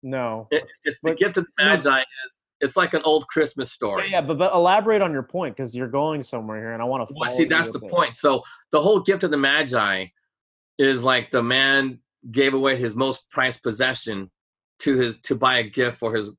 No 0.03 0.48
It, 0.51 0.64
it's 0.84 1.01
the 1.01 1.11
But- 1.11 1.18
Gift 1.18 1.36
of 1.38 1.44
the 1.57 1.64
no. 1.64 1.70
Magi. 1.74 2.01
Is 2.01 2.40
it's 2.62 2.76
like 2.76 2.92
an 2.92 3.01
old 3.05 3.26
Christmas 3.28 3.72
story. 3.72 4.05
yeah, 4.05 4.11
yeah 4.16 4.20
but, 4.20 4.36
but 4.38 4.53
elaborate 4.55 5.01
on 5.01 5.12
your 5.12 5.22
point 5.22 5.57
because 5.57 5.74
you're 5.74 5.88
going 5.88 6.22
somewhere 6.22 6.59
here 6.59 6.72
and 6.72 6.82
i 6.82 6.84
want 6.84 7.09
to 7.09 7.14
Well, 7.18 7.30
see, 7.30 7.44
that's 7.44 7.70
the 7.70 7.80
point. 7.80 8.14
So 8.14 8.42
the 8.70 8.80
whole 8.82 9.01
gift 9.01 9.24
of 9.24 9.30
the 9.30 9.38
Magi 9.38 10.07
is 10.78 11.03
like 11.03 11.30
the 11.30 11.42
man 11.42 12.01
gave 12.30 12.53
away 12.53 12.76
his 12.76 12.94
most 12.94 13.30
prized 13.30 13.62
possession 13.62 14.30
to 14.80 14.96
his 14.96 15.20
to 15.22 15.34
buy 15.34 15.59
a 15.59 15.62
gift 15.62 15.96
for 15.98 16.14
his 16.14 16.30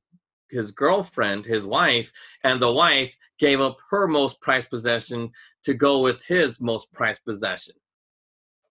his 0.50 0.70
girlfriend, 0.70 1.44
his 1.46 1.64
wife, 1.64 2.12
and 2.44 2.60
the 2.60 2.72
wife 2.72 3.10
gave 3.38 3.60
up 3.60 3.78
her 3.90 4.06
most 4.06 4.40
prized 4.40 4.68
possession 4.70 5.30
to 5.64 5.72
go 5.74 5.98
with 6.00 6.22
his 6.24 6.60
most 6.60 6.92
prized 6.92 7.24
possession. 7.24 7.74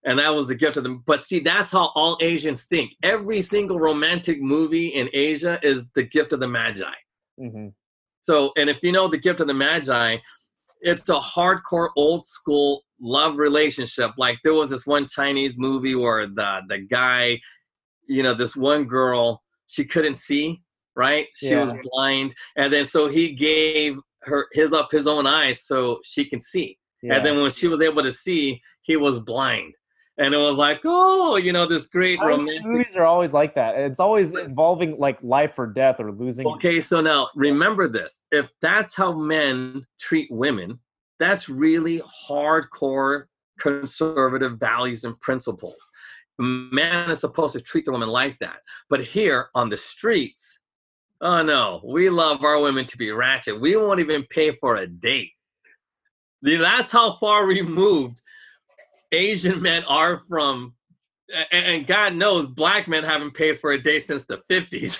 And 0.06 0.20
that 0.20 0.34
was 0.34 0.48
the 0.48 0.56
gift 0.56 0.78
of 0.78 0.84
them. 0.84 1.04
But 1.06 1.24
see, 1.24 1.40
that's 1.40 1.72
how 1.72 1.92
all 1.96 2.18
Asians 2.22 2.64
think. 2.64 2.96
Every 3.04 3.42
single 3.42 3.80
romantic 3.80 4.42
movie 4.42 4.88
in 4.88 5.10
Asia 5.14 5.60
is 5.62 5.86
the 5.94 6.04
gift 6.04 6.34
of 6.34 6.40
the 6.40 6.48
Magi. 6.48 6.92
hmm 7.38 7.68
So, 8.22 8.52
and 8.58 8.70
if 8.70 8.78
you 8.82 8.92
know 8.92 9.08
the 9.08 9.18
gift 9.18 9.42
of 9.42 9.48
the 9.48 9.54
Magi, 9.54 10.18
it's 10.82 11.10
a 11.10 11.20
hardcore 11.20 11.90
old 11.96 12.26
school 12.26 12.84
love 13.00 13.38
relationship. 13.38 14.12
Like 14.18 14.40
there 14.44 14.54
was 14.54 14.70
this 14.70 14.88
one 14.88 15.08
Chinese 15.08 15.58
movie 15.58 15.96
where 15.96 16.26
the 16.26 16.62
the 16.68 16.80
guy, 16.80 17.40
you 18.08 18.24
know, 18.24 18.34
this 18.34 18.56
one 18.56 18.86
girl, 18.86 19.44
she 19.68 19.86
couldn't 19.86 20.16
see, 20.16 20.62
right? 20.96 21.28
She 21.36 21.56
was 21.56 21.74
blind, 21.92 22.34
and 22.56 22.74
then 22.74 22.86
so 22.86 23.08
he 23.08 23.34
gave 23.34 23.98
her 24.24 24.48
his 24.52 24.74
up 24.74 24.92
his 24.92 25.08
own 25.08 25.28
eyes 25.28 25.64
so 25.66 26.00
she 26.04 26.26
can 26.26 26.40
see. 26.40 26.78
Yeah. 27.04 27.16
And 27.16 27.26
then 27.26 27.42
when 27.42 27.52
she 27.52 27.68
was 27.68 27.82
able 27.82 28.04
to 28.04 28.12
see, 28.12 28.62
he 28.84 28.98
was 28.98 29.20
blind. 29.20 29.74
And 30.18 30.34
it 30.34 30.38
was 30.38 30.58
like, 30.58 30.82
oh, 30.84 31.38
you 31.38 31.54
know, 31.54 31.66
this 31.66 31.88
great 31.88 32.20
Chinese 32.20 32.38
romantic 32.40 32.66
movies 32.66 32.96
are 32.96 33.06
always 33.06 33.34
like 33.34 33.56
that. 33.56 33.76
It's 33.78 34.00
always 34.00 34.34
involving 34.34 34.98
like 35.00 35.22
life 35.24 35.58
or 35.58 35.68
death 35.68 36.00
or 36.00 36.12
losing. 36.12 36.46
Okay, 36.48 36.82
so 36.82 37.02
now 37.02 37.30
remember 37.36 37.88
this. 37.88 38.24
If 38.32 38.50
that's 38.62 38.94
how 38.96 39.14
men 39.14 39.86
treat 40.00 40.30
women, 40.32 40.80
that's 41.18 41.48
really 41.50 42.02
hardcore 42.30 43.26
conservative 43.60 44.60
values 44.60 45.06
and 45.06 45.20
principles. 45.22 45.78
Man 46.38 47.10
is 47.10 47.20
supposed 47.20 47.54
to 47.54 47.62
treat 47.62 47.86
the 47.86 47.92
woman 47.92 48.10
like 48.10 48.38
that. 48.40 48.58
But 48.90 49.04
here 49.04 49.50
on 49.56 49.70
the 49.70 49.78
streets, 49.78 50.60
oh 51.22 51.42
no, 51.42 51.82
we 51.86 52.10
love 52.10 52.44
our 52.44 52.60
women 52.60 52.86
to 52.88 52.98
be 52.98 53.12
ratchet. 53.12 53.60
We 53.60 53.76
won't 53.76 54.00
even 54.00 54.24
pay 54.30 54.52
for 54.56 54.76
a 54.78 54.88
date. 54.88 55.32
The- 56.42 56.58
That's 56.58 56.92
how 56.92 57.18
far 57.20 57.46
removed 57.46 58.22
Asian 59.12 59.62
men 59.62 59.84
are 59.86 60.22
from 60.30 60.74
and 61.52 61.88
God 61.88 62.14
knows 62.16 62.46
black 62.46 62.88
men 62.90 63.04
haven't 63.04 63.34
paid 63.34 63.60
for 63.60 63.72
a 63.72 63.82
day 63.82 64.00
since 64.00 64.26
the 64.26 64.42
50s. 64.50 65.00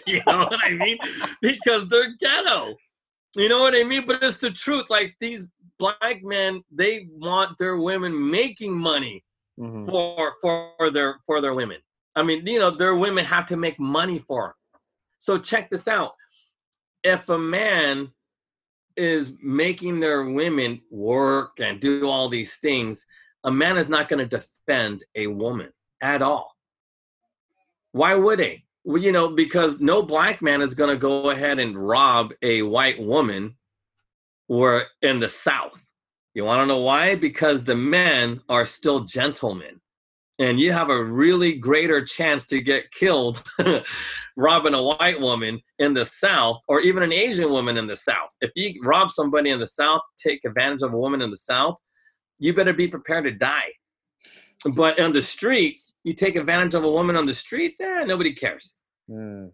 you 0.06 0.22
know 0.26 0.38
what 0.44 0.60
I 0.62 0.74
mean? 0.74 0.96
Because 1.42 1.88
they're 1.88 2.14
ghetto. 2.20 2.76
You 3.34 3.48
know 3.48 3.60
what 3.60 3.74
I 3.74 3.82
mean? 3.82 4.06
But 4.06 4.22
it's 4.22 4.38
the 4.38 4.50
truth. 4.52 4.88
Like 4.90 5.16
these 5.20 5.48
black 5.78 6.22
men, 6.22 6.62
they 6.70 7.08
want 7.10 7.58
their 7.58 7.76
women 7.76 8.30
making 8.30 8.78
money 8.78 9.22
Mhm. 9.58 9.86
for 9.86 10.34
for 10.42 10.90
their 10.90 11.18
for 11.26 11.40
their 11.40 11.54
women. 11.54 11.78
I 12.14 12.22
mean, 12.22 12.46
you 12.46 12.58
know, 12.58 12.70
their 12.70 12.94
women 12.94 13.24
have 13.24 13.46
to 13.46 13.56
make 13.56 13.80
money 13.80 14.18
for 14.18 14.42
them. 14.44 14.80
So 15.18 15.38
check 15.38 15.70
this 15.70 15.88
out. 15.88 16.12
If 17.02 17.28
a 17.30 17.38
man 17.38 18.12
is 18.96 19.32
making 19.42 20.00
their 20.00 20.24
women 20.24 20.80
work 20.90 21.58
and 21.58 21.80
do 21.80 22.08
all 22.08 22.28
these 22.28 22.56
things, 22.56 23.04
a 23.46 23.50
man 23.50 23.78
is 23.78 23.88
not 23.88 24.08
going 24.08 24.28
to 24.28 24.36
defend 24.36 25.04
a 25.14 25.28
woman 25.28 25.70
at 26.02 26.20
all. 26.20 26.52
Why 27.92 28.14
would 28.14 28.40
he? 28.40 28.64
Well, 28.84 29.00
you 29.00 29.12
know, 29.12 29.30
because 29.30 29.80
no 29.80 30.02
black 30.02 30.42
man 30.42 30.60
is 30.60 30.74
going 30.74 30.90
to 30.90 30.96
go 30.96 31.30
ahead 31.30 31.58
and 31.58 31.76
rob 31.76 32.34
a 32.42 32.62
white 32.62 33.00
woman 33.00 33.56
or 34.48 34.84
in 35.00 35.20
the 35.20 35.28
South. 35.28 35.82
You 36.34 36.44
want 36.44 36.60
to 36.60 36.66
know 36.66 36.80
why? 36.80 37.14
Because 37.14 37.64
the 37.64 37.76
men 37.76 38.40
are 38.48 38.66
still 38.66 39.00
gentlemen. 39.00 39.80
And 40.38 40.60
you 40.60 40.70
have 40.72 40.90
a 40.90 41.02
really 41.02 41.54
greater 41.54 42.04
chance 42.04 42.46
to 42.48 42.60
get 42.60 42.90
killed 42.90 43.42
robbing 44.36 44.74
a 44.74 44.82
white 44.82 45.18
woman 45.18 45.62
in 45.78 45.94
the 45.94 46.04
South 46.04 46.60
or 46.68 46.80
even 46.80 47.02
an 47.02 47.12
Asian 47.12 47.50
woman 47.50 47.78
in 47.78 47.86
the 47.86 47.96
South. 47.96 48.28
If 48.42 48.50
you 48.54 48.80
rob 48.84 49.10
somebody 49.10 49.50
in 49.50 49.60
the 49.60 49.66
South, 49.66 50.02
take 50.22 50.44
advantage 50.44 50.82
of 50.82 50.92
a 50.92 50.98
woman 50.98 51.22
in 51.22 51.30
the 51.30 51.38
South, 51.38 51.76
you 52.38 52.54
better 52.54 52.72
be 52.72 52.88
prepared 52.88 53.24
to 53.24 53.32
die. 53.32 53.72
But 54.74 54.98
on 54.98 55.12
the 55.12 55.22
streets, 55.22 55.96
you 56.04 56.12
take 56.12 56.36
advantage 56.36 56.74
of 56.74 56.84
a 56.84 56.90
woman 56.90 57.16
on 57.16 57.26
the 57.26 57.34
streets, 57.34 57.80
eh, 57.80 58.04
nobody 58.04 58.32
cares. 58.32 58.76
Mm. 59.10 59.52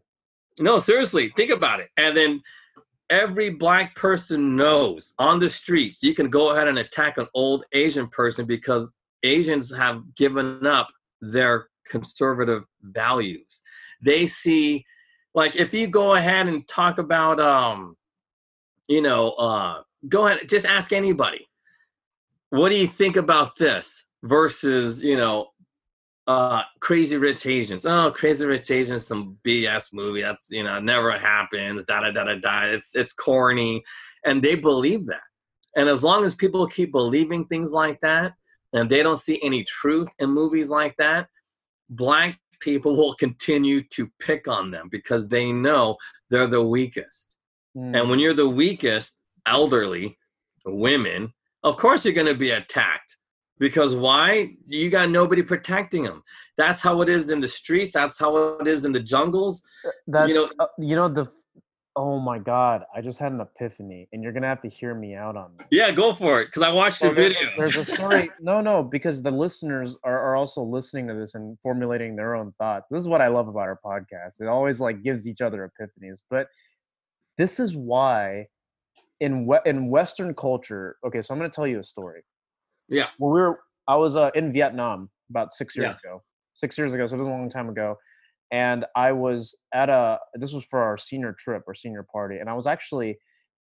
No, 0.61 0.79
seriously, 0.79 1.33
think 1.37 1.51
about 1.51 1.81
it. 1.81 1.89
And 1.97 2.17
then 2.17 2.43
every 3.11 3.51
black 3.51 3.95
person 3.95 4.57
knows 4.57 5.13
on 5.19 5.39
the 5.39 5.51
streets 5.51 6.03
you 6.03 6.15
can 6.15 6.31
go 6.31 6.53
ahead 6.53 6.67
and 6.67 6.79
attack 6.79 7.19
an 7.19 7.27
old 7.35 7.65
Asian 7.73 8.09
person 8.09 8.47
because 8.47 8.91
Asians 9.23 9.75
have 9.75 10.03
given 10.17 10.67
up 10.67 10.89
their 11.21 11.69
conservative 11.89 12.65
values. 12.83 13.61
They 14.03 14.27
see, 14.27 14.85
like, 15.35 15.57
if 15.57 15.73
you 15.73 15.87
go 15.87 16.15
ahead 16.15 16.49
and 16.49 16.67
talk 16.67 16.99
about, 16.99 17.39
um, 17.39 17.97
you 18.89 19.03
know, 19.03 19.31
uh, 19.33 19.83
go 20.09 20.27
ahead, 20.27 20.49
just 20.49 20.67
ask 20.67 20.93
anybody, 20.93 21.47
what 22.53 22.69
do 22.69 22.77
you 22.77 22.87
think 22.87 23.17
about 23.17 23.57
this 23.57 24.05
versus, 24.25 25.03
you 25.03 25.17
know, 25.17 25.49
uh 26.27 26.63
crazy 26.81 27.17
rich 27.17 27.47
asians? 27.47 27.87
Oh 27.87 28.13
crazy 28.15 28.45
rich 28.45 28.71
asians 28.71 29.07
some 29.07 29.39
bs 29.45 29.87
movie. 29.93 30.21
That's 30.21 30.49
you 30.51 30.63
know 30.63 30.79
never 30.79 31.19
happens 31.19 31.87
da 31.87 32.03
da 32.03 32.11
da 32.11 32.25
da 32.25 32.35
da. 32.35 32.65
It's 32.67 32.95
it's 32.95 33.15
corny. 33.15 33.83
And 34.27 34.43
they 34.43 34.55
believe 34.55 35.07
that. 35.07 35.23
And 35.77 35.89
as 35.89 36.05
long 36.05 36.25
as 36.25 36.35
people 36.35 36.67
keep 36.67 36.93
believing 36.93 37.47
things 37.47 37.73
like 37.73 37.99
that 38.03 38.35
and 38.75 38.89
they 38.89 39.03
don't 39.03 39.19
see 39.19 39.41
any 39.43 39.65
truth 39.65 40.11
in 40.19 40.31
movies 40.31 40.69
like 40.69 40.95
that 40.99 41.29
black 41.89 42.39
people 42.61 42.95
will 43.01 43.15
continue 43.15 43.83
to 43.95 44.11
pick 44.21 44.47
on 44.47 44.71
them 44.71 44.89
because 44.93 45.27
they 45.27 45.53
know 45.53 45.97
they're 46.29 46.47
the 46.47 46.63
weakest. 46.63 47.37
Mm. 47.75 47.97
and 47.97 48.11
when 48.11 48.19
you're 48.19 48.35
the 48.35 48.47
weakest 48.47 49.23
elderly 49.47 50.19
women 50.67 51.33
of 51.65 51.77
course 51.77 52.05
you're 52.05 52.15
going 52.15 52.27
to 52.27 52.35
be 52.35 52.51
attacked 52.51 53.17
because 53.59 53.95
why 53.95 54.51
you 54.67 54.91
got 54.91 55.09
nobody 55.11 55.43
protecting 55.43 56.03
them 56.05 56.23
that's 56.57 56.81
how 56.81 57.01
it 57.03 57.09
is 57.09 57.31
in 57.31 57.41
the 57.41 57.49
streets 57.49 57.93
that's 57.93 58.19
how 58.19 58.37
it 58.61 58.67
is 58.67 58.85
in 58.85 58.93
the 58.93 59.01
jungles 59.01 59.63
That's 60.07 60.29
you 60.29 60.35
know- 60.35 60.51
uh, 60.59 60.67
you 60.79 60.97
know 60.97 61.09
the. 61.09 61.27
Oh 61.95 62.19
my 62.19 62.39
God! 62.39 62.85
I 62.97 63.03
just 63.03 63.19
had 63.19 63.33
an 63.33 63.43
epiphany, 63.43 64.09
and 64.15 64.23
you're 64.23 64.33
gonna 64.33 64.47
have 64.47 64.63
to 64.63 64.69
hear 64.71 64.95
me 64.95 65.15
out 65.15 65.37
on 65.37 65.51
this. 65.59 65.67
yeah 65.71 65.91
go 65.91 66.15
for 66.15 66.41
it 66.41 66.47
because 66.47 66.63
i 66.63 66.71
watched 66.73 67.03
your 67.03 67.15
videos 67.15 67.55
There's 67.59 67.77
a 67.77 67.85
story. 67.85 68.31
no, 68.41 68.63
no, 68.63 68.83
because 68.83 69.21
the 69.23 69.31
listeners 69.31 69.95
are, 70.03 70.19
are 70.19 70.35
also 70.35 70.63
listening 70.63 71.07
to 71.09 71.15
this 71.15 71.35
and 71.35 71.59
formulating 71.61 72.17
their 72.17 72.35
own 72.35 72.53
thoughts. 72.57 72.89
This 72.89 72.99
is 73.01 73.09
what 73.09 73.21
I 73.21 73.29
love 73.29 73.47
about 73.47 73.69
our 73.69 73.79
podcast. 73.85 74.41
It 74.41 74.49
always 74.49 74.81
like 74.81 75.03
gives 75.03 75.29
each 75.29 75.43
other 75.43 75.71
epiphanies. 75.71 76.23
But 76.31 76.47
this 77.37 77.61
is 77.61 77.77
why 77.77 78.47
in 79.23 79.47
we- 79.47 79.65
in 79.65 79.89
Western 79.89 80.35
culture. 80.35 80.97
Okay, 81.07 81.23
so 81.23 81.33
I'm 81.33 81.39
going 81.39 81.51
to 81.51 81.55
tell 81.55 81.67
you 81.67 81.79
a 81.79 81.85
story. 81.85 82.23
Yeah. 82.89 83.09
When 83.19 83.33
we 83.33 83.41
were, 83.41 83.61
I 83.87 83.97
was 83.97 84.17
uh, 84.17 84.31
in 84.35 84.53
Vietnam 84.53 85.11
about 85.31 85.53
six 85.53 85.77
years 85.77 85.95
ago. 86.05 86.23
Six 86.55 86.77
years 86.77 86.93
ago, 86.93 87.07
so 87.07 87.15
it 87.17 87.19
was 87.19 87.29
a 87.29 87.31
long 87.31 87.49
time 87.49 87.71
ago. 87.71 87.97
And 88.51 88.85
I 88.95 89.13
was 89.13 89.55
at 89.73 89.89
a. 89.89 90.19
This 90.35 90.53
was 90.53 90.65
for 90.65 90.83
our 90.83 90.99
senior 90.99 91.35
trip 91.39 91.63
or 91.67 91.75
senior 91.75 92.05
party, 92.13 92.37
and 92.37 92.51
I 92.51 92.53
was 92.53 92.67
actually 92.67 93.17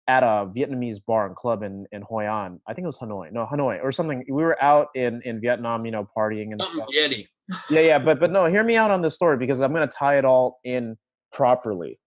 at 0.06 0.22
a 0.22 0.50
Vietnamese 0.56 1.00
bar 1.06 1.26
and 1.26 1.36
club 1.36 1.62
in 1.62 1.84
in 1.92 2.00
Hoi 2.00 2.24
An. 2.24 2.60
I 2.66 2.72
think 2.72 2.84
it 2.84 2.92
was 2.94 2.98
Hanoi. 2.98 3.30
No, 3.30 3.46
Hanoi 3.52 3.82
or 3.82 3.92
something. 3.92 4.24
We 4.30 4.42
were 4.42 4.56
out 4.62 4.86
in 4.94 5.20
in 5.26 5.40
Vietnam, 5.42 5.84
you 5.84 5.92
know, 5.92 6.08
partying 6.16 6.52
and 6.52 6.62
something 6.62 6.86
stuff. 6.88 7.10
yeti 7.10 7.26
Yeah, 7.68 7.80
yeah, 7.80 7.98
but 7.98 8.18
but 8.18 8.30
no, 8.30 8.46
hear 8.46 8.64
me 8.64 8.76
out 8.76 8.90
on 8.90 9.02
this 9.02 9.14
story 9.14 9.36
because 9.36 9.60
I'm 9.60 9.74
gonna 9.74 9.86
tie 9.86 10.16
it 10.16 10.24
all 10.24 10.60
in 10.64 10.96
properly. 11.32 11.98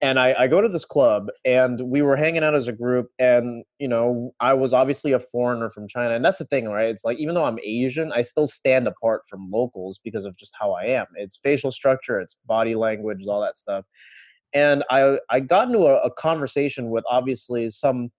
And 0.00 0.18
I, 0.18 0.34
I 0.38 0.46
go 0.46 0.60
to 0.60 0.68
this 0.68 0.84
club 0.84 1.28
and 1.44 1.80
we 1.80 2.02
were 2.02 2.16
hanging 2.16 2.42
out 2.44 2.54
as 2.54 2.68
a 2.68 2.72
group 2.72 3.08
and 3.18 3.64
you 3.78 3.88
know 3.88 4.32
I 4.40 4.54
was 4.54 4.72
obviously 4.72 5.12
a 5.12 5.20
foreigner 5.20 5.70
from 5.70 5.88
China 5.88 6.14
and 6.14 6.24
that's 6.24 6.38
the 6.38 6.44
thing 6.44 6.68
right 6.68 6.88
it's 6.88 7.04
like 7.04 7.18
even 7.18 7.34
though 7.34 7.44
I'm 7.44 7.58
Asian 7.64 8.12
I 8.12 8.22
still 8.22 8.46
stand 8.46 8.86
apart 8.86 9.22
from 9.28 9.50
locals 9.50 10.00
because 10.02 10.24
of 10.24 10.36
just 10.36 10.54
how 10.58 10.72
I 10.72 10.84
am 10.84 11.06
it's 11.14 11.36
facial 11.36 11.70
structure 11.72 12.20
it's 12.20 12.36
body 12.46 12.74
language 12.74 13.26
all 13.26 13.40
that 13.40 13.56
stuff 13.56 13.84
and 14.52 14.84
I 14.90 15.18
I 15.30 15.40
got 15.40 15.68
into 15.68 15.86
a, 15.86 15.96
a 16.02 16.10
conversation 16.10 16.90
with 16.90 17.04
obviously 17.08 17.70
some 17.70 18.10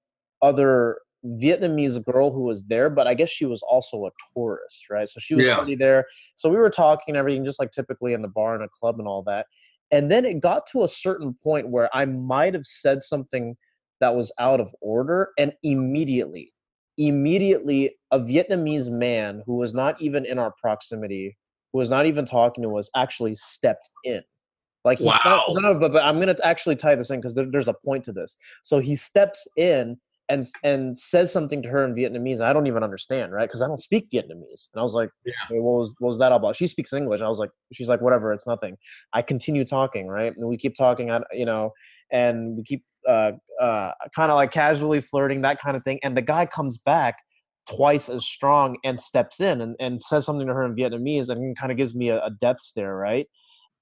other 0.42 0.98
Vietnamese 1.26 2.04
girl 2.04 2.32
who 2.32 2.42
was 2.42 2.64
there, 2.64 2.90
but 2.90 3.08
I 3.08 3.14
guess 3.14 3.30
she 3.30 3.46
was 3.46 3.62
also 3.62 4.06
a 4.06 4.10
tourist, 4.34 4.90
right? 4.90 5.08
So 5.08 5.20
she 5.20 5.36
was 5.36 5.46
Yeah. 5.46 5.58
already 5.58 5.76
there. 5.76 6.08
So 6.36 6.50
we 6.50 6.58
were 6.58 6.70
talking 6.70 7.14
and 7.14 7.18
everything, 7.18 7.46
just 7.46 7.60
like 7.60 7.72
typically 7.72 8.14
in 8.14 8.22
the 8.24 8.28
bar 8.28 8.56
and 8.56 8.64
a 8.64 8.70
club 8.70 8.98
and 8.98 9.08
all 9.08 9.22
that. 9.24 9.46
And 9.92 10.10
then 10.10 10.26
it 10.26 10.40
got 10.40 10.68
to 10.68 10.84
a 10.84 10.88
certain 10.88 11.36
point 11.44 11.70
where 11.70 11.90
I 11.94 12.06
might 12.06 12.54
have 12.54 12.66
said 12.66 13.04
something 13.04 13.58
that 14.00 14.16
was 14.16 14.32
out 14.40 14.60
of 14.60 14.74
order, 14.82 15.30
and 15.38 15.54
immediately, 15.64 16.54
immediately, 16.98 17.96
a 18.12 18.20
Vietnamese 18.20 18.90
man 18.90 19.44
who 19.46 19.56
was 19.56 19.74
not 19.74 20.02
even 20.02 20.26
in 20.26 20.40
our 20.40 20.54
proximity, 20.60 21.38
who 21.72 21.80
was 21.80 21.90
not 21.90 22.06
even 22.06 22.26
talking 22.26 22.64
to 22.64 22.78
us, 22.78 22.90
actually 22.96 23.36
stepped 23.36 23.90
in. 24.04 24.22
Like 24.84 25.00
Wow. 25.00 25.46
no, 25.50 25.60
no, 25.60 25.80
but, 25.80 25.94
but 25.94 26.04
I'm 26.04 26.20
gonna 26.20 26.36
actually 26.44 26.76
tie 26.76 26.96
this 26.96 27.12
in 27.12 27.20
because 27.20 27.36
there, 27.36 27.46
there's 27.46 27.68
a 27.68 27.76
point 27.86 28.04
to 28.06 28.12
this. 28.12 28.38
So 28.64 28.80
he 28.80 28.96
steps 28.96 29.48
in 29.56 29.98
and 30.32 30.46
and 30.64 30.98
says 30.98 31.32
something 31.32 31.62
to 31.62 31.70
her 31.70 31.84
in 31.84 31.94
Vietnamese. 31.94 32.40
I 32.42 32.54
don't 32.54 32.66
even 32.66 32.84
understand, 32.84 33.34
right? 33.34 33.48
Because 33.48 33.62
I 33.62 33.68
don't 33.68 33.80
speak 33.80 34.10
Vietnamese. 34.12 34.70
And 34.74 34.80
I 34.80 34.82
was 34.82 34.94
like, 34.94 35.10
Yeah. 35.26 35.34
"Hey, 35.50 35.60
what 35.60 35.80
was 35.80 35.94
what 36.00 36.10
was 36.10 36.20
that 36.20 36.32
all 36.32 36.38
about? 36.38 36.56
She 36.56 36.68
speaks 36.68 36.94
English. 36.94 37.22
I 37.22 37.28
was 37.28 37.38
like, 37.38 37.52
she's 37.74 37.90
like, 37.90 38.02
whatever, 38.02 38.32
it's 38.32 38.48
nothing. 38.48 38.78
I 39.14 39.22
continue 39.22 39.66
talking, 39.66 40.08
right? 40.08 40.34
And 40.36 40.48
we 40.48 40.58
keep 40.58 40.76
talking, 40.76 41.12
you 41.34 41.46
know, 41.46 41.74
and 42.12 42.58
we 42.58 42.64
keep 42.64 42.84
uh 43.08 43.34
uh 43.60 43.92
kind 44.16 44.32
of 44.32 44.36
like 44.36 44.52
casually 44.52 45.02
flirting, 45.02 45.42
that 45.42 45.60
kind 45.60 45.76
of 45.76 45.84
thing. 45.84 46.00
And 46.02 46.16
the 46.16 46.22
guy 46.22 46.46
comes 46.46 46.78
back 46.78 47.18
twice 47.70 48.08
as 48.10 48.26
strong 48.26 48.78
and 48.86 49.00
steps 49.00 49.42
in 49.42 49.60
and, 49.62 49.76
and 49.80 50.02
says 50.02 50.26
something 50.26 50.48
to 50.48 50.54
her 50.54 50.64
in 50.66 50.76
Vietnamese 50.76 51.30
and 51.30 51.58
kind 51.58 51.72
of 51.72 51.78
gives 51.78 51.94
me 51.94 52.10
a, 52.10 52.24
a 52.24 52.32
death 52.32 52.60
stare, 52.60 52.96
right? 52.96 53.28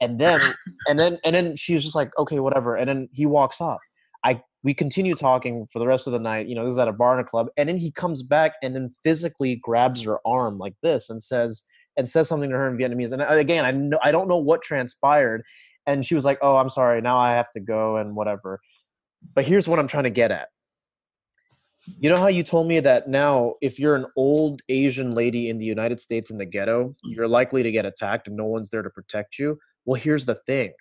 And 0.01 0.19
then 0.19 0.39
and 0.87 0.99
then 0.99 1.19
and 1.23 1.35
then 1.35 1.55
she's 1.55 1.83
just 1.83 1.95
like, 1.95 2.09
okay, 2.17 2.39
whatever. 2.39 2.75
And 2.75 2.89
then 2.89 3.09
he 3.13 3.27
walks 3.27 3.61
off. 3.61 3.79
I 4.23 4.41
we 4.63 4.73
continue 4.73 5.15
talking 5.15 5.65
for 5.71 5.79
the 5.79 5.87
rest 5.87 6.07
of 6.07 6.13
the 6.13 6.19
night. 6.19 6.47
You 6.47 6.55
know, 6.55 6.65
this 6.65 6.73
is 6.73 6.77
at 6.77 6.87
a 6.87 6.93
bar 6.93 7.17
and 7.17 7.25
a 7.25 7.29
club, 7.29 7.47
and 7.57 7.69
then 7.69 7.77
he 7.77 7.91
comes 7.91 8.21
back 8.23 8.53
and 8.61 8.75
then 8.75 8.89
physically 9.03 9.55
grabs 9.61 10.03
her 10.03 10.19
arm 10.25 10.57
like 10.57 10.75
this 10.83 11.09
and 11.09 11.21
says 11.21 11.63
and 11.97 12.07
says 12.07 12.27
something 12.27 12.49
to 12.49 12.55
her 12.55 12.67
in 12.67 12.77
Vietnamese. 12.77 13.11
And 13.11 13.21
uh, 13.21 13.27
again, 13.29 13.65
I 13.65 13.71
know 13.71 13.99
I 14.03 14.11
don't 14.11 14.27
know 14.27 14.37
what 14.37 14.61
transpired. 14.61 15.43
And 15.87 16.05
she 16.05 16.15
was 16.15 16.25
like, 16.25 16.39
"Oh, 16.41 16.57
I'm 16.57 16.69
sorry. 16.69 17.01
Now 17.01 17.17
I 17.17 17.31
have 17.31 17.49
to 17.51 17.59
go 17.59 17.97
and 17.97 18.15
whatever." 18.15 18.59
But 19.33 19.45
here's 19.45 19.67
what 19.67 19.79
I'm 19.79 19.87
trying 19.87 20.05
to 20.05 20.09
get 20.09 20.31
at. 20.31 20.49
You 21.99 22.09
know 22.09 22.17
how 22.17 22.27
you 22.27 22.43
told 22.43 22.67
me 22.67 22.79
that 22.81 23.07
now, 23.07 23.55
if 23.61 23.79
you're 23.79 23.95
an 23.95 24.05
old 24.15 24.61
Asian 24.69 25.11
lady 25.11 25.49
in 25.49 25.57
the 25.57 25.65
United 25.65 25.99
States 25.99 26.29
in 26.29 26.37
the 26.37 26.45
ghetto, 26.45 26.89
mm. 26.89 26.93
you're 27.03 27.27
likely 27.27 27.63
to 27.63 27.71
get 27.71 27.85
attacked 27.85 28.27
and 28.27 28.37
no 28.37 28.45
one's 28.45 28.69
there 28.69 28.81
to 28.81 28.89
protect 28.89 29.39
you? 29.39 29.57
Well, 29.85 29.99
here's 29.99 30.25
the 30.25 30.35
thing 30.35 30.73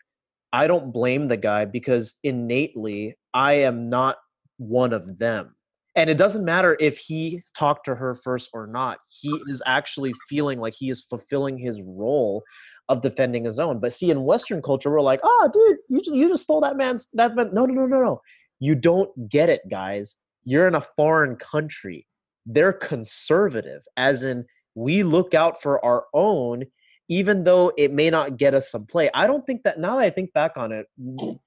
I 0.52 0.66
don't 0.66 0.92
blame 0.92 1.28
the 1.28 1.36
guy 1.36 1.64
because 1.64 2.14
innately 2.22 3.16
I 3.34 3.54
am 3.54 3.88
not 3.88 4.16
one 4.58 4.92
of 4.92 5.18
them. 5.18 5.54
And 5.96 6.08
it 6.08 6.16
doesn't 6.16 6.44
matter 6.44 6.76
if 6.78 6.98
he 6.98 7.42
talked 7.56 7.84
to 7.86 7.94
her 7.94 8.14
first 8.14 8.50
or 8.52 8.66
not. 8.66 8.98
He 9.08 9.30
is 9.48 9.60
actually 9.66 10.12
feeling 10.28 10.60
like 10.60 10.74
he 10.78 10.90
is 10.90 11.04
fulfilling 11.04 11.58
his 11.58 11.80
role 11.82 12.44
of 12.88 13.02
defending 13.02 13.44
his 13.44 13.58
own. 13.58 13.80
But 13.80 13.92
see, 13.92 14.10
in 14.10 14.22
Western 14.22 14.62
culture, 14.62 14.90
we're 14.90 15.00
like, 15.00 15.20
oh, 15.24 15.50
dude, 15.52 15.78
you 15.88 15.98
just, 15.98 16.16
you 16.16 16.28
just 16.28 16.44
stole 16.44 16.60
that 16.60 16.76
man's 16.76 17.08
that 17.14 17.34
man. 17.34 17.50
No, 17.52 17.66
no, 17.66 17.74
no, 17.74 17.86
no, 17.86 18.00
no. 18.00 18.20
You 18.60 18.76
don't 18.76 19.28
get 19.28 19.48
it, 19.48 19.62
guys. 19.68 20.16
You're 20.44 20.68
in 20.68 20.76
a 20.76 20.80
foreign 20.80 21.36
country. 21.36 22.06
They're 22.46 22.72
conservative, 22.72 23.82
as 23.96 24.22
in 24.22 24.46
we 24.74 25.02
look 25.02 25.34
out 25.34 25.60
for 25.60 25.84
our 25.84 26.04
own 26.14 26.64
even 27.08 27.44
though 27.44 27.72
it 27.76 27.92
may 27.92 28.10
not 28.10 28.36
get 28.36 28.54
us 28.54 28.70
some 28.70 28.84
play. 28.84 29.10
I 29.14 29.26
don't 29.26 29.44
think 29.46 29.62
that 29.62 29.78
now 29.78 29.96
that 29.96 30.02
I 30.02 30.10
think 30.10 30.32
back 30.34 30.56
on 30.56 30.72
it, 30.72 30.86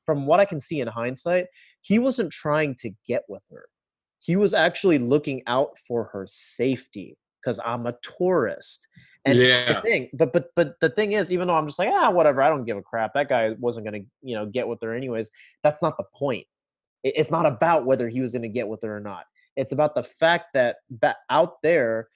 from 0.05 0.25
what 0.25 0.39
I 0.39 0.45
can 0.45 0.59
see 0.59 0.79
in 0.79 0.87
hindsight, 0.87 1.45
he 1.81 1.99
wasn't 1.99 2.31
trying 2.31 2.75
to 2.75 2.91
get 3.07 3.23
with 3.27 3.43
her. 3.51 3.65
He 4.19 4.35
was 4.35 4.53
actually 4.53 4.99
looking 4.99 5.41
out 5.47 5.77
for 5.87 6.05
her 6.13 6.25
safety 6.27 7.17
because 7.41 7.59
I'm 7.65 7.87
a 7.87 7.95
tourist. 8.03 8.87
And 9.25 9.37
Yeah. 9.37 9.73
the 9.73 9.81
thing, 9.81 10.09
but 10.13 10.33
but 10.33 10.49
but 10.55 10.79
the 10.79 10.89
thing 10.89 11.11
is, 11.13 11.31
even 11.31 11.47
though 11.47 11.55
I'm 11.55 11.67
just 11.67 11.79
like, 11.79 11.89
ah, 11.91 12.09
whatever, 12.09 12.41
I 12.41 12.49
don't 12.49 12.65
give 12.65 12.77
a 12.77 12.81
crap. 12.81 13.13
That 13.13 13.29
guy 13.29 13.51
wasn't 13.59 13.85
gonna, 13.85 14.01
you 14.21 14.35
know, 14.35 14.45
get 14.45 14.67
with 14.67 14.81
her 14.81 14.93
anyways. 14.93 15.31
That's 15.63 15.81
not 15.81 15.97
the 15.97 16.05
point. 16.15 16.47
It's 17.03 17.31
not 17.31 17.45
about 17.45 17.85
whether 17.85 18.09
he 18.09 18.21
was 18.21 18.33
gonna 18.33 18.47
get 18.47 18.67
with 18.67 18.81
her 18.83 18.97
or 18.97 18.99
not. 18.99 19.25
It's 19.55 19.73
about 19.73 19.95
the 19.95 20.03
fact 20.03 20.53
that 20.53 20.77
that 21.01 21.17
out 21.29 21.61
there, 21.61 22.07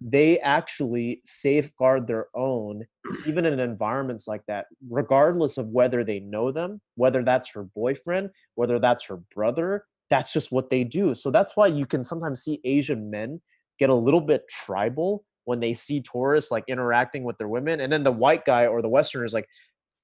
they 0.00 0.38
actually 0.40 1.20
safeguard 1.24 2.06
their 2.06 2.28
own, 2.34 2.86
even 3.26 3.44
in 3.44 3.58
environments 3.60 4.26
like 4.26 4.42
that, 4.46 4.66
regardless 4.88 5.58
of 5.58 5.72
whether 5.72 6.04
they 6.04 6.20
know 6.20 6.52
them, 6.52 6.80
whether 6.94 7.22
that's 7.22 7.50
her 7.52 7.64
boyfriend, 7.64 8.30
whether 8.54 8.78
that's 8.78 9.04
her 9.06 9.18
brother. 9.34 9.84
That's 10.08 10.32
just 10.32 10.50
what 10.50 10.70
they 10.70 10.84
do. 10.84 11.14
So 11.14 11.30
that's 11.30 11.56
why 11.56 11.68
you 11.68 11.86
can 11.86 12.02
sometimes 12.02 12.42
see 12.42 12.60
Asian 12.64 13.10
men 13.10 13.40
get 13.78 13.90
a 13.90 13.94
little 13.94 14.20
bit 14.20 14.48
tribal 14.48 15.24
when 15.44 15.60
they 15.60 15.72
see 15.72 16.02
tourists 16.02 16.50
like 16.50 16.64
interacting 16.68 17.24
with 17.24 17.38
their 17.38 17.48
women, 17.48 17.80
and 17.80 17.92
then 17.92 18.04
the 18.04 18.12
white 18.12 18.44
guy 18.44 18.66
or 18.66 18.82
the 18.82 18.88
Westerner 18.88 19.24
is 19.24 19.34
like, 19.34 19.48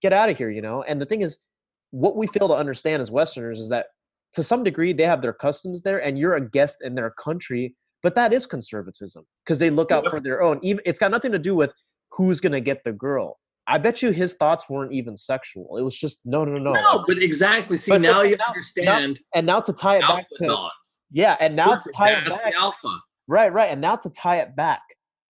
"Get 0.03 0.13
out 0.13 0.29
of 0.29 0.37
here," 0.37 0.51
you 0.51 0.63
know. 0.63 0.83
And 0.83 1.01
the 1.01 1.07
thing 1.07 1.23
is, 1.23 1.39
what 1.91 2.17
we 2.17 2.27
fail 2.27 2.49
to 2.49 2.55
understand 2.55 3.01
as 3.01 3.11
Westerners 3.11 3.61
is 3.61 3.69
that 3.69 3.87
to 4.33 4.43
some 4.43 4.65
degree 4.65 4.93
they 4.93 5.05
have 5.05 5.23
their 5.23 5.33
customs 5.33 5.83
there, 5.83 5.99
and 5.99 6.19
you're 6.19 6.35
a 6.35 6.49
guest 6.51 6.79
in 6.83 6.95
their 6.95 7.11
country. 7.11 7.75
But 8.07 8.15
that 8.15 8.33
is 8.33 8.47
conservatism 8.47 9.25
because 9.45 9.59
they 9.59 9.69
look 9.69 9.91
out 9.91 10.07
for 10.07 10.21
their 10.21 10.41
own. 10.41 10.61
Even 10.63 10.81
it's 10.87 11.01
got 11.01 11.11
nothing 11.11 11.33
to 11.33 11.41
do 11.41 11.57
with 11.57 11.73
who's 12.13 12.39
gonna 12.39 12.61
get 12.61 12.85
the 12.85 12.93
girl. 12.93 13.41
I 13.67 13.79
bet 13.79 14.01
you 14.01 14.13
his 14.13 14.35
thoughts 14.35 14.71
weren't 14.71 14.93
even 14.93 15.17
sexual. 15.17 15.77
It 15.77 15.83
was 15.83 15.99
just 15.99 16.21
no, 16.25 16.45
no, 16.45 16.57
no. 16.57 16.73
No, 16.75 17.05
but 17.05 17.19
exactly. 17.21 17.77
See, 17.77 17.91
But 17.91 18.03
so 18.03 18.13
now 18.13 18.21
you 18.23 18.37
now- 18.37 18.45
understand 18.47 19.19
And 19.35 19.45
now 19.45 19.59
to 19.61 19.73
tie 19.73 19.97
it 19.97 20.03
back 20.03 20.27
to 20.37 20.47
dogs. 20.47 21.01
yeah, 21.11 21.37
and 21.41 21.57
now 21.57 21.75
to 21.75 21.93
tie 21.97 22.13
it 22.13 22.29
back 22.31 22.55
alpha. 22.55 22.97
Right, 23.27 23.53
right. 23.53 23.73
And 23.73 23.81
now 23.81 23.97
to 23.97 24.09
tie 24.09 24.37
it 24.37 24.55
back 24.55 24.83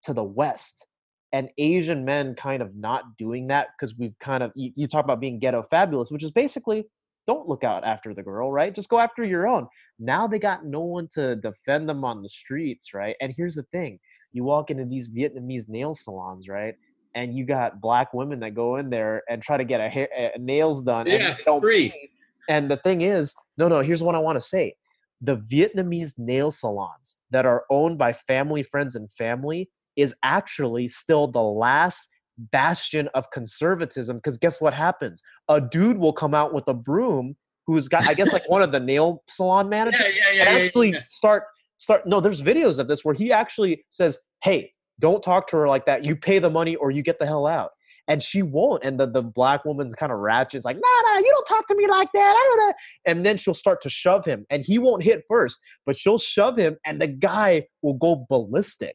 to 0.02 0.12
the 0.12 0.22
West 0.22 0.86
and 1.32 1.48
Asian 1.56 2.04
men 2.04 2.34
kind 2.34 2.60
of 2.60 2.76
not 2.76 3.16
doing 3.16 3.46
that 3.46 3.68
because 3.72 3.96
we've 3.96 4.18
kind 4.20 4.42
of, 4.42 4.52
you, 4.54 4.70
you 4.76 4.86
talk 4.86 5.02
about 5.06 5.18
being 5.18 5.38
ghetto 5.38 5.62
fabulous, 5.62 6.10
which 6.10 6.22
is 6.22 6.30
basically 6.30 6.84
don't 7.26 7.48
look 7.48 7.64
out 7.64 7.84
after 7.84 8.14
the 8.14 8.22
girl, 8.22 8.52
right? 8.52 8.74
Just 8.74 8.88
go 8.88 8.98
after 8.98 9.24
your 9.24 9.46
own. 9.46 9.66
Now 9.98 10.26
they 10.26 10.38
got 10.38 10.64
no 10.64 10.80
one 10.80 11.08
to 11.14 11.36
defend 11.36 11.88
them 11.88 12.04
on 12.04 12.22
the 12.22 12.28
streets, 12.28 12.94
right? 12.94 13.16
And 13.20 13.32
here's 13.36 13.54
the 13.54 13.64
thing 13.64 13.98
you 14.32 14.44
walk 14.44 14.70
into 14.70 14.84
these 14.84 15.08
Vietnamese 15.08 15.68
nail 15.68 15.94
salons, 15.94 16.48
right? 16.48 16.74
And 17.14 17.34
you 17.34 17.44
got 17.46 17.80
black 17.80 18.12
women 18.12 18.40
that 18.40 18.54
go 18.54 18.76
in 18.76 18.90
there 18.90 19.22
and 19.28 19.42
try 19.42 19.56
to 19.56 19.64
get 19.64 19.80
a 19.80 19.88
hair, 19.88 20.08
uh, 20.16 20.28
nails 20.38 20.82
done. 20.82 21.06
Yeah, 21.06 21.36
don't 21.44 21.60
free. 21.60 21.90
pay. 21.90 22.10
And 22.48 22.70
the 22.70 22.76
thing 22.76 23.00
is, 23.00 23.34
no, 23.56 23.68
no, 23.68 23.80
here's 23.80 24.02
what 24.02 24.14
I 24.14 24.18
want 24.18 24.36
to 24.36 24.46
say 24.46 24.74
the 25.20 25.36
Vietnamese 25.36 26.18
nail 26.18 26.50
salons 26.50 27.16
that 27.30 27.46
are 27.46 27.64
owned 27.70 27.98
by 27.98 28.12
family, 28.12 28.62
friends, 28.62 28.94
and 28.94 29.10
family 29.12 29.70
is 29.96 30.14
actually 30.22 30.86
still 30.88 31.26
the 31.26 31.40
last 31.40 32.08
bastion 32.38 33.08
of 33.14 33.30
conservatism. 33.30 34.16
Because 34.16 34.38
guess 34.38 34.60
what 34.60 34.74
happens? 34.74 35.22
A 35.48 35.60
dude 35.60 35.98
will 35.98 36.12
come 36.12 36.34
out 36.34 36.52
with 36.54 36.68
a 36.68 36.74
broom 36.74 37.36
who's 37.66 37.88
got, 37.88 38.06
I 38.08 38.14
guess, 38.14 38.32
like 38.32 38.48
one 38.48 38.62
of 38.62 38.72
the 38.72 38.80
nail 38.80 39.22
salon 39.28 39.68
managers, 39.70 40.00
Yeah, 40.00 40.08
yeah, 40.32 40.32
yeah. 40.44 40.48
and 40.50 40.64
actually 40.64 40.94
start 41.08 41.44
start. 41.78 42.06
No, 42.06 42.20
there's 42.20 42.42
videos 42.42 42.78
of 42.78 42.88
this 42.88 43.04
where 43.04 43.14
he 43.14 43.32
actually 43.32 43.84
says, 43.90 44.18
"Hey, 44.42 44.70
don't 45.00 45.22
talk 45.22 45.46
to 45.48 45.56
her 45.56 45.68
like 45.68 45.86
that. 45.86 46.04
You 46.04 46.16
pay 46.16 46.38
the 46.38 46.50
money 46.50 46.76
or 46.76 46.90
you 46.90 47.02
get 47.02 47.18
the 47.18 47.26
hell 47.26 47.46
out." 47.46 47.70
And 48.08 48.22
she 48.22 48.40
won't. 48.40 48.84
And 48.84 49.00
the, 49.00 49.10
the 49.10 49.20
black 49.20 49.64
woman's 49.64 49.96
kind 49.96 50.12
of 50.12 50.18
ratchet's 50.20 50.64
like, 50.64 50.76
nah, 50.76 51.12
nah, 51.12 51.18
you 51.18 51.28
don't 51.28 51.44
talk 51.48 51.66
to 51.66 51.74
me 51.74 51.88
like 51.88 52.08
that. 52.14 52.20
I 52.38 52.48
don't 52.56 52.68
know. 52.68 52.74
And 53.04 53.26
then 53.26 53.36
she'll 53.36 53.52
start 53.52 53.80
to 53.82 53.90
shove 53.90 54.24
him. 54.24 54.46
And 54.48 54.64
he 54.64 54.78
won't 54.78 55.02
hit 55.02 55.24
first, 55.28 55.58
but 55.84 55.96
she'll 55.96 56.20
shove 56.20 56.56
him, 56.56 56.76
and 56.86 57.02
the 57.02 57.08
guy 57.08 57.66
will 57.82 57.94
go 57.94 58.24
ballistic 58.28 58.94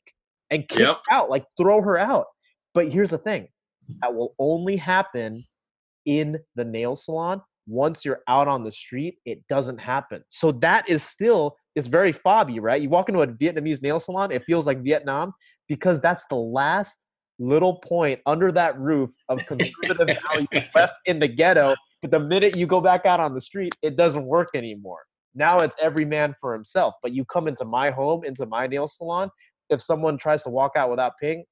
and 0.49 0.65
kick 0.69 0.79
Yep. 0.79 1.01
out, 1.11 1.29
like 1.29 1.43
throw 1.57 1.81
her 1.81 1.97
out. 1.97 2.27
But 2.73 2.89
here's 2.89 3.11
the 3.11 3.17
thing 3.17 3.47
that 4.01 4.13
will 4.13 4.33
only 4.39 4.77
happen 4.77 5.43
in 6.05 6.39
the 6.55 6.65
nail 6.65 6.95
salon. 6.95 7.41
Once 7.67 8.03
you're 8.03 8.21
out 8.27 8.47
on 8.47 8.63
the 8.63 8.71
street, 8.71 9.17
it 9.25 9.45
doesn't 9.47 9.77
happen. 9.77 10.23
So 10.29 10.51
that 10.53 10.89
is 10.89 11.03
still 11.03 11.55
it's 11.75 11.87
very 11.87 12.11
fobby, 12.11 12.59
right? 12.59 12.81
You 12.81 12.89
walk 12.89 13.07
into 13.07 13.21
a 13.21 13.27
Vietnamese 13.27 13.81
nail 13.81 13.99
salon, 13.99 14.31
it 14.31 14.43
feels 14.43 14.67
like 14.67 14.83
Vietnam 14.83 15.33
because 15.69 16.01
that's 16.01 16.25
the 16.29 16.35
last 16.35 17.05
little 17.39 17.79
point 17.79 18.19
under 18.25 18.51
that 18.51 18.77
roof 18.77 19.09
of 19.29 19.39
conservative 19.47 20.17
values 20.29 20.65
left 20.75 20.95
in 21.05 21.19
the 21.19 21.27
ghetto. 21.27 21.75
But 22.01 22.11
the 22.11 22.19
minute 22.19 22.57
you 22.57 22.67
go 22.67 22.81
back 22.81 23.05
out 23.05 23.19
on 23.19 23.33
the 23.33 23.41
street, 23.41 23.73
it 23.81 23.95
doesn't 23.95 24.25
work 24.25 24.49
anymore. 24.53 24.99
Now 25.33 25.59
it's 25.59 25.75
every 25.81 26.03
man 26.03 26.35
for 26.41 26.53
himself. 26.53 26.95
But 27.01 27.13
you 27.13 27.23
come 27.25 27.47
into 27.47 27.63
my 27.63 27.89
home, 27.89 28.23
into 28.25 28.45
my 28.45 28.67
nail 28.67 28.87
salon, 28.87 29.29
if 29.69 29.81
someone 29.81 30.17
tries 30.17 30.43
to 30.43 30.49
walk 30.49 30.73
out 30.75 30.89
without 30.89 31.13
paying, 31.21 31.45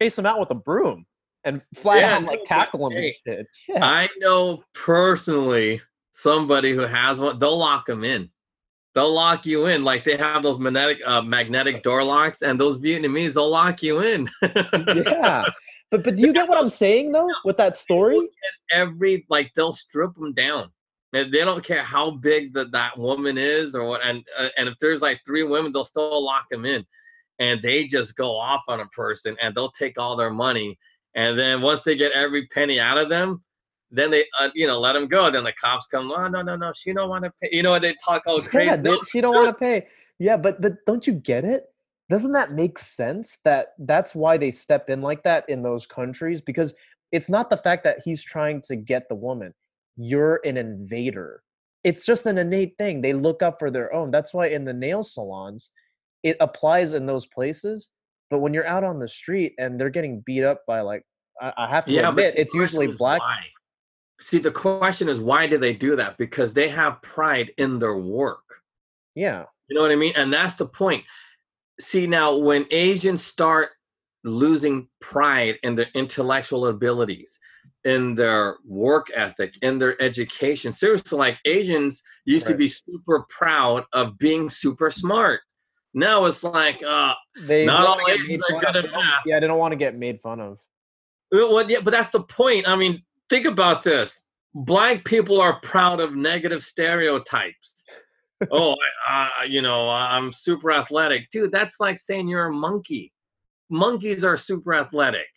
chase 0.00 0.16
them 0.16 0.26
out 0.26 0.40
with 0.40 0.50
a 0.50 0.54
broom 0.54 1.06
and 1.44 1.62
flat 1.74 2.00
Yeah, 2.00 2.16
out 2.16 2.24
like 2.24 2.44
tackle 2.44 2.88
them 2.88 2.98
and 2.98 3.12
shit. 3.26 3.46
Yeah. 3.68 3.84
I 3.84 4.08
know 4.18 4.64
personally 4.74 5.80
somebody 6.10 6.72
who 6.72 6.80
has 6.80 7.18
one. 7.18 7.38
They'll 7.38 7.58
lock 7.58 7.86
them 7.86 8.04
in. 8.04 8.30
They'll 8.94 9.12
lock 9.12 9.44
you 9.44 9.66
in. 9.66 9.84
Like 9.84 10.04
they 10.04 10.16
have 10.16 10.42
those 10.42 10.58
magnetic 10.58 11.00
uh, 11.06 11.22
magnetic 11.22 11.82
door 11.82 12.04
locks, 12.04 12.42
and 12.42 12.58
those 12.58 12.80
Vietnamese 12.80 13.34
they'll 13.34 13.50
lock 13.50 13.82
you 13.82 14.02
in. 14.02 14.28
yeah. 14.42 15.44
But 15.90 16.04
but 16.04 16.16
do 16.16 16.22
you 16.22 16.32
get 16.32 16.48
what 16.48 16.58
I'm 16.58 16.68
saying 16.68 17.12
though 17.12 17.28
with 17.44 17.56
that 17.58 17.76
story? 17.76 18.18
Every 18.70 19.26
like 19.28 19.52
they'll 19.54 19.72
strip 19.72 20.14
them 20.14 20.32
down. 20.32 20.70
And 21.12 21.32
they 21.32 21.44
don't 21.44 21.62
care 21.62 21.84
how 21.84 22.10
big 22.10 22.54
that 22.54 22.72
that 22.72 22.98
woman 22.98 23.38
is 23.38 23.76
or 23.76 23.84
what. 23.84 24.04
And 24.04 24.24
uh, 24.36 24.48
and 24.56 24.68
if 24.68 24.74
there's 24.80 25.02
like 25.02 25.20
three 25.24 25.44
women, 25.44 25.72
they'll 25.72 25.84
still 25.84 26.24
lock 26.24 26.48
them 26.50 26.64
in, 26.64 26.84
and 27.38 27.60
they 27.62 27.86
just 27.86 28.16
go 28.16 28.36
off 28.36 28.62
on 28.68 28.80
a 28.80 28.86
person, 28.86 29.36
and 29.42 29.54
they'll 29.54 29.72
take 29.72 29.98
all 29.98 30.16
their 30.16 30.30
money. 30.30 30.78
And 31.14 31.38
then 31.38 31.62
once 31.62 31.82
they 31.82 31.96
get 31.96 32.12
every 32.12 32.46
penny 32.48 32.80
out 32.80 32.98
of 32.98 33.08
them, 33.08 33.42
then 33.90 34.10
they 34.10 34.24
uh, 34.38 34.50
you 34.54 34.66
know 34.66 34.80
let 34.80 34.94
them 34.94 35.06
go. 35.06 35.30
Then 35.30 35.44
the 35.44 35.52
cops 35.52 35.86
come. 35.86 36.12
Oh 36.12 36.28
no 36.28 36.42
no 36.42 36.56
no, 36.56 36.72
she 36.74 36.92
don't 36.92 37.08
want 37.08 37.24
to 37.24 37.32
pay. 37.40 37.48
You 37.52 37.62
know 37.62 37.78
they 37.78 37.94
talk 38.04 38.22
all 38.26 38.40
crazy. 38.42 38.66
Yeah, 38.66 38.76
they, 38.76 38.96
she 39.10 39.20
don't 39.20 39.34
want 39.34 39.50
to 39.50 39.54
pay. 39.58 39.86
Yeah, 40.18 40.36
but 40.36 40.60
but 40.60 40.84
don't 40.86 41.06
you 41.06 41.14
get 41.14 41.44
it? 41.44 41.64
Doesn't 42.10 42.32
that 42.32 42.52
make 42.52 42.78
sense 42.78 43.38
that 43.44 43.68
that's 43.78 44.14
why 44.14 44.36
they 44.36 44.50
step 44.50 44.90
in 44.90 45.00
like 45.00 45.22
that 45.22 45.48
in 45.48 45.62
those 45.62 45.86
countries? 45.86 46.40
Because 46.40 46.74
it's 47.12 47.30
not 47.30 47.48
the 47.48 47.56
fact 47.56 47.84
that 47.84 47.98
he's 48.04 48.22
trying 48.22 48.60
to 48.62 48.76
get 48.76 49.08
the 49.08 49.14
woman. 49.14 49.54
You're 49.96 50.40
an 50.44 50.56
invader. 50.56 51.42
It's 51.82 52.04
just 52.04 52.26
an 52.26 52.38
innate 52.38 52.76
thing. 52.76 53.00
They 53.00 53.12
look 53.12 53.42
up 53.42 53.58
for 53.58 53.70
their 53.70 53.92
own. 53.94 54.10
That's 54.10 54.34
why 54.34 54.48
in 54.48 54.64
the 54.64 54.72
nail 54.72 55.02
salons, 55.02 55.70
it 56.24 56.36
applies 56.40 56.94
in 56.94 57.06
those 57.06 57.26
places. 57.26 57.90
But 58.30 58.38
when 58.38 58.52
you're 58.52 58.66
out 58.66 58.82
on 58.82 58.98
the 58.98 59.06
street 59.06 59.54
and 59.58 59.78
they're 59.78 59.90
getting 59.90 60.22
beat 60.26 60.42
up 60.42 60.62
by 60.66 60.80
like, 60.80 61.04
I, 61.40 61.52
I 61.56 61.68
have 61.68 61.84
to 61.84 61.92
yeah, 61.92 62.08
admit, 62.08 62.34
it's 62.36 62.54
usually 62.54 62.88
black. 62.88 63.20
why? 63.20 63.38
See, 64.20 64.38
the 64.38 64.50
question 64.50 65.08
is 65.08 65.20
why 65.20 65.46
do 65.46 65.58
they 65.58 65.74
do 65.74 65.94
that? 65.96 66.16
Because 66.16 66.54
they 66.54 66.68
have 66.70 67.02
pride 67.02 67.52
in 67.58 67.78
their 67.78 67.96
work. 67.96 68.42
Yeah, 69.14 69.44
You 69.68 69.76
know 69.76 69.82
what 69.82 69.92
I 69.92 69.96
mean? 69.96 70.14
And 70.16 70.32
that's 70.32 70.56
the 70.56 70.66
point. 70.66 71.04
see 71.80 72.06
now 72.06 72.34
when 72.34 72.66
Asians 72.70 73.22
start 73.22 73.70
losing 74.24 74.88
pride 75.00 75.58
in 75.62 75.74
their 75.76 75.88
intellectual 75.94 76.66
abilities, 76.66 77.38
in 77.84 78.14
their 78.14 78.56
work 78.64 79.08
ethic, 79.14 79.54
in 79.62 79.78
their 79.78 80.00
education. 80.00 80.72
Seriously, 80.72 81.18
like 81.18 81.38
Asians 81.44 82.02
used 82.24 82.46
right. 82.46 82.52
to 82.52 82.58
be 82.58 82.68
super 82.68 83.26
proud 83.28 83.84
of 83.92 84.18
being 84.18 84.48
super 84.48 84.90
smart. 84.90 85.40
Now 85.94 86.24
it's 86.24 86.42
like, 86.42 86.82
uh, 86.82 87.14
they 87.42 87.64
not 87.64 87.86
all 87.86 88.00
Asians 88.08 88.42
are 88.50 88.60
good 88.60 88.76
at 88.76 88.90
math. 88.90 89.20
Yeah, 89.24 89.38
they 89.38 89.46
don't 89.46 89.58
want 89.58 89.72
to 89.72 89.76
get 89.76 89.96
made 89.96 90.20
fun 90.20 90.40
of. 90.40 90.60
Well, 91.30 91.70
yeah, 91.70 91.78
but 91.82 91.92
that's 91.92 92.10
the 92.10 92.22
point. 92.22 92.68
I 92.68 92.74
mean, 92.74 93.02
think 93.30 93.46
about 93.46 93.84
this. 93.84 94.26
Black 94.54 95.04
people 95.04 95.40
are 95.40 95.60
proud 95.60 96.00
of 96.00 96.14
negative 96.14 96.62
stereotypes. 96.62 97.84
oh, 98.50 98.76
I, 99.08 99.30
uh, 99.40 99.44
you 99.44 99.62
know, 99.62 99.88
I'm 99.88 100.32
super 100.32 100.72
athletic, 100.72 101.30
dude. 101.30 101.52
That's 101.52 101.78
like 101.78 101.98
saying 101.98 102.28
you're 102.28 102.46
a 102.46 102.52
monkey. 102.52 103.12
Monkeys 103.70 104.24
are 104.24 104.36
super 104.36 104.74
athletic. 104.74 105.28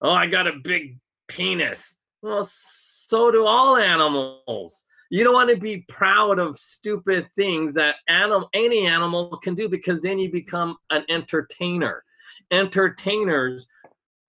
Oh, 0.00 0.12
I 0.12 0.26
got 0.26 0.46
a 0.46 0.52
big 0.62 0.98
penis. 1.28 1.98
Well, 2.22 2.46
so 2.50 3.30
do 3.30 3.46
all 3.46 3.76
animals. 3.76 4.84
You 5.10 5.24
don't 5.24 5.34
want 5.34 5.50
to 5.50 5.56
be 5.56 5.84
proud 5.88 6.38
of 6.38 6.58
stupid 6.58 7.28
things 7.34 7.74
that 7.74 7.96
animal, 8.08 8.48
any 8.52 8.86
animal 8.86 9.38
can 9.38 9.54
do 9.54 9.68
because 9.68 10.02
then 10.02 10.18
you 10.18 10.30
become 10.30 10.76
an 10.90 11.04
entertainer. 11.08 12.04
Entertainers 12.50 13.66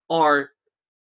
are 0.10 0.52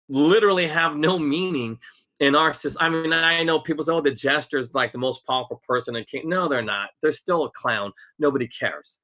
literally 0.09 0.67
have 0.67 0.95
no 0.95 1.17
meaning 1.17 1.77
in 2.19 2.35
our 2.35 2.53
system. 2.53 2.85
I 2.85 2.89
mean, 2.89 3.13
I 3.13 3.43
know 3.43 3.59
people 3.59 3.85
say, 3.85 3.93
oh, 3.93 4.01
the 4.01 4.11
jester 4.11 4.57
is 4.57 4.75
like 4.75 4.91
the 4.91 4.97
most 4.97 5.25
powerful 5.25 5.61
person 5.65 5.95
in 5.95 6.03
king. 6.03 6.27
No, 6.27 6.47
they're 6.47 6.61
not. 6.61 6.89
They're 7.01 7.13
still 7.13 7.45
a 7.45 7.51
clown. 7.51 7.93
Nobody 8.17 8.47
cares. 8.47 8.99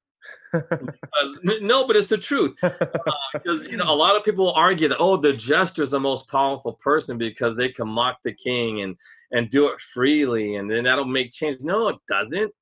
no, 0.52 1.86
but 1.86 1.96
it's 1.96 2.08
the 2.08 2.18
truth. 2.18 2.54
Because 2.60 2.80
uh, 3.66 3.68
you 3.70 3.76
know, 3.76 3.90
a 3.90 3.94
lot 3.94 4.16
of 4.16 4.24
people 4.24 4.52
argue 4.52 4.88
that 4.88 4.98
oh, 4.98 5.16
the 5.16 5.32
jester 5.32 5.82
is 5.82 5.90
the 5.90 6.00
most 6.00 6.28
powerful 6.28 6.74
person 6.74 7.16
because 7.16 7.56
they 7.56 7.68
can 7.68 7.88
mock 7.88 8.18
the 8.24 8.32
king 8.32 8.82
and 8.82 8.96
and 9.32 9.50
do 9.50 9.68
it 9.68 9.80
freely, 9.80 10.56
and 10.56 10.70
then 10.70 10.84
that'll 10.84 11.04
make 11.04 11.32
change. 11.32 11.58
No, 11.60 11.88
it 11.88 11.96
doesn't. 12.08 12.52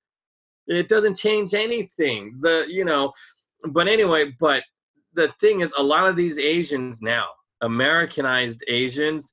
It 0.67 0.89
doesn't 0.89 1.17
change 1.17 1.55
anything. 1.55 2.39
The 2.41 2.67
you 2.69 2.85
know, 2.85 3.13
but 3.71 3.89
anyway, 3.89 4.33
but 4.39 4.63
the 5.15 5.33
thing 5.41 5.61
is, 5.61 5.73
a 5.77 5.83
lot 5.83 6.09
of 6.09 6.17
these 6.17 6.39
Asians 6.39 7.03
now, 7.03 7.27
Americanized 7.61 8.63
Asians, 8.69 9.33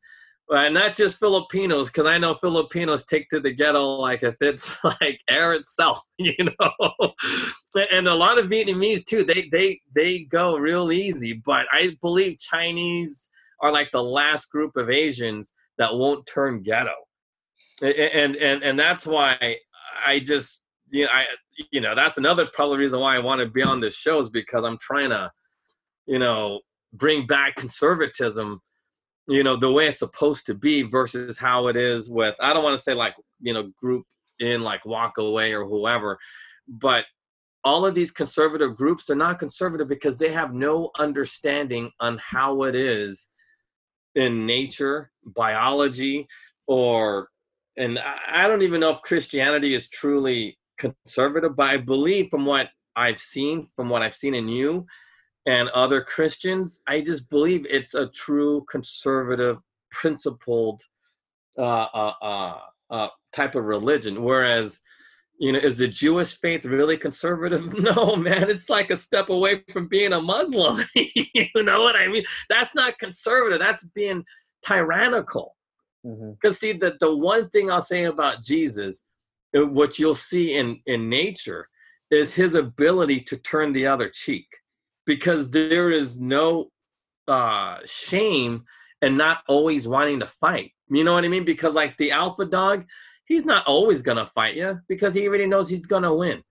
uh, 0.52 0.68
not 0.70 0.94
just 0.94 1.18
Filipinos, 1.18 1.88
because 1.88 2.06
I 2.06 2.18
know 2.18 2.34
Filipinos 2.34 3.06
take 3.06 3.30
to 3.30 3.40
the 3.40 3.52
ghetto 3.52 3.96
like 3.96 4.22
if 4.22 4.36
it's 4.42 4.76
like 5.02 5.20
air 5.30 5.54
itself, 5.54 6.02
you 6.18 6.34
know. 6.40 7.14
and 7.92 8.08
a 8.08 8.16
lot 8.16 8.38
of 8.38 8.48
Vietnamese 8.48 9.06
too. 9.06 9.24
They 9.24 9.48
they 9.52 9.80
they 9.96 10.20
go 10.20 10.58
real 10.58 10.92
easy, 10.92 11.42
but 11.46 11.66
I 11.72 11.98
believe 12.02 12.40
Chinese 12.40 13.30
are 13.62 13.72
like 13.72 13.90
the 13.92 14.04
last 14.04 14.52
group 14.52 14.76
of 14.76 14.90
Asians 14.90 15.54
that 15.78 15.96
won't 15.96 16.26
turn 16.26 16.62
ghetto, 16.64 16.96
and 17.82 18.36
and 18.36 18.64
and 18.64 18.80
that's 18.80 19.06
why 19.08 19.58
I 20.06 20.20
just 20.20 20.66
you 20.90 21.06
know 21.06 21.12
I 21.14 21.26
you 21.72 21.82
know 21.82 21.96
that's 21.96 22.18
another 22.18 22.48
probably 22.54 22.78
reason 22.78 23.00
why 23.00 23.16
I 23.16 23.20
want 23.20 23.40
to 23.40 23.48
be 23.48 23.64
on 23.64 23.80
this 23.80 23.96
show 23.96 24.20
is 24.20 24.30
because 24.30 24.64
I'm 24.64 24.78
trying 24.78 25.10
to 25.10 25.32
you 26.06 26.20
know 26.20 26.62
bring 26.94 27.26
back 27.26 27.56
conservatism 27.56 28.62
you 29.28 29.44
know 29.44 29.56
the 29.56 29.72
way 29.72 29.88
it's 29.88 30.00
supposed 30.00 30.46
to 30.46 30.54
be 30.54 30.82
versus 30.84 31.38
how 31.38 31.68
it 31.68 31.78
is 31.78 32.10
with 32.10 32.36
i 32.42 32.54
don't 32.54 32.64
want 32.64 32.76
to 32.76 32.84
say 32.84 32.94
like 32.94 33.16
you 33.40 33.54
know 33.54 33.72
group 33.80 34.06
in 34.40 34.62
like 34.62 34.86
walk 34.86 35.18
away 35.18 35.54
or 35.54 35.66
whoever 35.66 36.20
but 36.68 37.06
all 37.64 37.86
of 37.86 37.94
these 37.94 38.12
conservative 38.12 38.76
groups 38.76 39.06
they're 39.06 39.16
not 39.16 39.40
conservative 39.40 39.88
because 39.88 40.18
they 40.18 40.32
have 40.32 40.54
no 40.54 40.90
understanding 40.98 41.92
on 42.00 42.18
how 42.18 42.64
it 42.64 42.76
is 42.76 43.28
in 44.16 44.46
nature 44.46 45.12
biology 45.24 46.28
or 46.68 47.30
and 47.78 48.00
i 48.28 48.48
don't 48.48 48.62
even 48.62 48.80
know 48.80 48.92
if 48.92 49.02
christianity 49.02 49.74
is 49.74 49.90
truly 49.90 50.58
conservative 50.78 51.56
but 51.56 51.70
i 51.70 51.78
believe 51.78 52.30
from 52.30 52.46
what 52.46 52.70
i've 52.96 53.20
seen 53.20 53.68
from 53.76 53.90
what 53.90 54.02
i've 54.02 54.16
seen 54.16 54.34
in 54.34 54.48
you 54.48 54.86
and 55.46 55.70
other 55.70 56.02
Christians. 56.02 56.82
I 56.88 57.02
just 57.02 57.30
believe 57.30 57.66
it's 57.70 57.94
a 57.94 58.08
true 58.08 58.66
conservative, 58.70 59.58
principled 59.92 60.82
uh, 61.58 61.62
uh, 61.62 62.14
uh, 62.22 62.58
uh, 62.90 63.08
type 63.34 63.56
of 63.56 63.66
religion. 63.66 64.24
Whereas, 64.24 64.80
you 65.40 65.52
know, 65.52 65.60
is 65.60 65.78
the 65.78 65.88
Jewish 65.88 66.40
faith 66.40 66.66
really 66.66 66.98
conservative? 66.98 67.74
No, 67.80 68.16
man, 68.16 68.50
it's 68.50 68.70
like 68.70 68.92
a 68.92 68.98
step 68.98 69.30
away 69.30 69.64
from 69.74 69.88
being 69.88 70.14
a 70.14 70.22
Muslim. 70.22 70.84
you 70.96 71.64
know 71.64 71.82
what 71.82 71.96
I 71.96 72.08
mean? 72.08 72.24
That's 72.50 72.76
not 72.76 73.00
conservative. 73.00 73.60
That's 73.60 73.86
being 73.96 74.24
tyrannical. 74.66 75.56
Because 76.04 76.20
mm-hmm. 76.20 76.52
see, 76.54 76.72
the 76.74 76.96
the 77.00 77.16
one 77.16 77.50
thing 77.50 77.72
I'll 77.72 77.82
say 77.82 78.06
about 78.06 78.42
Jesus, 78.42 79.04
uh, 79.56 79.66
what 79.66 80.00
you'll 80.00 80.16
see 80.16 80.56
in 80.56 80.82
in 80.86 81.10
nature, 81.10 81.68
is 82.10 82.34
his 82.34 82.56
ability 82.56 83.22
to 83.22 83.38
turn 83.38 83.74
the 83.74 83.88
other 83.88 84.10
cheek 84.10 84.48
because 85.06 85.50
there 85.50 85.92
is 85.92 86.20
no 86.20 86.70
uh, 87.28 87.78
shame 87.86 88.64
and 89.02 89.18
not 89.18 89.40
always 89.48 89.88
wanting 89.88 90.20
to 90.20 90.26
fight. 90.26 90.72
You 90.90 91.04
know 91.04 91.14
what 91.14 91.24
I 91.24 91.28
mean? 91.28 91.46
Because 91.46 91.74
like 91.74 91.98
the 91.98 92.12
alpha 92.12 92.46
dog, 92.46 92.86
he's 93.26 93.46
not 93.46 93.66
always 93.66 94.02
gonna 94.02 94.26
fight 94.28 94.56
you 94.56 94.80
because 94.88 95.14
he 95.14 95.28
already 95.28 95.48
knows 95.48 95.70
he's 95.70 95.86
gonna 95.86 96.14
win. 96.14 96.44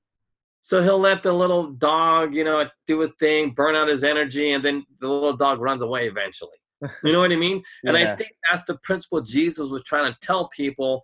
So 0.62 0.82
he'll 0.82 1.00
let 1.00 1.22
the 1.22 1.32
little 1.32 1.72
dog, 1.72 2.34
you 2.34 2.44
know, 2.44 2.68
do 2.86 3.00
his 3.00 3.12
thing, 3.18 3.50
burn 3.50 3.74
out 3.74 3.88
his 3.88 4.04
energy, 4.04 4.52
and 4.52 4.64
then 4.64 4.84
the 5.00 5.08
little 5.08 5.36
dog 5.36 5.60
runs 5.60 5.82
away 5.82 6.06
eventually. 6.06 6.59
You 7.04 7.12
know 7.12 7.20
what 7.20 7.32
I 7.32 7.36
mean? 7.36 7.62
And 7.84 7.96
yeah. 7.96 8.12
I 8.12 8.16
think 8.16 8.32
that's 8.50 8.64
the 8.64 8.76
principle 8.82 9.20
Jesus 9.20 9.68
was 9.68 9.84
trying 9.84 10.10
to 10.12 10.18
tell 10.20 10.48
people. 10.48 11.02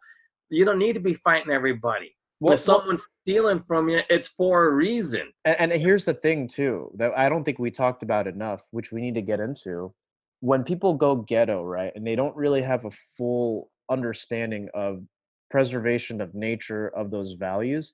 You 0.49 0.64
don't 0.64 0.79
need 0.79 0.95
to 0.95 1.01
be 1.01 1.14
fighting 1.14 1.53
everybody. 1.53 2.16
Well, 2.41 2.55
if 2.55 2.61
someone's 2.61 3.07
stealing 3.22 3.62
from 3.66 3.89
you, 3.89 4.01
it's 4.11 4.29
for 4.29 4.66
a 4.66 4.72
reason. 4.72 5.33
And, 5.45 5.72
and 5.72 5.81
here's 5.81 6.05
the 6.05 6.14
thing 6.14 6.49
too 6.49 6.91
that 6.97 7.16
I 7.16 7.29
don't 7.29 7.45
think 7.45 7.59
we 7.59 7.70
talked 7.70 8.03
about 8.03 8.27
enough, 8.27 8.62
which 8.70 8.93
we 8.93 9.01
need 9.01 9.14
to 9.14 9.22
get 9.22 9.41
into. 9.41 9.95
When 10.41 10.64
people 10.64 10.95
go 10.95 11.16
ghetto, 11.16 11.64
right, 11.64 11.93
and 11.95 12.07
they 12.07 12.14
don't 12.14 12.37
really 12.37 12.62
have 12.62 12.85
a 12.85 12.91
full 12.91 13.70
understanding 13.91 14.68
of 14.74 15.03
preservation 15.51 16.20
of 16.20 16.35
nature 16.35 16.89
of 16.89 17.11
those 17.11 17.33
values, 17.33 17.93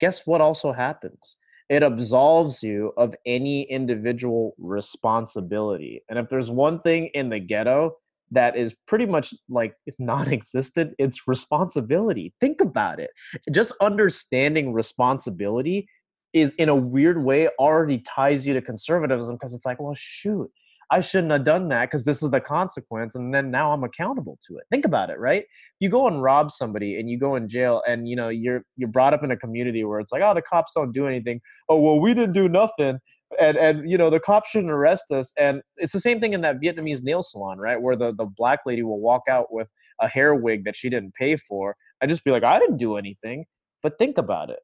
guess 0.00 0.26
what 0.26 0.40
also 0.40 0.72
happens? 0.72 1.36
It 1.68 1.82
absolves 1.82 2.62
you 2.62 2.92
of 2.96 3.14
any 3.26 3.62
individual 3.62 4.54
responsibility. 4.58 6.02
And 6.08 6.18
if 6.18 6.28
there's 6.28 6.50
one 6.50 6.80
thing 6.80 7.06
in 7.14 7.30
the 7.30 7.40
ghetto 7.40 7.96
that 8.30 8.56
is 8.56 8.74
pretty 8.86 9.06
much 9.06 9.34
like 9.48 9.74
non-existent 9.98 10.94
it's 10.98 11.26
responsibility 11.26 12.32
think 12.40 12.60
about 12.60 12.98
it 12.98 13.10
just 13.52 13.72
understanding 13.80 14.72
responsibility 14.72 15.86
is 16.32 16.52
in 16.54 16.68
a 16.68 16.74
weird 16.74 17.22
way 17.22 17.48
already 17.58 17.98
ties 17.98 18.46
you 18.46 18.54
to 18.54 18.62
conservatism 18.62 19.36
because 19.36 19.54
it's 19.54 19.66
like 19.66 19.80
well 19.80 19.94
shoot 19.94 20.50
i 20.90 21.00
shouldn't 21.00 21.32
have 21.32 21.44
done 21.44 21.68
that 21.68 21.86
because 21.86 22.04
this 22.04 22.22
is 22.22 22.30
the 22.30 22.40
consequence 22.40 23.14
and 23.14 23.34
then 23.34 23.50
now 23.50 23.72
i'm 23.72 23.84
accountable 23.84 24.38
to 24.46 24.56
it. 24.56 24.64
Think 24.70 24.84
about 24.84 25.10
it 25.10 25.18
right? 25.18 25.44
You 25.80 25.88
go 25.88 26.06
and 26.06 26.22
rob 26.22 26.50
somebody 26.52 26.98
and 26.98 27.10
you 27.10 27.18
go 27.18 27.36
in 27.36 27.48
jail 27.48 27.82
and 27.86 28.08
you 28.08 28.16
know 28.16 28.28
you're 28.28 28.62
you're 28.76 28.88
brought 28.88 29.14
up 29.14 29.22
in 29.22 29.30
a 29.30 29.36
community 29.36 29.84
where 29.84 30.00
it's 30.00 30.12
like 30.12 30.22
oh 30.22 30.34
the 30.34 30.42
cops 30.42 30.72
don't 30.74 30.92
do 30.92 31.06
anything. 31.06 31.40
Oh 31.68 31.80
well 31.80 32.00
we 32.00 32.14
didn't 32.14 32.34
do 32.34 32.48
nothing 32.48 32.98
and 33.40 33.56
and 33.56 33.90
you 33.90 33.98
know 33.98 34.10
the 34.10 34.20
cops 34.20 34.50
shouldn't 34.50 34.72
arrest 34.72 35.10
us 35.10 35.32
and 35.38 35.62
it's 35.76 35.92
the 35.92 36.00
same 36.00 36.20
thing 36.20 36.34
in 36.34 36.40
that 36.42 36.60
vietnamese 36.60 37.02
nail 37.02 37.22
salon 37.22 37.58
right 37.58 37.80
where 37.82 37.96
the 37.96 38.14
the 38.14 38.26
black 38.26 38.60
lady 38.64 38.82
will 38.82 39.00
walk 39.00 39.22
out 39.28 39.46
with 39.50 39.68
a 40.00 40.06
hair 40.06 40.34
wig 40.34 40.64
that 40.64 40.76
she 40.76 40.88
didn't 40.88 41.12
pay 41.14 41.34
for 41.34 41.74
i 42.00 42.06
just 42.06 42.22
be 42.22 42.30
like 42.30 42.44
i 42.44 42.58
didn't 42.58 42.76
do 42.76 42.96
anything. 42.96 43.44
But 43.84 43.98
think 43.98 44.18
about 44.18 44.50
it. 44.50 44.60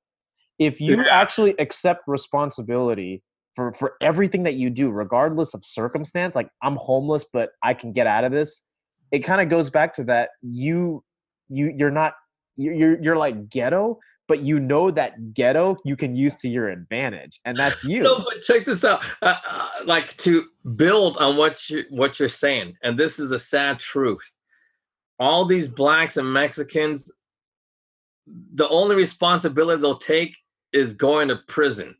If 0.58 0.80
you 0.80 0.96
yeah. 0.96 1.08
actually 1.10 1.54
accept 1.58 2.02
responsibility 2.08 3.22
for 3.54 3.72
for 3.72 3.94
everything 4.00 4.42
that 4.42 4.54
you 4.54 4.70
do 4.70 4.90
regardless 4.90 5.54
of 5.54 5.64
circumstance 5.64 6.34
like 6.34 6.48
i'm 6.62 6.76
homeless 6.76 7.24
but 7.32 7.50
i 7.62 7.74
can 7.74 7.92
get 7.92 8.06
out 8.06 8.24
of 8.24 8.32
this 8.32 8.64
it 9.12 9.20
kind 9.20 9.40
of 9.40 9.48
goes 9.48 9.70
back 9.70 9.92
to 9.94 10.04
that 10.04 10.30
you 10.42 11.02
you 11.48 11.72
you're 11.76 11.90
not 11.90 12.14
you're 12.56 13.00
you're 13.02 13.16
like 13.16 13.48
ghetto 13.48 13.98
but 14.30 14.42
you 14.42 14.60
know 14.60 14.92
that 14.92 15.34
ghetto 15.34 15.76
you 15.84 15.96
can 15.96 16.14
use 16.14 16.36
to 16.36 16.48
your 16.48 16.68
advantage, 16.68 17.40
and 17.44 17.56
that's 17.56 17.82
you. 17.92 18.04
no, 18.04 18.20
but 18.20 18.40
check 18.42 18.64
this 18.64 18.84
out. 18.84 19.02
Uh, 19.20 19.34
uh, 19.50 19.68
like 19.86 20.16
to 20.18 20.44
build 20.76 21.16
on 21.16 21.36
what 21.36 21.68
you 21.68 21.82
what 21.90 22.20
you're 22.20 22.28
saying, 22.28 22.74
and 22.84 22.96
this 22.96 23.18
is 23.18 23.32
a 23.32 23.40
sad 23.40 23.80
truth. 23.80 24.22
All 25.18 25.44
these 25.44 25.66
blacks 25.66 26.16
and 26.16 26.32
Mexicans, 26.32 27.10
the 28.54 28.68
only 28.68 28.94
responsibility 28.94 29.82
they'll 29.82 29.98
take 29.98 30.36
is 30.72 30.92
going 30.92 31.26
to 31.26 31.36
prison. 31.48 31.96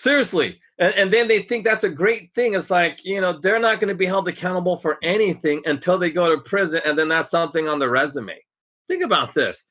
Seriously. 0.00 0.60
And, 0.78 0.94
and 0.94 1.12
then 1.12 1.28
they 1.28 1.42
think 1.42 1.64
that's 1.64 1.84
a 1.84 1.90
great 1.90 2.32
thing. 2.34 2.54
It's 2.54 2.70
like, 2.70 3.04
you 3.04 3.20
know, 3.20 3.38
they're 3.38 3.58
not 3.58 3.80
going 3.80 3.88
to 3.88 3.94
be 3.94 4.06
held 4.06 4.28
accountable 4.28 4.76
for 4.76 4.98
anything 5.02 5.62
until 5.66 5.98
they 5.98 6.10
go 6.10 6.34
to 6.34 6.40
prison, 6.40 6.80
and 6.86 6.98
then 6.98 7.08
that's 7.08 7.30
something 7.30 7.68
on 7.68 7.78
the 7.78 7.88
resume. 7.88 8.38
Think 8.88 9.04
about 9.04 9.34
this. 9.34 9.66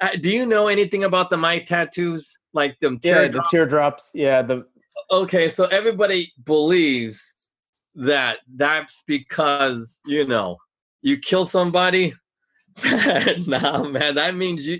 Uh, 0.00 0.10
do 0.20 0.30
you 0.30 0.44
know 0.44 0.68
anything 0.68 1.04
about 1.04 1.30
the 1.30 1.36
my 1.36 1.58
tattoos? 1.60 2.36
like 2.56 2.80
them 2.80 2.98
Yeah, 3.02 3.28
the 3.28 3.44
teardrops. 3.50 4.10
Yeah, 4.14 4.42
the 4.42 4.66
okay, 5.12 5.48
so 5.48 5.66
everybody 5.66 6.32
believes 6.44 7.32
that 7.94 8.38
that's 8.56 9.04
because 9.06 10.00
you 10.06 10.26
know 10.26 10.56
you 11.02 11.18
kill 11.18 11.46
somebody. 11.46 12.14
nah, 13.46 13.84
man, 13.84 14.16
that 14.16 14.34
means 14.34 14.66
you. 14.66 14.78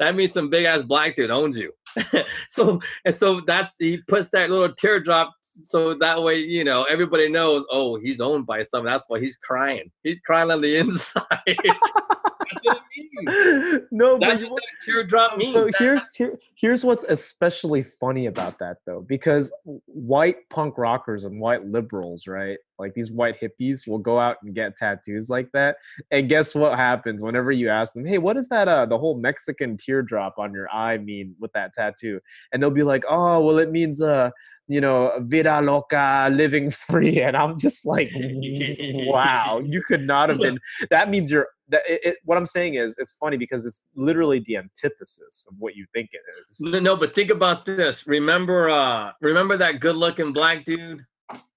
That 0.00 0.16
means 0.16 0.32
some 0.32 0.50
big 0.50 0.64
ass 0.64 0.82
black 0.82 1.14
dude 1.14 1.30
owns 1.30 1.56
you. 1.56 1.72
so 2.48 2.80
and 3.04 3.14
so 3.14 3.40
that's 3.40 3.76
he 3.78 3.98
puts 4.08 4.30
that 4.30 4.50
little 4.50 4.72
teardrop 4.72 5.34
so 5.62 5.94
that 5.94 6.22
way 6.22 6.38
you 6.38 6.64
know 6.64 6.84
everybody 6.84 7.28
knows. 7.28 7.64
Oh, 7.70 7.98
he's 7.98 8.20
owned 8.20 8.46
by 8.46 8.62
someone. 8.62 8.92
That's 8.92 9.08
why 9.08 9.20
he's 9.20 9.36
crying. 9.36 9.90
He's 10.02 10.20
crying 10.20 10.50
on 10.50 10.60
the 10.60 10.76
inside. 10.78 11.24
that's 12.52 12.64
what 12.64 12.82
it 12.94 13.70
means. 13.74 13.82
no, 13.90 14.18
That's 14.18 14.42
but 14.42 14.50
what 14.50 14.62
that 14.62 14.84
teardrop 14.84 15.36
means. 15.36 15.52
so 15.52 15.68
here's 15.78 16.08
here, 16.14 16.38
here's 16.54 16.84
what's 16.84 17.04
especially 17.04 17.82
funny 18.00 18.26
about 18.26 18.58
that 18.58 18.78
though 18.86 19.04
because 19.06 19.52
white 19.86 20.36
punk 20.50 20.78
rockers 20.78 21.24
and 21.24 21.40
white 21.40 21.64
liberals 21.64 22.26
right 22.26 22.58
like 22.78 22.94
these 22.94 23.10
white 23.10 23.36
hippies 23.40 23.86
will 23.86 23.98
go 23.98 24.18
out 24.18 24.36
and 24.42 24.54
get 24.54 24.76
tattoos 24.76 25.28
like 25.28 25.50
that 25.52 25.76
and 26.10 26.28
guess 26.28 26.54
what 26.54 26.76
happens 26.78 27.22
whenever 27.22 27.50
you 27.50 27.68
ask 27.68 27.94
them 27.94 28.04
hey 28.06 28.18
what 28.18 28.34
does 28.34 28.48
that 28.48 28.68
uh 28.68 28.86
the 28.86 28.96
whole 28.98 29.18
mexican 29.18 29.76
teardrop 29.76 30.34
on 30.38 30.52
your 30.52 30.68
eye 30.72 30.98
mean 30.98 31.34
with 31.40 31.52
that 31.52 31.72
tattoo 31.74 32.20
and 32.52 32.62
they'll 32.62 32.70
be 32.70 32.82
like 32.82 33.04
oh 33.08 33.40
well 33.40 33.58
it 33.58 33.70
means 33.70 34.00
uh 34.00 34.30
you 34.68 34.80
know 34.80 35.12
vida 35.22 35.60
loca 35.62 36.28
living 36.32 36.70
free 36.70 37.20
and 37.26 37.36
i'm 37.36 37.58
just 37.58 37.86
like 37.86 38.10
wow 38.16 39.60
you 39.64 39.82
could 39.82 40.06
not 40.06 40.28
have 40.28 40.38
been 40.38 40.58
that 40.90 41.10
means 41.10 41.30
you're 41.30 41.48
that 41.68 41.82
it, 41.88 42.00
it, 42.04 42.16
what 42.24 42.36
i'm 42.38 42.46
saying 42.46 42.74
is 42.74 42.96
it's 42.98 43.12
funny 43.20 43.36
because 43.36 43.66
it's 43.66 43.80
literally 43.94 44.40
the 44.46 44.56
antithesis 44.56 45.46
of 45.48 45.54
what 45.58 45.76
you 45.76 45.84
think 45.94 46.08
it 46.12 46.20
is 46.40 46.60
No, 46.60 46.96
but 46.96 47.14
think 47.14 47.30
about 47.30 47.64
this. 47.66 48.06
Remember, 48.06 48.68
uh, 48.70 49.12
remember 49.20 49.56
that 49.58 49.80
good-looking 49.80 50.32
black 50.32 50.64
dude 50.64 51.04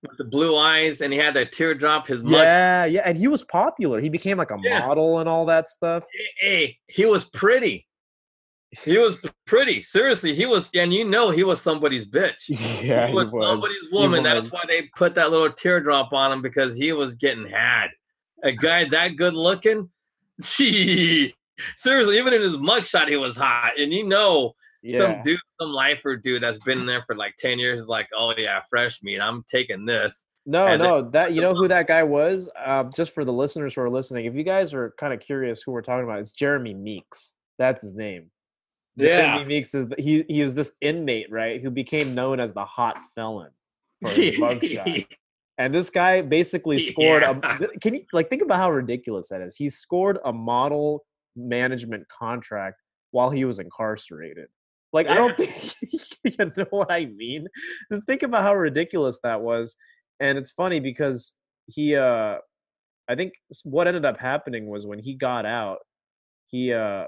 with 0.02 0.18
the 0.18 0.24
blue 0.26 0.58
eyes, 0.58 1.00
and 1.02 1.14
he 1.14 1.20
had 1.20 1.34
that 1.36 1.52
teardrop. 1.54 2.08
His 2.08 2.22
mug. 2.24 2.34
yeah 2.44 2.86
yeah 2.86 3.02
and 3.06 3.18
he 3.18 3.28
was 3.28 3.44
popular 3.44 4.02
he 4.02 4.10
became 4.10 4.38
like 4.38 4.52
a 4.52 4.58
Yeah. 4.62 4.80
model 4.80 5.20
and 5.20 5.30
all 5.30 5.46
that 5.46 5.70
stuff 5.70 6.04
Hey, 6.38 6.78
he 6.88 7.06
was 7.06 7.26
pretty. 7.26 7.88
He 8.86 8.98
was 8.98 9.22
pretty. 9.46 9.82
Seriously, 9.82 10.34
he 10.34 10.46
was, 10.46 10.70
and 10.76 10.94
you 10.94 11.04
know, 11.04 11.30
he 11.30 11.44
was 11.44 11.62
somebody's 11.62 12.08
bitch. 12.08 12.44
yeah 12.82 13.08
he 13.08 13.14
was, 13.14 13.30
somebody's 13.30 13.92
woman. 13.92 14.24
That's 14.24 14.50
why 14.52 14.64
they 14.68 14.84
put 14.96 15.14
that 15.16 15.30
little 15.30 15.52
teardrop 15.52 16.14
on 16.14 16.32
him 16.32 16.42
because 16.42 16.76
he 16.78 16.94
was 16.94 17.14
getting 17.16 17.46
had. 17.48 17.88
A 18.44 18.52
guy 18.54 18.88
that 18.90 19.18
good 19.18 19.34
looking, 19.34 19.90
gee, 20.42 21.36
seriously, 21.76 22.18
even 22.18 22.34
in 22.34 22.42
his 22.42 22.58
mugshot, 22.58 23.08
he 23.08 23.16
was 23.16 23.36
hot. 23.36 23.80
And 23.80 23.94
you 23.94 24.08
know, 24.08 24.54
yeah. 24.82 24.98
some 24.98 25.22
dude, 25.24 25.40
some 25.60 25.72
lifer 25.72 26.16
dude 26.16 26.44
that's 26.44 26.60
been 26.60 26.86
there 26.86 27.04
for 27.06 27.16
like 27.16 27.36
10 27.38 27.60
years 27.60 27.82
is 27.82 27.88
like, 27.88 28.08
oh 28.18 28.34
yeah, 28.38 28.62
fresh 28.70 29.02
meat. 29.04 29.20
I'm 29.20 29.44
taking 29.52 29.86
this. 29.86 30.26
No, 30.46 30.66
And 30.66 30.82
no, 30.82 31.08
that 31.12 31.34
you 31.34 31.42
know 31.42 31.54
who 31.54 31.68
that 31.68 31.86
guy 31.88 32.02
was. 32.02 32.50
Uh, 32.58 32.86
just 32.96 33.14
for 33.14 33.24
the 33.24 33.34
listeners 33.34 33.76
who 33.76 33.82
are 33.82 33.90
listening, 33.90 34.26
if 34.26 34.34
you 34.34 34.44
guys 34.44 34.74
are 34.74 34.94
kind 34.98 35.14
of 35.14 35.20
curious 35.20 35.62
who 35.62 35.72
we're 35.72 35.84
talking 35.84 36.04
about, 36.04 36.20
it's 36.20 36.32
Jeremy 36.32 36.74
Meeks. 36.74 37.36
That's 37.60 37.84
his 37.84 37.94
name. 37.94 38.32
Yeah. 38.96 39.36
Jeremy 39.36 39.46
Meeks 39.46 39.76
is 39.76 39.86
he 40.00 40.26
he 40.28 40.42
is 40.42 40.56
this 40.56 40.74
inmate, 40.82 41.32
right, 41.32 41.62
who 41.62 41.70
became 41.70 42.16
known 42.16 42.40
as 42.40 42.54
the 42.54 42.66
hot 42.66 42.98
felon 43.14 43.52
for 44.02 44.10
his 44.10 44.36
mugshot. 44.40 45.06
And 45.62 45.74
this 45.74 45.90
guy 45.90 46.22
basically 46.22 46.80
scored 46.80 47.22
Yeah. 47.22 47.40
a. 47.62 47.80
Can 47.80 47.94
you 47.96 48.04
like 48.14 48.30
think 48.30 48.42
about 48.42 48.58
how 48.58 48.72
ridiculous 48.72 49.30
that 49.30 49.42
is? 49.42 49.56
He 49.56 49.70
scored 49.70 50.18
a 50.26 50.34
model 50.34 51.06
management 51.36 52.08
contract 52.10 52.82
while 53.12 53.30
he 53.30 53.46
was 53.46 53.60
incarcerated. 53.60 54.48
Like 54.94 55.08
I 55.08 55.16
don't 55.16 55.38
think 55.38 55.76
you 56.24 56.52
know 56.58 56.66
what 56.72 56.92
I 56.92 57.06
mean. 57.06 57.48
Just 57.92 58.06
think 58.06 58.24
about 58.24 58.44
how 58.44 58.56
ridiculous 58.56 59.20
that 59.24 59.42
was. 59.42 59.76
And 60.20 60.38
it's 60.38 60.52
funny 60.52 60.80
because 60.80 61.36
he, 61.68 61.96
uh 61.96 62.38
I 63.08 63.16
think 63.16 63.34
what 63.64 63.88
ended 63.88 64.06
up 64.06 64.20
happening 64.20 64.68
was 64.68 64.86
when 64.86 65.00
he 65.00 65.14
got 65.16 65.46
out, 65.46 65.80
he 66.48 66.74
uh 66.74 67.06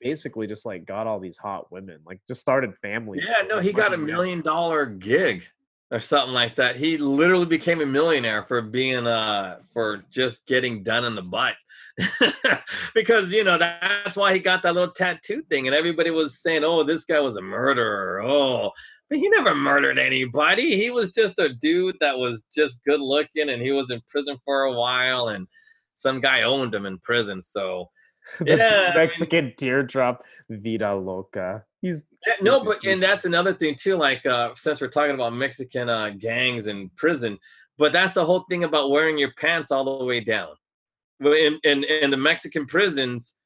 basically 0.00 0.46
just 0.46 0.66
like 0.66 0.84
got 0.84 1.06
all 1.06 1.20
these 1.20 1.38
hot 1.38 1.70
women, 1.72 2.00
like 2.04 2.20
just 2.28 2.40
started 2.40 2.74
families. 2.82 3.26
Yeah, 3.26 3.46
no, 3.46 3.60
he 3.60 3.72
got 3.72 3.94
a 3.94 3.96
million 3.96 4.40
dollar 4.40 4.84
gig 4.86 5.44
or 5.94 6.00
something 6.00 6.34
like 6.34 6.56
that. 6.56 6.74
He 6.76 6.98
literally 6.98 7.46
became 7.46 7.80
a 7.80 7.86
millionaire 7.86 8.42
for 8.42 8.60
being 8.60 9.06
uh 9.06 9.58
for 9.72 10.04
just 10.10 10.44
getting 10.48 10.82
done 10.82 11.04
in 11.04 11.14
the 11.14 11.22
butt. 11.22 11.54
because 12.94 13.32
you 13.32 13.44
know 13.44 13.56
that's 13.56 14.16
why 14.16 14.34
he 14.34 14.40
got 14.40 14.64
that 14.64 14.74
little 14.74 14.92
tattoo 14.92 15.42
thing 15.48 15.68
and 15.68 15.76
everybody 15.76 16.10
was 16.10 16.42
saying, 16.42 16.64
"Oh, 16.64 16.82
this 16.82 17.04
guy 17.04 17.20
was 17.20 17.36
a 17.36 17.42
murderer." 17.42 18.20
Oh, 18.22 18.72
but 19.08 19.20
he 19.20 19.28
never 19.28 19.54
murdered 19.54 20.00
anybody. 20.00 20.76
He 20.76 20.90
was 20.90 21.12
just 21.12 21.38
a 21.38 21.54
dude 21.54 21.96
that 22.00 22.18
was 22.18 22.48
just 22.52 22.82
good 22.84 23.00
looking 23.00 23.48
and 23.50 23.62
he 23.62 23.70
was 23.70 23.92
in 23.92 24.00
prison 24.08 24.36
for 24.44 24.62
a 24.64 24.72
while 24.72 25.28
and 25.28 25.46
some 25.94 26.20
guy 26.20 26.42
owned 26.42 26.74
him 26.74 26.86
in 26.86 26.98
prison. 26.98 27.40
So 27.40 27.88
Yeah, 28.44 28.54
I 28.54 28.86
mean- 28.88 28.96
Mexican 28.96 29.52
teardrop, 29.56 30.24
Vida 30.50 30.94
Loca. 30.94 31.64
He's 31.84 32.04
Yeah, 32.26 32.32
no, 32.40 32.52
he's- 32.52 32.64
but 32.64 32.84
and 32.86 33.02
that's 33.02 33.26
another 33.26 33.52
thing 33.52 33.74
too. 33.78 33.96
Like 33.96 34.24
uh, 34.24 34.50
since 34.56 34.80
we're 34.80 34.88
talking 34.88 35.14
about 35.14 35.34
Mexican 35.34 35.90
uh, 35.90 36.10
gangs 36.10 36.66
in 36.66 36.90
prison, 36.96 37.38
but 37.76 37.92
that's 37.92 38.14
the 38.14 38.24
whole 38.24 38.44
thing 38.48 38.64
about 38.64 38.90
wearing 38.90 39.18
your 39.18 39.32
pants 39.36 39.70
all 39.70 39.98
the 39.98 40.04
way 40.04 40.20
down. 40.20 40.54
Well, 41.20 41.34
In 41.34 41.60
in 41.64 41.84
in 41.84 42.10
the 42.10 42.16
Mexican 42.16 42.64
prisons, 42.64 43.36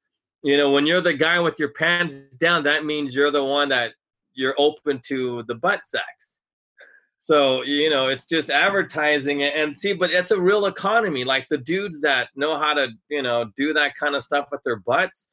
you 0.44 0.56
know, 0.56 0.70
when 0.70 0.86
you're 0.86 1.00
the 1.00 1.14
guy 1.14 1.40
with 1.40 1.58
your 1.58 1.72
pants 1.72 2.14
down, 2.36 2.62
that 2.62 2.84
means 2.84 3.12
you're 3.14 3.32
the 3.32 3.44
one 3.44 3.68
that 3.70 3.92
you're 4.34 4.54
open 4.56 5.00
to 5.08 5.42
the 5.48 5.56
butt 5.56 5.84
sex. 5.84 6.38
So 7.18 7.62
you 7.62 7.90
know, 7.90 8.06
it's 8.06 8.26
just 8.26 8.50
advertising 8.50 9.42
and- 9.42 9.54
and 9.54 9.76
see, 9.76 9.92
but 9.94 10.12
it's 10.12 10.30
a 10.30 10.40
real 10.40 10.66
economy. 10.66 11.24
Like 11.24 11.46
the 11.50 11.58
dudes 11.58 12.00
that 12.02 12.28
know 12.36 12.56
how 12.56 12.72
to, 12.74 12.88
you 13.10 13.22
know, 13.22 13.50
do 13.56 13.72
that 13.74 13.96
kind 13.96 14.14
of 14.14 14.22
stuff 14.22 14.46
with 14.52 14.62
their 14.62 14.76
butts 14.76 15.30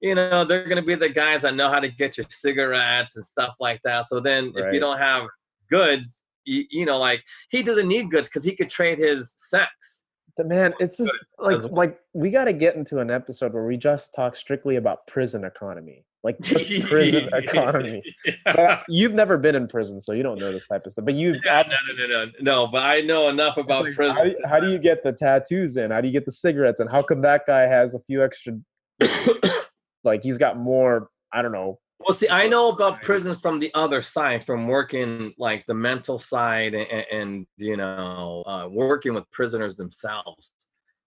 you 0.00 0.14
know, 0.14 0.44
they're 0.44 0.64
going 0.64 0.76
to 0.76 0.82
be 0.82 0.94
the 0.94 1.08
guys 1.08 1.42
that 1.42 1.54
know 1.54 1.68
how 1.68 1.80
to 1.80 1.88
get 1.88 2.16
your 2.16 2.26
cigarettes 2.30 3.16
and 3.16 3.24
stuff 3.24 3.54
like 3.60 3.80
that. 3.84 4.06
So 4.06 4.20
then 4.20 4.52
if 4.56 4.72
you 4.72 4.80
don't 4.80 4.98
have 4.98 5.26
goods, 5.70 6.22
you, 6.44 6.64
you 6.70 6.86
know, 6.86 6.98
like 6.98 7.22
he 7.50 7.62
doesn't 7.62 7.86
need 7.86 8.10
goods 8.10 8.28
because 8.28 8.44
he 8.44 8.54
could 8.54 8.70
trade 8.70 8.98
his 8.98 9.34
sex. 9.36 10.04
the 10.36 10.44
man 10.44 10.72
it's 10.80 10.96
just 10.96 11.12
like 11.38 11.62
like 11.70 11.98
we 12.14 12.30
got 12.30 12.44
to 12.44 12.52
get 12.52 12.76
into 12.76 12.98
an 12.98 13.10
episode 13.10 13.52
where 13.52 13.66
we 13.66 13.76
just 13.76 14.14
talk 14.14 14.34
strictly 14.34 14.76
about 14.76 15.06
prison 15.06 15.44
economy 15.44 16.06
like 16.22 16.38
just 16.40 16.68
prison 16.88 17.28
economy 17.32 18.02
but 18.44 18.58
uh, 18.58 18.82
you've 18.88 19.12
never 19.12 19.36
been 19.36 19.54
in 19.54 19.66
prison 19.66 20.00
so 20.00 20.12
you 20.12 20.22
don't 20.22 20.38
know 20.38 20.52
this 20.52 20.66
type 20.66 20.86
of 20.86 20.92
stuff 20.92 21.04
but 21.04 21.14
you 21.14 21.38
Yeah, 21.44 21.62
no, 21.68 21.76
no, 21.94 22.06
no, 22.06 22.24
no, 22.24 22.32
no. 22.40 22.66
But 22.68 22.84
I 22.84 23.00
know 23.00 23.28
enough 23.28 23.56
about 23.56 23.84
like, 23.84 23.94
prison. 23.94 24.16
how, 24.16 24.48
how 24.48 24.60
do 24.60 24.70
you 24.70 24.78
get 24.78 25.02
the 25.02 25.12
tattoos 25.12 25.76
in 25.76 25.90
how 25.90 26.00
do 26.00 26.08
you 26.08 26.12
get 26.12 26.24
the 26.24 26.32
cigarettes 26.32 26.80
and 26.80 26.90
how 26.90 27.02
come 27.02 27.22
that 27.22 27.46
guy 27.46 27.62
has 27.62 27.94
a 27.94 28.00
few 28.00 28.24
extra 28.24 28.54
like 30.04 30.22
he's 30.24 30.38
got 30.38 30.56
more 30.56 31.08
i 31.32 31.42
don't 31.42 31.52
know 31.52 31.78
Well, 32.00 32.16
see, 32.16 32.30
I 32.30 32.48
know 32.48 32.70
about 32.70 33.02
prisons 33.02 33.40
from 33.40 33.60
the 33.60 33.70
other 33.74 34.00
side, 34.00 34.46
from 34.46 34.66
working 34.66 35.34
like 35.36 35.66
the 35.66 35.74
mental 35.74 36.18
side 36.18 36.72
and, 36.74 37.06
and 37.12 37.46
you 37.58 37.76
know, 37.76 38.42
uh, 38.46 38.68
working 38.70 39.12
with 39.12 39.30
prisoners 39.30 39.76
themselves. 39.76 40.50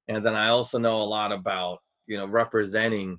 And 0.08 0.24
then 0.24 0.36
I 0.36 0.50
also 0.50 0.78
know 0.78 1.02
a 1.02 1.10
lot 1.18 1.32
about, 1.32 1.80
you 2.06 2.18
know, 2.18 2.28
representing 2.28 3.18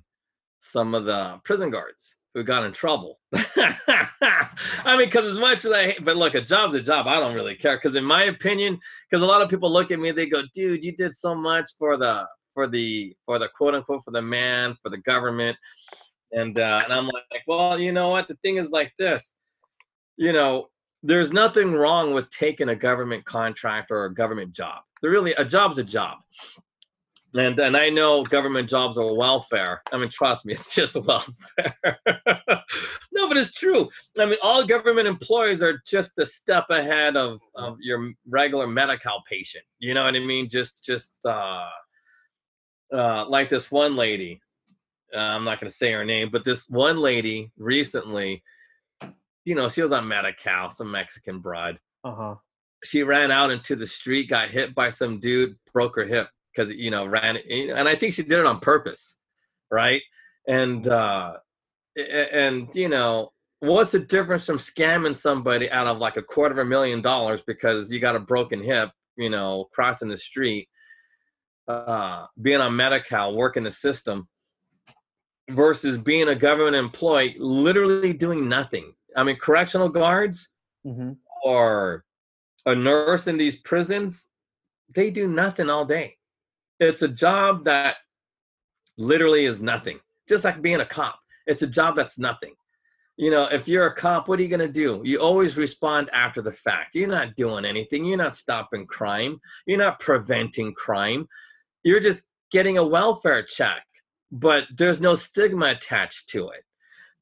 some 0.61 0.95
of 0.95 1.03
the 1.03 1.39
prison 1.43 1.69
guards 1.69 2.15
who 2.33 2.43
got 2.43 2.63
in 2.63 2.71
trouble. 2.71 3.19
I 3.35 4.95
mean, 4.97 5.07
because 5.07 5.25
as 5.25 5.37
much 5.37 5.65
as 5.65 5.71
I 5.73 5.83
hate, 5.91 6.05
but 6.05 6.15
look, 6.15 6.35
a 6.35 6.41
job's 6.41 6.75
a 6.75 6.81
job. 6.81 7.07
I 7.07 7.19
don't 7.19 7.35
really 7.35 7.55
care. 7.55 7.75
Because 7.75 7.95
in 7.95 8.05
my 8.05 8.23
opinion, 8.23 8.79
because 9.09 9.21
a 9.21 9.25
lot 9.25 9.41
of 9.41 9.49
people 9.49 9.69
look 9.69 9.91
at 9.91 9.99
me, 9.99 10.11
they 10.11 10.27
go, 10.27 10.43
dude, 10.53 10.83
you 10.83 10.95
did 10.95 11.13
so 11.13 11.35
much 11.35 11.69
for 11.77 11.97
the, 11.97 12.25
for 12.55 12.65
the, 12.65 13.15
for 13.27 13.37
the 13.37 13.49
quote 13.49 13.75
unquote, 13.75 14.03
for 14.03 14.11
the 14.11 14.21
man, 14.23 14.75
for 14.81 14.89
the 14.89 14.97
government 14.97 15.55
and 16.35 16.59
uh, 16.59 16.81
and 16.83 16.93
I'm 16.93 17.05
like, 17.05 17.43
well, 17.47 17.79
you 17.79 17.91
know 17.91 18.09
what? 18.09 18.27
The 18.27 18.35
thing 18.43 18.57
is 18.57 18.69
like 18.69 18.93
this, 18.99 19.35
you 20.17 20.33
know, 20.33 20.67
there's 21.01 21.31
nothing 21.33 21.73
wrong 21.73 22.13
with 22.13 22.29
taking 22.29 22.69
a 22.69 22.75
government 22.75 23.25
contract 23.25 23.89
or 23.89 24.05
a 24.05 24.13
government 24.13 24.53
job. 24.53 24.81
There 25.01 25.11
really 25.11 25.33
a 25.33 25.45
job's 25.45 25.77
a 25.77 25.83
job. 25.83 26.17
And 27.33 27.59
and 27.59 27.75
I 27.75 27.89
know 27.89 28.23
government 28.23 28.69
jobs 28.69 28.97
are 28.97 29.13
welfare. 29.13 29.81
I 29.91 29.97
mean, 29.97 30.09
trust 30.09 30.45
me, 30.45 30.53
it's 30.53 30.73
just 30.73 30.95
welfare. 30.95 31.75
no, 32.05 33.27
but 33.27 33.37
it's 33.37 33.53
true. 33.53 33.89
I 34.19 34.25
mean, 34.25 34.37
all 34.41 34.65
government 34.65 35.07
employees 35.07 35.61
are 35.61 35.81
just 35.87 36.17
a 36.19 36.25
step 36.25 36.65
ahead 36.69 37.15
of, 37.17 37.39
of 37.55 37.77
your 37.81 38.11
regular 38.27 38.67
medical 38.67 39.21
patient. 39.29 39.65
You 39.79 39.93
know 39.93 40.03
what 40.05 40.15
I 40.15 40.19
mean? 40.19 40.49
Just 40.49 40.83
just 40.83 41.25
uh 41.25 41.69
uh 42.93 43.27
like 43.27 43.49
this 43.49 43.71
one 43.71 43.95
lady 43.95 44.41
uh, 45.15 45.19
I'm 45.19 45.43
not 45.43 45.59
going 45.59 45.69
to 45.69 45.75
say 45.75 45.91
her 45.91 46.05
name, 46.05 46.29
but 46.29 46.43
this 46.43 46.69
one 46.69 46.99
lady 46.99 47.51
recently, 47.57 48.43
you 49.45 49.55
know, 49.55 49.69
she 49.69 49.81
was 49.81 49.91
on 49.91 50.07
Medi-Cal, 50.07 50.69
some 50.69 50.91
Mexican 50.91 51.39
broad. 51.39 51.79
uh-huh 52.03 52.35
She 52.83 53.03
ran 53.03 53.31
out 53.31 53.51
into 53.51 53.75
the 53.75 53.87
street, 53.87 54.29
got 54.29 54.49
hit 54.49 54.75
by 54.75 54.89
some 54.89 55.19
dude, 55.19 55.55
broke 55.73 55.95
her 55.95 56.05
hip 56.05 56.29
because 56.53 56.71
you 56.71 56.91
know 56.91 57.05
ran, 57.05 57.37
and 57.37 57.87
I 57.87 57.95
think 57.95 58.13
she 58.13 58.23
did 58.23 58.39
it 58.39 58.45
on 58.45 58.59
purpose, 58.59 59.17
right? 59.71 60.01
And 60.47 60.87
uh, 60.87 61.37
and 61.95 62.73
you 62.75 62.89
know, 62.89 63.31
what's 63.59 63.91
the 63.91 63.99
difference 63.99 64.45
from 64.45 64.57
scamming 64.57 65.15
somebody 65.15 65.69
out 65.71 65.87
of 65.87 65.97
like 65.97 66.17
a 66.17 66.21
quarter 66.21 66.53
of 66.53 66.59
a 66.59 66.69
million 66.69 67.01
dollars 67.01 67.41
because 67.47 67.91
you 67.91 67.99
got 67.99 68.15
a 68.15 68.19
broken 68.19 68.61
hip, 68.61 68.91
you 69.17 69.29
know, 69.29 69.67
crossing 69.71 70.09
the 70.09 70.17
street, 70.17 70.67
uh, 71.67 72.25
being 72.41 72.61
on 72.61 72.75
Medi-Cal, 72.75 73.35
working 73.35 73.63
the 73.63 73.71
system, 73.71 74.27
versus 75.49 75.97
being 75.97 76.29
a 76.29 76.35
government 76.35 76.75
employee, 76.75 77.35
literally 77.39 78.13
doing 78.13 78.49
nothing. 78.49 78.93
I 79.15 79.23
mean, 79.23 79.37
correctional 79.37 79.89
guards 79.89 80.49
hmm 80.83 81.13
or 81.43 82.03
a 82.65 82.73
nurse 82.73 83.27
in 83.27 83.37
these 83.37 83.57
prisons, 83.57 84.27
they 84.95 85.11
do 85.11 85.27
nothing 85.27 85.69
all 85.69 85.85
day. 85.85 86.17
It's 86.79 87.03
a 87.03 87.07
job 87.07 87.65
that 87.65 87.97
literally 88.97 89.45
is 89.45 89.61
nothing, 89.61 89.99
just 90.27 90.43
like 90.43 90.63
being 90.63 90.81
a 90.81 90.85
cop. 90.85 91.19
It's 91.45 91.61
a 91.61 91.67
job 91.67 91.95
that's 91.95 92.17
nothing. 92.17 92.55
You 93.17 93.31
know, 93.31 93.43
if 93.43 93.67
you're 93.67 93.85
a 93.85 93.95
cop, 93.95 94.27
what 94.27 94.39
are 94.39 94.41
you 94.41 94.49
going 94.49 94.59
to 94.59 94.67
do? 94.67 95.01
You 95.05 95.19
always 95.19 95.57
respond 95.57 96.09
after 96.11 96.41
the 96.41 96.51
fact. 96.51 96.95
You're 96.95 97.07
not 97.07 97.35
doing 97.35 97.63
anything. 97.63 98.05
You're 98.05 98.17
not 98.17 98.35
stopping 98.35 98.87
crime. 98.87 99.39
You're 99.67 99.77
not 99.77 99.99
preventing 99.99 100.73
crime. 100.73 101.27
You're 101.85 102.01
just 102.01 102.29
getting 102.51 102.77
a 102.77 102.83
welfare 102.83 103.43
check, 103.43 103.85
but 104.31 104.65
there's 104.77 104.99
no 104.99 105.15
stigma 105.15 105.67
attached 105.67 106.27
to 106.29 106.49
it. 106.49 106.63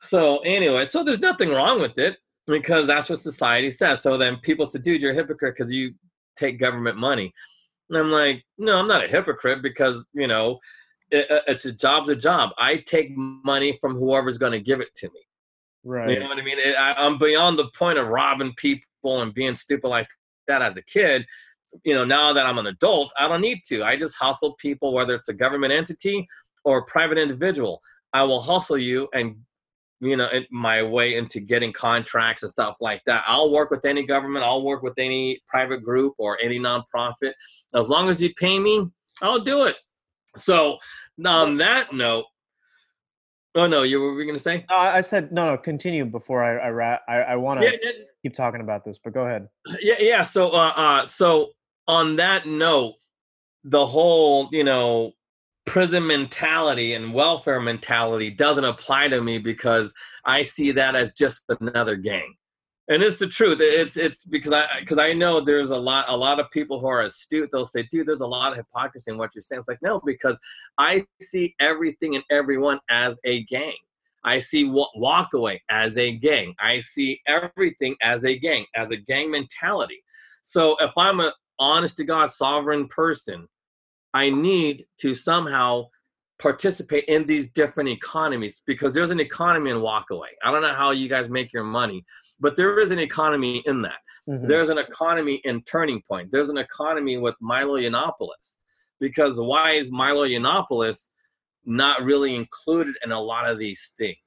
So, 0.02 0.40
anyway, 0.40 0.86
so 0.86 1.04
there's 1.04 1.20
nothing 1.20 1.52
wrong 1.52 1.80
with 1.80 2.00
it 2.00 2.18
because 2.48 2.88
that's 2.88 3.10
what 3.10 3.20
society 3.20 3.70
says. 3.70 4.02
So 4.02 4.18
then 4.18 4.38
people 4.38 4.66
say, 4.66 4.80
dude, 4.80 5.02
you're 5.02 5.12
a 5.12 5.16
hypocrite 5.16 5.56
because 5.56 5.72
you 5.72 5.94
take 6.36 6.60
government 6.60 6.98
money. 6.98 7.32
And 7.90 8.00
I'm 8.00 8.12
like, 8.12 8.44
no, 8.58 8.80
I'm 8.80 8.88
not 8.88 9.04
a 9.04 9.08
hypocrite 9.08 9.62
because, 9.62 10.06
you 10.14 10.28
know, 10.28 10.60
it, 11.12 11.28
it's 11.48 11.66
a 11.66 11.72
job's 11.72 12.10
a 12.10 12.16
job. 12.16 12.50
I 12.58 12.78
take 12.78 13.12
money 13.16 13.78
from 13.80 13.96
whoever's 13.96 14.38
going 14.38 14.54
to 14.54 14.60
give 14.60 14.82
it 14.82 14.94
to 14.96 15.08
me. 15.08 15.22
Right. 15.84 16.10
You 16.10 16.20
know 16.20 16.28
what 16.28 16.40
I 16.40 16.42
mean? 16.42 16.60
It, 16.60 16.76
I, 16.78 16.94
I'm 16.94 17.18
beyond 17.18 17.60
the 17.60 17.70
point 17.78 18.00
of 18.00 18.08
robbing 18.08 18.54
people 18.58 19.22
and 19.22 19.34
being 19.34 19.56
stupid 19.56 19.88
like 19.88 20.08
that 20.48 20.62
as 20.62 20.78
a 20.78 20.82
kid. 20.84 21.26
You 21.84 21.96
know, 21.96 22.06
now 22.06 22.34
that 22.34 22.46
I'm 22.46 22.58
an 22.58 22.68
adult, 22.68 23.12
I 23.18 23.28
don't 23.28 23.42
need 23.42 23.60
to. 23.68 23.84
I 23.84 23.98
just 23.98 24.16
hustle 24.16 24.54
people, 24.56 24.94
whether 24.94 25.16
it's 25.16 25.30
a 25.30 25.34
government 25.34 25.74
entity 25.74 26.28
or 26.64 26.80
a 26.80 26.86
private 26.86 27.18
individual. 27.18 27.82
I 28.14 28.24
will 28.24 28.42
hustle 28.42 28.78
you 28.78 29.08
and 29.14 29.36
you 30.00 30.18
know 30.18 30.26
it, 30.26 30.48
my 30.52 30.84
way 30.84 31.16
into 31.16 31.40
getting 31.40 31.74
contracts 31.74 32.44
and 32.44 32.52
stuff 32.52 32.76
like 32.80 33.02
that. 33.06 33.24
I'll 33.28 33.52
work 33.52 33.72
with 33.72 33.86
any 33.86 34.06
government. 34.06 34.46
I'll 34.46 34.64
work 34.64 34.84
with 34.84 34.94
any 34.98 35.42
private 35.48 35.84
group 35.84 36.14
or 36.18 36.38
any 36.42 36.60
nonprofit. 36.60 37.34
As 37.74 37.90
long 37.90 38.10
as 38.10 38.22
you 38.22 38.34
pay 38.36 38.60
me, 38.60 38.86
I'll 39.22 39.40
do 39.40 39.66
it. 39.66 39.78
So 40.38 40.78
on 41.26 41.58
that 41.58 41.94
note, 41.94 42.26
oh 43.56 43.66
no, 43.68 43.84
you 43.84 44.00
were 44.02 44.24
going 44.24 44.36
to 44.36 44.40
say? 44.40 44.66
No, 44.70 44.76
I 44.76 45.02
said 45.02 45.32
no, 45.32 45.46
no. 45.52 45.58
Continue 45.58 46.06
before 46.06 46.44
I 46.44 46.70
I 46.70 47.00
I, 47.08 47.22
I 47.32 47.36
want 47.36 47.62
to 47.62 47.66
Yeah, 47.66 47.78
yeah, 47.82 47.92
keep 48.22 48.34
talking 48.34 48.62
about 48.62 48.84
this, 48.86 49.00
but 49.04 49.14
go 49.14 49.26
ahead. 49.26 49.48
yeah 49.82 49.96
yeah 50.00 50.22
so 50.22 50.50
uh 50.50 50.74
uh 50.76 51.06
so 51.06 51.52
on 51.88 52.16
that 52.16 52.46
note 52.46 52.96
the 53.64 53.86
whole 53.86 54.50
you 54.52 54.64
know 54.64 55.14
prison 55.66 56.06
mentality 56.06 56.94
and 56.94 57.14
welfare 57.14 57.62
mentality 57.62 58.30
doesn't 58.30 58.66
apply 58.66 59.08
to 59.08 59.22
me 59.22 59.38
because 59.38 59.94
i 60.26 60.42
see 60.42 60.72
that 60.72 60.96
as 60.96 61.14
just 61.14 61.44
another 61.62 61.96
gang 61.96 62.34
and 62.90 63.02
it's 63.02 63.18
the 63.18 63.28
truth 63.28 63.60
it's 63.62 63.96
it's 63.96 64.26
because 64.26 64.52
i 64.52 64.66
because 64.80 64.98
i 64.98 65.14
know 65.14 65.40
there's 65.40 65.72
a 65.72 65.78
lot 65.78 66.06
a 66.10 66.16
lot 66.16 66.40
of 66.40 66.50
people 66.52 66.80
who 66.80 66.88
are 66.88 67.02
astute 67.02 67.50
they'll 67.52 67.66
say 67.66 67.84
dude 67.90 68.06
there's 68.06 68.22
a 68.22 68.28
lot 68.28 68.52
of 68.52 68.58
hypocrisy 68.58 69.12
in 69.12 69.18
what 69.18 69.30
you're 69.34 69.42
saying 69.42 69.60
it's 69.60 69.68
like 69.68 69.82
no 69.82 70.02
because 70.06 70.38
i 70.78 71.06
see 71.22 71.56
everything 71.60 72.16
and 72.16 72.24
everyone 72.30 72.80
as 72.90 73.20
a 73.26 73.44
gang 73.44 73.76
I 74.26 74.40
see 74.40 74.64
wa- 74.64 74.88
Walkaway 74.96 75.60
as 75.70 75.98
a 75.98 76.14
gang. 76.14 76.56
I 76.60 76.80
see 76.80 77.22
everything 77.28 77.96
as 78.02 78.26
a 78.26 78.38
gang, 78.38 78.66
as 78.76 78.92
a 78.92 78.96
gang 78.96 79.30
mentality. 79.30 80.02
So 80.44 80.76
if 80.80 80.92
I'm 80.98 81.20
a 81.20 81.34
honest 81.60 81.98
to 81.98 82.04
God 82.04 82.30
sovereign 82.30 82.88
person, 82.88 83.48
I 84.14 84.30
need 84.30 84.86
to 85.00 85.16
somehow 85.16 85.86
participate 86.40 87.06
in 87.06 87.26
these 87.26 87.52
different 87.52 87.90
economies 87.90 88.62
because 88.66 88.94
there's 88.94 89.12
an 89.12 89.20
economy 89.20 89.70
in 89.70 89.78
Walkaway. 89.78 90.30
I 90.44 90.52
don't 90.52 90.62
know 90.62 90.74
how 90.74 90.92
you 90.92 91.08
guys 91.08 91.30
make 91.30 91.54
your 91.54 91.64
money, 91.64 92.04
but 92.40 92.56
there 92.56 92.80
is 92.80 92.92
an 92.92 93.00
economy 93.00 93.64
in 93.66 93.82
that. 93.84 94.00
Mhm. 94.28 94.48
There's 94.48 94.70
an 94.70 94.78
economy 94.78 95.36
in 95.44 95.64
Turning 95.64 96.02
Point. 96.08 96.32
There's 96.32 96.50
an 96.50 96.58
economy 96.58 97.18
with 97.18 97.36
Milo 97.42 97.78
Yiannopoulos. 97.78 98.58
Because 99.00 99.40
why 99.40 99.72
is 99.72 99.92
Milo 99.92 100.26
Yiannopoulos 100.26 101.10
not 101.66 102.04
really 102.04 102.36
included 102.36 102.96
in 103.04 103.12
a 103.12 103.20
lot 103.20 103.50
of 103.50 103.58
these 103.58 103.94
things? 103.98 104.18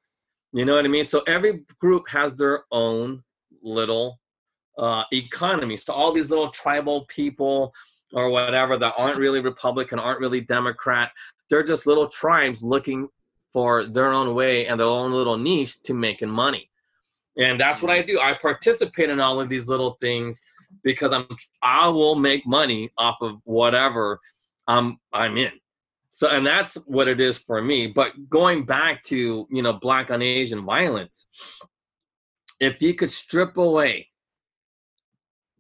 You 0.53 0.65
know 0.65 0.75
what 0.75 0.85
I 0.85 0.89
mean? 0.89 1.05
So 1.05 1.21
every 1.27 1.65
group 1.81 2.09
has 2.09 2.35
their 2.35 2.65
own 2.71 3.23
little 3.63 4.21
uh, 4.79 5.05
economy. 5.13 5.77
So 5.77 5.93
all 5.93 6.13
these 6.13 6.31
little 6.31 6.51
tribal 6.51 7.07
people 7.07 7.75
or 8.13 8.31
whatever 8.31 8.77
that 8.79 8.95
aren't 8.97 9.19
really 9.19 9.41
Republican, 9.41 9.99
aren't 9.99 10.21
really 10.21 10.41
Democrat, 10.41 11.11
they're 11.51 11.63
just 11.63 11.87
little 11.87 12.07
tribes 12.07 12.63
looking 12.63 13.09
for 13.53 13.85
their 13.85 14.13
own 14.13 14.35
way 14.35 14.67
and 14.67 14.79
their 14.79 14.87
own 14.87 15.13
little 15.13 15.39
niche 15.39 15.83
to 15.83 15.95
making 15.95 16.29
money. 16.29 16.69
And 17.39 17.61
that's 17.61 17.83
what 17.83 17.91
I 17.91 18.03
do. 18.03 18.19
I 18.21 18.35
participate 18.35 19.11
in 19.11 19.21
all 19.21 19.41
of 19.41 19.49
these 19.49 19.69
little 19.69 19.97
things 20.01 20.43
because 20.83 21.13
I'm 21.13 21.27
I 21.63 21.89
will 21.89 22.15
make 22.15 22.47
money 22.47 22.91
off 22.97 23.17
of 23.21 23.37
whatever 23.45 24.21
I'm 24.67 24.99
I'm 25.13 25.37
in. 25.37 25.53
So 26.11 26.29
and 26.29 26.47
that's 26.47 26.75
what 26.87 27.09
it 27.09 27.21
is 27.21 27.39
for 27.39 27.61
me. 27.61 27.89
But 27.89 28.13
going 28.29 28.65
back 28.65 29.03
to, 29.05 29.47
you 29.51 29.63
know, 29.63 29.75
black 29.75 30.11
on 30.11 30.23
Asian 30.23 30.65
violence, 30.65 31.27
if 32.59 32.81
you 32.81 32.95
could 32.95 33.11
strip 33.11 33.57
away 33.59 34.09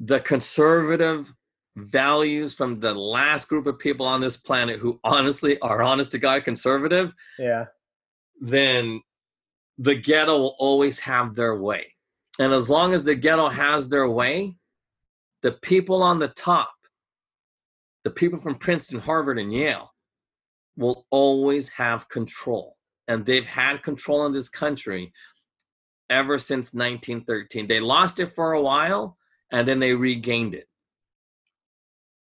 the 0.01 0.21
conservative 0.21 1.33
values 1.77 2.55
from 2.55 2.81
the 2.81 2.95
last 2.95 3.49
group 3.49 3.67
of 3.67 3.79
people 3.79 4.07
on 4.07 4.21
this 4.21 4.37
planet 4.37 4.79
who 4.79 4.99
honestly 5.05 5.59
are 5.61 5.83
honest 5.83 6.11
to 6.13 6.19
God 6.19 6.45
conservative, 6.45 7.13
Yeah. 7.39 7.67
then 8.41 9.03
the 9.79 9.95
ghetto 9.95 10.39
will 10.39 10.57
always 10.59 10.99
have 11.01 11.35
their 11.35 11.57
way. 11.57 11.95
And 12.39 12.53
as 12.53 12.69
long 12.71 12.93
as 12.95 13.05
the 13.05 13.15
ghetto 13.15 13.49
has 13.49 13.89
their 13.89 14.09
way, 14.09 14.57
the 15.43 15.53
people 15.53 16.03
on 16.03 16.19
the 16.19 16.29
top, 16.29 16.73
the 18.05 18.11
people 18.11 18.39
from 18.39 18.57
Princeton, 18.57 19.01
Harvard, 19.01 19.39
and 19.39 19.53
Yale, 19.53 19.93
will 20.77 21.07
always 21.11 21.69
have 21.71 22.09
control. 22.09 22.77
And 23.09 23.25
they've 23.25 23.47
had 23.47 23.83
control 23.83 24.27
in 24.27 24.33
this 24.33 24.49
country 24.49 25.13
ever 26.11 26.39
since 26.39 26.73
1913. 26.75 27.67
They 27.67 27.81
lost 27.81 28.21
it 28.21 28.35
for 28.35 28.53
a 28.53 28.63
while 28.63 29.17
and 29.53 29.67
then 29.67 29.79
they 29.79 29.95
regained 29.95 30.55
it. 30.55 30.69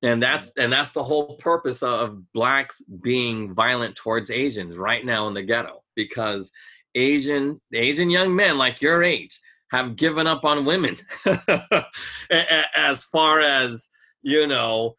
And 0.03 0.21
that's 0.21 0.49
mm. 0.51 0.63
and 0.63 0.71
that's 0.73 0.91
the 0.91 1.03
whole 1.03 1.37
purpose 1.37 1.81
of 1.81 2.31
blacks 2.33 2.81
being 3.01 3.53
violent 3.53 3.95
towards 3.95 4.29
Asians 4.29 4.77
right 4.77 5.05
now 5.05 5.27
in 5.27 5.33
the 5.33 5.43
ghetto 5.43 5.83
because 5.95 6.51
Asian 6.95 7.59
Asian 7.73 8.09
young 8.09 8.35
men 8.35 8.57
like 8.57 8.81
your 8.81 9.03
age 9.03 9.39
have 9.71 9.95
given 9.95 10.27
up 10.27 10.45
on 10.45 10.65
women 10.65 10.97
as 12.75 13.03
far 13.03 13.41
as 13.41 13.89
you 14.21 14.47
know 14.47 14.95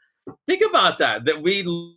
think 0.46 0.62
about 0.62 0.98
that 0.98 1.24
that 1.24 1.40
we 1.40 1.96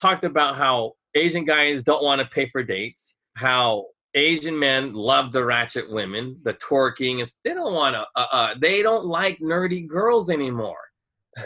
talked 0.00 0.24
about 0.24 0.56
how 0.56 0.92
Asian 1.14 1.44
guys 1.44 1.82
don't 1.82 2.02
want 2.02 2.20
to 2.20 2.26
pay 2.26 2.48
for 2.48 2.62
dates 2.62 3.16
how 3.34 3.84
Asian 4.14 4.58
men 4.58 4.92
love 4.92 5.32
the 5.32 5.44
ratchet 5.44 5.90
women 5.90 6.36
the 6.44 6.54
twerking 6.54 7.20
and 7.20 7.30
they 7.44 7.54
don't 7.54 7.74
want 7.74 7.94
to 7.94 8.06
uh, 8.14 8.26
uh, 8.32 8.54
they 8.60 8.82
don't 8.82 9.06
like 9.06 9.38
nerdy 9.40 9.86
girls 9.86 10.28
anymore. 10.28 10.78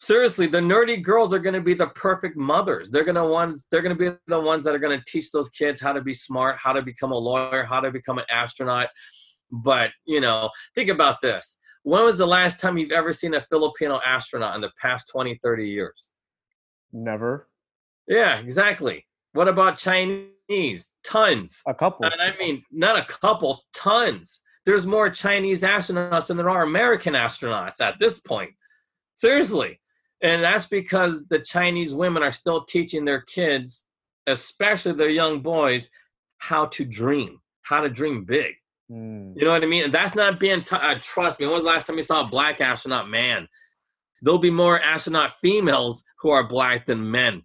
Seriously 0.00 0.46
the 0.46 0.60
nerdy 0.60 1.02
girls 1.02 1.34
are 1.34 1.38
going 1.38 1.54
to 1.54 1.60
be 1.60 1.74
the 1.74 1.88
perfect 1.88 2.36
mothers. 2.36 2.90
They're 2.90 3.04
going 3.04 3.16
to 3.16 3.26
ones 3.26 3.66
they're 3.70 3.82
going 3.82 3.96
to 3.96 4.10
be 4.10 4.16
the 4.26 4.40
ones 4.40 4.62
that 4.64 4.74
are 4.74 4.78
going 4.78 4.98
to 4.98 5.04
teach 5.06 5.30
those 5.32 5.50
kids 5.50 5.80
how 5.80 5.92
to 5.92 6.00
be 6.00 6.14
smart 6.14 6.56
how 6.58 6.72
to 6.72 6.82
become 6.82 7.12
a 7.12 7.18
lawyer 7.18 7.64
how 7.64 7.80
to 7.80 7.90
become 7.90 8.18
an 8.18 8.24
astronaut. 8.30 8.88
But 9.50 9.90
you 10.06 10.20
know 10.20 10.50
think 10.74 10.88
about 10.88 11.20
this. 11.20 11.58
When 11.84 12.04
was 12.04 12.18
the 12.18 12.26
last 12.26 12.60
time 12.60 12.78
you've 12.78 12.92
ever 12.92 13.12
seen 13.12 13.34
a 13.34 13.44
filipino 13.50 14.00
astronaut 14.04 14.54
in 14.54 14.60
the 14.62 14.72
past 14.80 15.10
20 15.12 15.38
30 15.42 15.68
years? 15.68 16.10
Never. 16.92 17.48
yeah 18.08 18.38
exactly. 18.38 19.06
What 19.34 19.48
about 19.48 19.76
chinese 19.76 20.28
tons 21.04 21.60
A 21.66 21.74
couple. 21.74 22.04
and 22.06 22.20
i 22.20 22.32
mean 22.38 22.62
not 22.70 22.98
a 22.98 23.04
couple 23.04 23.62
tons 23.74 24.40
there's 24.66 24.86
more 24.86 25.10
chinese 25.10 25.62
astronauts 25.62 26.28
than 26.28 26.36
there 26.36 26.50
are 26.50 26.62
american 26.62 27.14
astronauts 27.14 27.80
at 27.80 27.98
this 27.98 28.20
point 28.20 28.52
seriously 29.14 29.78
and 30.22 30.42
that's 30.42 30.66
because 30.66 31.24
the 31.28 31.40
Chinese 31.40 31.94
women 31.94 32.22
are 32.22 32.32
still 32.32 32.64
teaching 32.64 33.04
their 33.04 33.22
kids, 33.22 33.86
especially 34.28 34.92
their 34.92 35.10
young 35.10 35.40
boys, 35.40 35.90
how 36.38 36.66
to 36.66 36.84
dream, 36.84 37.40
how 37.62 37.80
to 37.80 37.88
dream 37.88 38.24
big. 38.24 38.54
Mm. 38.90 39.34
You 39.36 39.44
know 39.44 39.50
what 39.50 39.64
I 39.64 39.66
mean? 39.66 39.84
And 39.84 39.92
that's 39.92 40.14
not 40.14 40.38
being, 40.38 40.62
t- 40.62 40.76
uh, 40.76 40.94
trust 41.02 41.40
me, 41.40 41.46
when 41.46 41.56
was 41.56 41.64
the 41.64 41.70
last 41.70 41.86
time 41.86 41.96
you 41.96 42.04
saw 42.04 42.22
a 42.22 42.28
black 42.28 42.60
astronaut 42.60 43.10
man? 43.10 43.48
There'll 44.22 44.38
be 44.38 44.50
more 44.50 44.80
astronaut 44.80 45.32
females 45.40 46.04
who 46.20 46.30
are 46.30 46.46
black 46.46 46.86
than 46.86 47.10
men. 47.10 47.42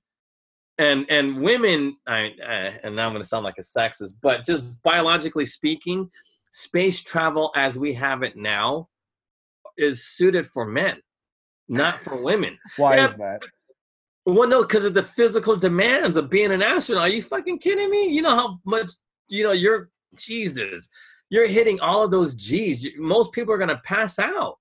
And 0.80 1.06
and 1.10 1.42
women 1.42 1.98
I, 2.08 2.34
uh, 2.42 2.72
and 2.84 2.96
now 2.96 3.08
i'm 3.08 3.14
going 3.14 3.22
to 3.22 3.28
sound 3.28 3.44
like 3.44 3.58
a 3.58 3.62
sexist 3.62 4.16
but 4.22 4.46
just 4.46 4.82
biologically 4.84 5.46
speaking 5.46 6.10
space 6.52 7.02
travel 7.02 7.52
as 7.56 7.78
we 7.78 7.94
have 7.94 8.24
it 8.24 8.36
now 8.36 8.88
is 9.78 10.08
suited 10.08 10.46
for 10.46 10.66
men 10.66 10.98
not 11.68 12.02
for 12.04 12.22
women. 12.22 12.58
Why 12.78 12.98
Yeah, 12.98 13.06
is 13.06 13.14
that? 13.16 13.42
well 14.26 14.48
no 14.48 14.62
because 14.62 14.84
of 14.86 14.94
the 14.94 15.04
physical 15.04 15.56
demands 15.56 16.18
of 16.18 16.30
being 16.30 16.52
an 16.52 16.62
astronaut. 16.62 17.04
Are 17.04 17.10
you 17.10 17.22
fucking 17.22 17.60
kidding 17.60 17.90
me? 17.90 18.10
You 18.10 18.22
know 18.22 18.36
how 18.36 18.60
much 18.66 18.92
you 19.30 19.44
know 19.44 19.52
you're 19.52 19.90
jesus 20.16 20.90
you're 21.30 21.48
hitting 21.48 21.80
all 21.82 22.04
of 22.04 22.12
those 22.12 22.34
g's. 22.36 22.88
Most 22.98 23.32
people 23.34 23.54
are 23.54 23.58
going 23.58 23.70
to 23.70 23.82
pass 23.84 24.20
out 24.20 24.58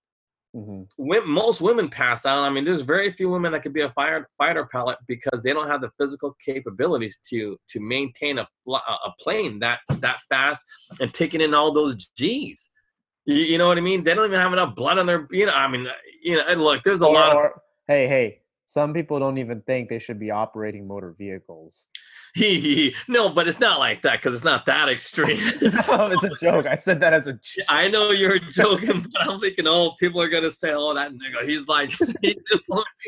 hmm 0.55 0.83
most 1.27 1.61
women 1.61 1.89
pass 1.89 2.25
out. 2.25 2.45
I 2.45 2.51
mean, 2.51 2.65
there's 2.65 2.81
very 2.81 3.11
few 3.13 3.31
women 3.31 3.53
that 3.53 3.63
could 3.63 3.73
be 3.75 3.83
a 3.83 3.91
fire, 3.91 4.29
fighter 4.39 4.67
pilot 4.73 4.99
because 5.07 5.43
they 5.43 5.53
don't 5.53 5.69
have 5.69 5.81
the 5.81 5.91
physical 5.99 6.35
capabilities 6.45 7.19
to 7.31 7.59
to 7.69 7.81
maintain 7.81 8.39
a 8.39 8.49
a 8.69 9.13
plane 9.21 9.59
that 9.61 9.81
that 10.01 10.19
fast 10.29 10.65
and 11.01 11.13
taking 11.13 11.41
in 11.41 11.55
all 11.55 11.73
those 11.73 11.95
G's. 12.17 12.71
You, 13.27 13.37
you 13.37 13.59
know 13.59 13.69
what 13.69 13.77
I 13.79 13.81
mean? 13.81 14.05
They 14.05 14.15
don't 14.15 14.25
even 14.27 14.41
have 14.41 14.53
enough 14.53 14.75
blood 14.77 14.99
on 14.99 15.07
their. 15.07 15.27
You 15.31 15.47
know, 15.47 15.53
I 15.53 15.69
mean, 15.69 15.87
you 16.23 16.37
know, 16.37 16.45
and 16.49 16.63
look, 16.63 16.83
there's 16.85 17.03
a 17.03 17.07
Or- 17.07 17.15
lot 17.15 17.37
of 17.37 17.51
hey, 17.89 18.07
hey, 18.09 18.41
some 18.67 18.93
people 18.95 19.19
don't 19.19 19.39
even 19.39 19.63
think 19.63 19.89
they 19.89 19.99
should 19.99 20.19
be 20.19 20.31
operating 20.31 20.87
motor 20.87 21.15
vehicles. 21.19 21.89
no, 23.09 23.31
but 23.31 23.49
it's 23.49 23.61
not 23.61 23.79
like 23.79 24.03
that 24.03 24.21
because 24.21 24.35
it's 24.35 24.45
not 24.45 24.67
that 24.67 24.91
extreme. 24.91 25.39
no, 25.63 26.11
it's 26.11 26.23
a 26.23 26.31
joke. 26.39 26.67
I 26.67 26.77
said 26.77 27.01
that 27.01 27.15
as 27.15 27.29
a 27.29 27.33
joke. 27.33 27.65
I 27.69 27.89
know 27.89 28.11
you're 28.11 28.39
joking, 28.53 29.07
but 29.11 29.23
I'm 29.23 29.39
thinking, 29.39 29.67
oh, 29.67 29.95
people 29.99 30.21
are 30.21 30.29
gonna 30.29 30.51
say, 30.51 30.73
oh, 30.75 30.93
that 30.93 31.13
nigga, 31.13 31.49
he's 31.49 31.67
like, 31.67 31.93
he's 32.21 32.37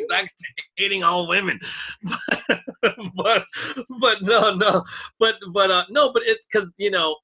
like 0.08 0.30
hating 0.76 1.04
all 1.04 1.28
women. 1.28 1.60
but, 3.16 3.44
but 4.00 4.22
no, 4.22 4.54
no, 4.54 4.82
but, 5.18 5.34
but, 5.52 5.70
uh, 5.70 5.84
no, 5.90 6.10
but 6.10 6.22
it's 6.24 6.46
because 6.50 6.72
you 6.78 6.90
know, 6.90 7.14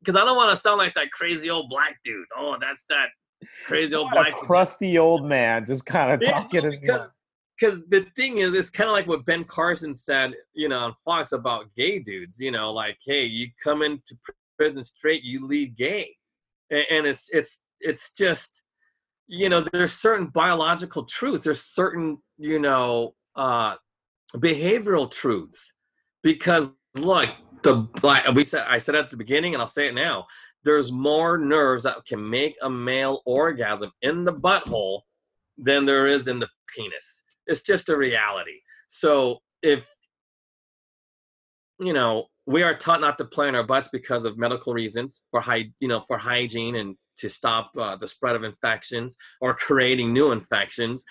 because 0.00 0.16
I 0.16 0.24
don't 0.24 0.36
want 0.36 0.50
to 0.50 0.56
sound 0.56 0.78
like 0.78 0.94
that 0.94 1.12
crazy 1.12 1.50
old 1.50 1.68
black 1.68 1.96
dude. 2.04 2.24
Oh, 2.36 2.56
that's 2.58 2.86
that 2.88 3.08
crazy 3.66 3.94
old 3.94 4.10
black 4.12 4.36
dude. 4.36 4.36
crusty 4.36 4.96
old 4.96 5.26
man 5.26 5.66
just 5.66 5.84
kind 5.84 6.12
of 6.12 6.26
talking 6.26 6.64
his 6.64 6.80
because 6.80 7.10
because 7.60 7.82
the 7.88 8.06
thing 8.16 8.38
is, 8.38 8.54
it's 8.54 8.70
kind 8.70 8.88
of 8.88 8.94
like 8.94 9.06
what 9.06 9.26
Ben 9.26 9.44
Carson 9.44 9.94
said, 9.94 10.34
you 10.54 10.68
know, 10.68 10.78
on 10.78 10.94
Fox 11.04 11.32
about 11.32 11.66
gay 11.76 11.98
dudes. 11.98 12.40
You 12.40 12.50
know, 12.50 12.72
like, 12.72 12.98
hey, 13.04 13.24
you 13.24 13.48
come 13.62 13.82
into 13.82 14.16
prison 14.56 14.82
straight, 14.82 15.22
you 15.22 15.46
lead 15.46 15.76
gay, 15.76 16.16
and, 16.70 16.84
and 16.90 17.06
it's 17.06 17.28
it's 17.32 17.64
it's 17.80 18.12
just, 18.12 18.62
you 19.26 19.48
know, 19.48 19.60
there's 19.60 19.92
certain 19.92 20.26
biological 20.28 21.04
truths. 21.04 21.44
There's 21.44 21.62
certain, 21.62 22.18
you 22.38 22.58
know, 22.58 23.14
uh, 23.36 23.76
behavioral 24.36 25.10
truths, 25.10 25.72
because 26.22 26.70
look, 26.94 27.28
the 27.62 27.86
like 28.02 28.26
we 28.28 28.44
said, 28.44 28.64
I 28.68 28.78
said 28.78 28.94
at 28.94 29.10
the 29.10 29.16
beginning, 29.16 29.54
and 29.54 29.60
I'll 29.60 29.68
say 29.68 29.86
it 29.86 29.94
now. 29.94 30.26
There's 30.62 30.92
more 30.92 31.38
nerves 31.38 31.84
that 31.84 32.04
can 32.06 32.28
make 32.28 32.56
a 32.60 32.68
male 32.68 33.22
orgasm 33.24 33.92
in 34.02 34.24
the 34.24 34.32
butthole 34.32 35.00
than 35.56 35.86
there 35.86 36.06
is 36.06 36.28
in 36.28 36.38
the 36.38 36.48
penis. 36.74 37.19
It's 37.46 37.62
just 37.62 37.88
a 37.88 37.96
reality. 37.96 38.60
So 38.88 39.38
if 39.62 39.92
you 41.78 41.92
know 41.92 42.26
we 42.46 42.62
are 42.62 42.74
taught 42.76 43.00
not 43.00 43.16
to 43.18 43.24
play 43.24 43.48
in 43.48 43.54
our 43.54 43.62
butts 43.62 43.88
because 43.92 44.24
of 44.24 44.36
medical 44.36 44.72
reasons 44.72 45.22
for 45.30 45.40
hy- 45.40 45.70
you 45.80 45.88
know 45.88 46.02
for 46.06 46.18
hygiene 46.18 46.76
and 46.76 46.96
to 47.18 47.28
stop 47.28 47.70
uh, 47.78 47.96
the 47.96 48.08
spread 48.08 48.34
of 48.34 48.44
infections 48.44 49.16
or 49.40 49.52
creating 49.54 50.12
new 50.12 50.32
infections. 50.32 51.04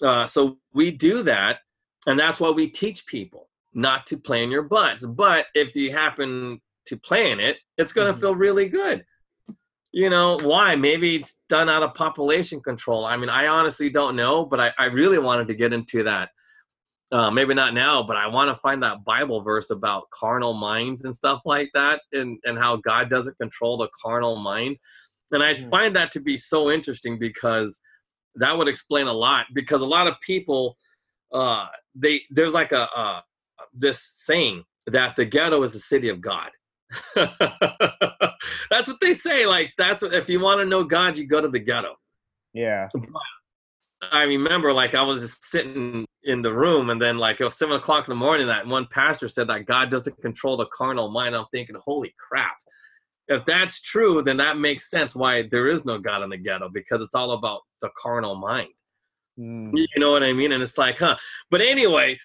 Uh, 0.00 0.24
so 0.24 0.58
we 0.72 0.90
do 0.92 1.22
that, 1.24 1.58
and 2.06 2.18
that's 2.18 2.38
why 2.38 2.50
we 2.50 2.68
teach 2.68 3.04
people 3.06 3.48
not 3.74 4.06
to 4.06 4.16
play 4.16 4.44
in 4.44 4.50
your 4.50 4.62
butts. 4.62 5.04
But 5.04 5.46
if 5.54 5.74
you 5.74 5.90
happen 5.92 6.60
to 6.86 6.96
play 6.96 7.30
in 7.32 7.40
it, 7.40 7.58
it's 7.78 7.92
going 7.92 8.06
to 8.06 8.14
Mhm. 8.14 8.20
feel 8.20 8.34
really 8.34 8.68
good 8.68 9.04
you 9.92 10.08
know 10.08 10.38
why? 10.42 10.76
Maybe 10.76 11.16
it's 11.16 11.42
done 11.48 11.68
out 11.68 11.82
of 11.82 11.94
population 11.94 12.60
control. 12.60 13.04
I 13.04 13.16
mean 13.16 13.28
i 13.28 13.46
honestly 13.46 13.90
don't 13.90 14.16
know 14.16 14.44
but 14.44 14.60
i, 14.60 14.72
I 14.78 14.84
really 14.86 15.18
wanted 15.18 15.48
to 15.48 15.54
get 15.54 15.72
into 15.72 16.02
that 16.04 16.30
uh, 17.12 17.30
maybe 17.30 17.54
not 17.54 17.74
now 17.74 18.02
but 18.02 18.16
i 18.16 18.26
want 18.26 18.48
to 18.50 18.60
find 18.60 18.82
that 18.82 19.04
bible 19.04 19.42
verse 19.42 19.70
about 19.70 20.08
carnal 20.10 20.54
minds 20.54 21.04
and 21.04 21.14
stuff 21.14 21.40
like 21.44 21.70
that 21.74 22.02
and, 22.12 22.38
and 22.44 22.58
how 22.58 22.76
god 22.76 23.08
doesn't 23.10 23.36
control 23.38 23.76
the 23.76 23.88
carnal 24.00 24.36
mind. 24.36 24.76
And 25.32 25.42
i 25.42 25.54
Hmm. 25.54 25.68
find 25.70 25.96
that 25.96 26.12
to 26.12 26.20
be 26.20 26.36
so 26.36 26.70
interesting 26.70 27.18
because 27.18 27.80
that 28.36 28.56
would 28.56 28.68
explain 28.68 29.06
a 29.06 29.12
lot 29.12 29.46
because 29.54 29.80
a 29.80 29.86
lot 29.86 30.06
of 30.06 30.14
people 30.20 30.76
uh, 31.32 31.66
they 31.94 32.22
there's 32.30 32.54
like 32.54 32.72
a 32.72 32.88
uh, 32.96 33.20
this 33.72 34.00
saying 34.02 34.64
that 34.86 35.16
the 35.16 35.24
ghetto 35.24 35.62
is 35.62 35.72
the 35.72 35.80
city 35.80 36.08
of 36.08 36.20
god 36.20 36.50
that's 37.14 38.88
what 38.88 39.00
they 39.00 39.14
say. 39.14 39.46
Like 39.46 39.72
that's 39.78 40.02
what, 40.02 40.12
if 40.12 40.28
you 40.28 40.40
want 40.40 40.60
to 40.60 40.66
know 40.66 40.84
God, 40.84 41.18
you 41.18 41.26
go 41.26 41.40
to 41.40 41.48
the 41.48 41.58
ghetto. 41.58 41.94
Yeah. 42.52 42.88
I 44.12 44.22
remember 44.22 44.72
like 44.72 44.94
I 44.94 45.02
was 45.02 45.20
just 45.20 45.44
sitting 45.44 46.06
in 46.24 46.42
the 46.42 46.52
room 46.52 46.90
and 46.90 47.00
then 47.00 47.18
like 47.18 47.40
it 47.40 47.44
was 47.44 47.58
seven 47.58 47.76
o'clock 47.76 48.08
in 48.08 48.12
the 48.12 48.16
morning 48.16 48.46
that 48.46 48.66
one 48.66 48.86
pastor 48.90 49.28
said 49.28 49.48
that 49.48 49.66
God 49.66 49.90
doesn't 49.90 50.20
control 50.22 50.56
the 50.56 50.66
carnal 50.66 51.10
mind. 51.10 51.36
I'm 51.36 51.44
thinking, 51.52 51.76
holy 51.84 52.14
crap. 52.18 52.56
If 53.28 53.44
that's 53.44 53.80
true, 53.82 54.22
then 54.22 54.38
that 54.38 54.58
makes 54.58 54.90
sense 54.90 55.14
why 55.14 55.42
there 55.42 55.68
is 55.68 55.84
no 55.84 55.98
God 55.98 56.22
in 56.22 56.30
the 56.30 56.36
ghetto 56.36 56.68
because 56.68 57.00
it's 57.00 57.14
all 57.14 57.32
about 57.32 57.60
the 57.80 57.90
carnal 57.96 58.34
mind. 58.34 58.70
Mm. 59.38 59.72
You 59.74 59.86
know 59.98 60.10
what 60.10 60.24
I 60.24 60.32
mean? 60.32 60.52
And 60.52 60.62
it's 60.62 60.78
like, 60.78 60.98
huh. 60.98 61.16
But 61.50 61.60
anyway, 61.60 62.18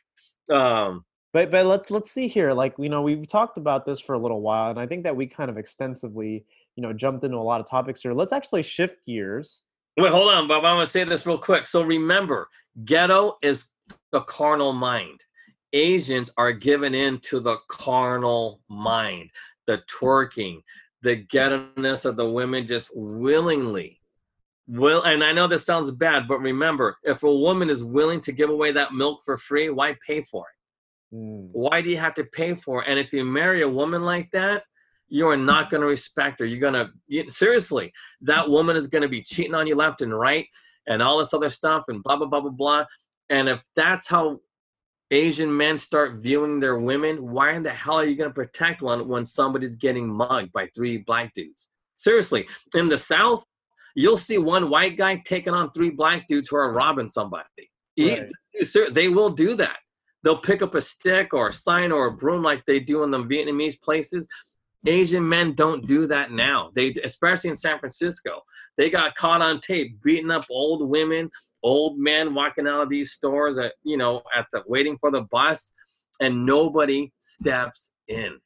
um, 0.52 1.06
But 1.36 1.52
but 1.52 1.66
let's 1.66 1.92
let's 1.92 2.12
see 2.12 2.30
here. 2.30 2.54
Like 2.54 2.76
you 2.80 2.88
know, 2.88 3.02
we've 3.02 3.28
talked 3.28 3.58
about 3.58 3.86
this 3.86 4.00
for 4.00 4.14
a 4.14 4.18
little 4.18 4.40
while, 4.40 4.70
and 4.70 4.80
I 4.80 4.88
think 4.88 5.04
that 5.04 5.18
we 5.18 5.28
kind 5.28 5.50
of 5.50 5.58
extensively, 5.58 6.46
you 6.78 6.82
know, 6.82 6.94
jumped 6.94 7.26
into 7.26 7.36
a 7.36 7.44
lot 7.44 7.60
of 7.60 7.68
topics 7.70 8.02
here. 8.02 8.14
Let's 8.14 8.32
actually 8.32 8.64
shift 8.64 9.06
gears. 9.06 9.64
Wait, 9.98 10.14
hold 10.14 10.32
on, 10.32 10.48
Bob. 10.48 10.64
I'm 10.64 10.78
gonna 10.78 10.88
say 10.88 11.04
this 11.04 11.26
real 11.26 11.38
quick. 11.38 11.66
So 11.66 11.82
remember, 11.82 12.48
ghetto 12.86 13.36
is 13.42 13.66
the 14.14 14.22
carnal 14.22 14.72
mind. 14.72 15.26
Asians 15.74 16.32
are 16.38 16.54
given 16.54 16.96
in 16.96 17.20
to 17.24 17.42
the 17.42 17.58
carnal 17.68 18.62
mind, 18.70 19.30
the 19.68 19.82
twerking, 19.92 20.62
the 21.02 21.18
ghetto-ness 21.18 22.06
of 22.06 22.16
the 22.16 22.32
women 22.32 22.66
just 22.66 22.94
willingly. 22.96 24.00
Will 24.68 25.02
and 25.02 25.22
I 25.22 25.34
know 25.34 25.48
this 25.48 25.66
sounds 25.66 25.92
bad, 25.92 26.30
but 26.30 26.40
remember, 26.40 26.96
if 27.04 27.24
a 27.24 27.36
woman 27.36 27.70
is 27.70 27.84
willing 27.84 28.22
to 28.22 28.32
give 28.32 28.50
away 28.50 28.72
that 28.72 28.94
milk 28.94 29.20
for 29.26 29.38
free, 29.38 29.70
why 29.70 29.98
pay 30.08 30.22
for 30.22 30.46
it? 30.48 30.55
Mm. 31.16 31.50
Why 31.54 31.82
do 31.82 31.90
you 31.90 31.98
have 31.98 32.14
to 32.16 32.26
pay 32.26 32.56
for 32.56 32.82
it? 32.82 32.88
And 32.88 33.00
if 33.00 33.14
you 33.14 33.24
marry 33.24 33.62
a 33.62 33.70
woman 33.70 34.04
like 34.04 34.30
that, 34.32 34.64
you 35.08 35.28
are 35.28 35.38
not 35.38 35.70
going 35.70 35.82
to 35.82 35.88
respect 35.88 36.40
her. 36.40 36.46
You're 36.46 36.60
going 36.60 36.74
to, 36.74 36.90
you, 37.08 37.30
seriously, 37.30 37.94
that 38.22 38.50
woman 38.50 38.76
is 38.76 38.88
going 38.88 39.04
to 39.04 39.08
be 39.08 39.22
cheating 39.22 39.56
on 39.56 39.68
you 39.68 39.76
left 39.76 40.02
and 40.02 40.18
right 40.18 40.48
and 40.88 41.02
all 41.02 41.20
this 41.20 41.34
other 41.34 41.50
stuff 41.50 41.86
and 41.88 42.04
blah, 42.04 42.18
blah, 42.18 42.28
blah, 42.28 42.42
blah, 42.42 42.52
blah. 42.52 42.86
And 43.30 43.48
if 43.48 43.62
that's 43.76 44.08
how 44.08 44.40
Asian 45.12 45.56
men 45.56 45.78
start 45.78 46.22
viewing 46.22 46.60
their 46.60 46.80
women, 46.80 47.32
why 47.32 47.52
in 47.54 47.64
the 47.64 47.70
hell 47.70 47.96
are 47.96 48.06
you 48.06 48.16
going 48.16 48.30
to 48.30 48.34
protect 48.34 48.82
one 48.82 49.08
when 49.08 49.26
somebody's 49.26 49.76
getting 49.76 50.08
mugged 50.08 50.52
by 50.52 50.68
three 50.76 50.98
black 50.98 51.34
dudes? 51.36 51.70
Seriously, 51.98 52.48
in 52.74 52.90
the 52.90 52.98
South, 52.98 53.44
you'll 53.96 54.18
see 54.18 54.38
one 54.38 54.70
white 54.70 54.98
guy 54.98 55.22
taking 55.26 55.54
on 55.54 55.72
three 55.72 55.92
black 55.92 56.28
dudes 56.28 56.50
who 56.50 56.58
are 56.58 56.74
robbing 56.74 57.08
somebody. 57.08 57.46
Right. 57.98 58.30
ser- 58.64 58.92
they 58.92 59.08
will 59.08 59.30
do 59.30 59.56
that. 59.56 59.78
They'll 60.26 60.36
pick 60.36 60.64
up 60.64 60.74
a 60.74 60.82
stick 60.82 61.36
or 61.36 61.50
a 61.50 61.54
sign 61.54 61.92
or 61.92 62.08
a 62.08 62.12
broom 62.12 62.42
like 62.42 62.66
they 62.66 62.80
do 62.80 63.04
in 63.04 63.12
the 63.12 63.20
Vietnamese 63.20 63.80
places. 63.80 64.28
Asian 64.88 65.28
men 65.28 65.54
don't 65.54 65.86
do 65.86 66.08
that 66.08 66.32
now. 66.32 66.72
They, 66.74 66.96
especially 67.04 67.52
in 67.52 67.56
San 67.56 67.78
Francisco, 67.78 68.42
they 68.76 68.90
got 68.90 69.14
caught 69.14 69.44
on 69.44 69.60
tape 69.60 70.02
beating 70.04 70.32
up 70.32 70.46
old 70.50 70.90
women, 70.90 71.30
old 71.62 72.00
men 72.00 72.34
walking 72.34 72.68
out 72.68 72.82
of 72.82 72.90
these 72.90 73.12
stores 73.12 73.60
at 73.60 73.74
you 73.84 73.98
know 73.98 74.24
at 74.36 74.48
the 74.52 74.64
waiting 74.68 74.98
for 74.98 75.12
the 75.12 75.22
bus, 75.32 75.74
and 76.20 76.44
nobody 76.44 77.12
steps 77.20 77.92
in. 78.08 78.40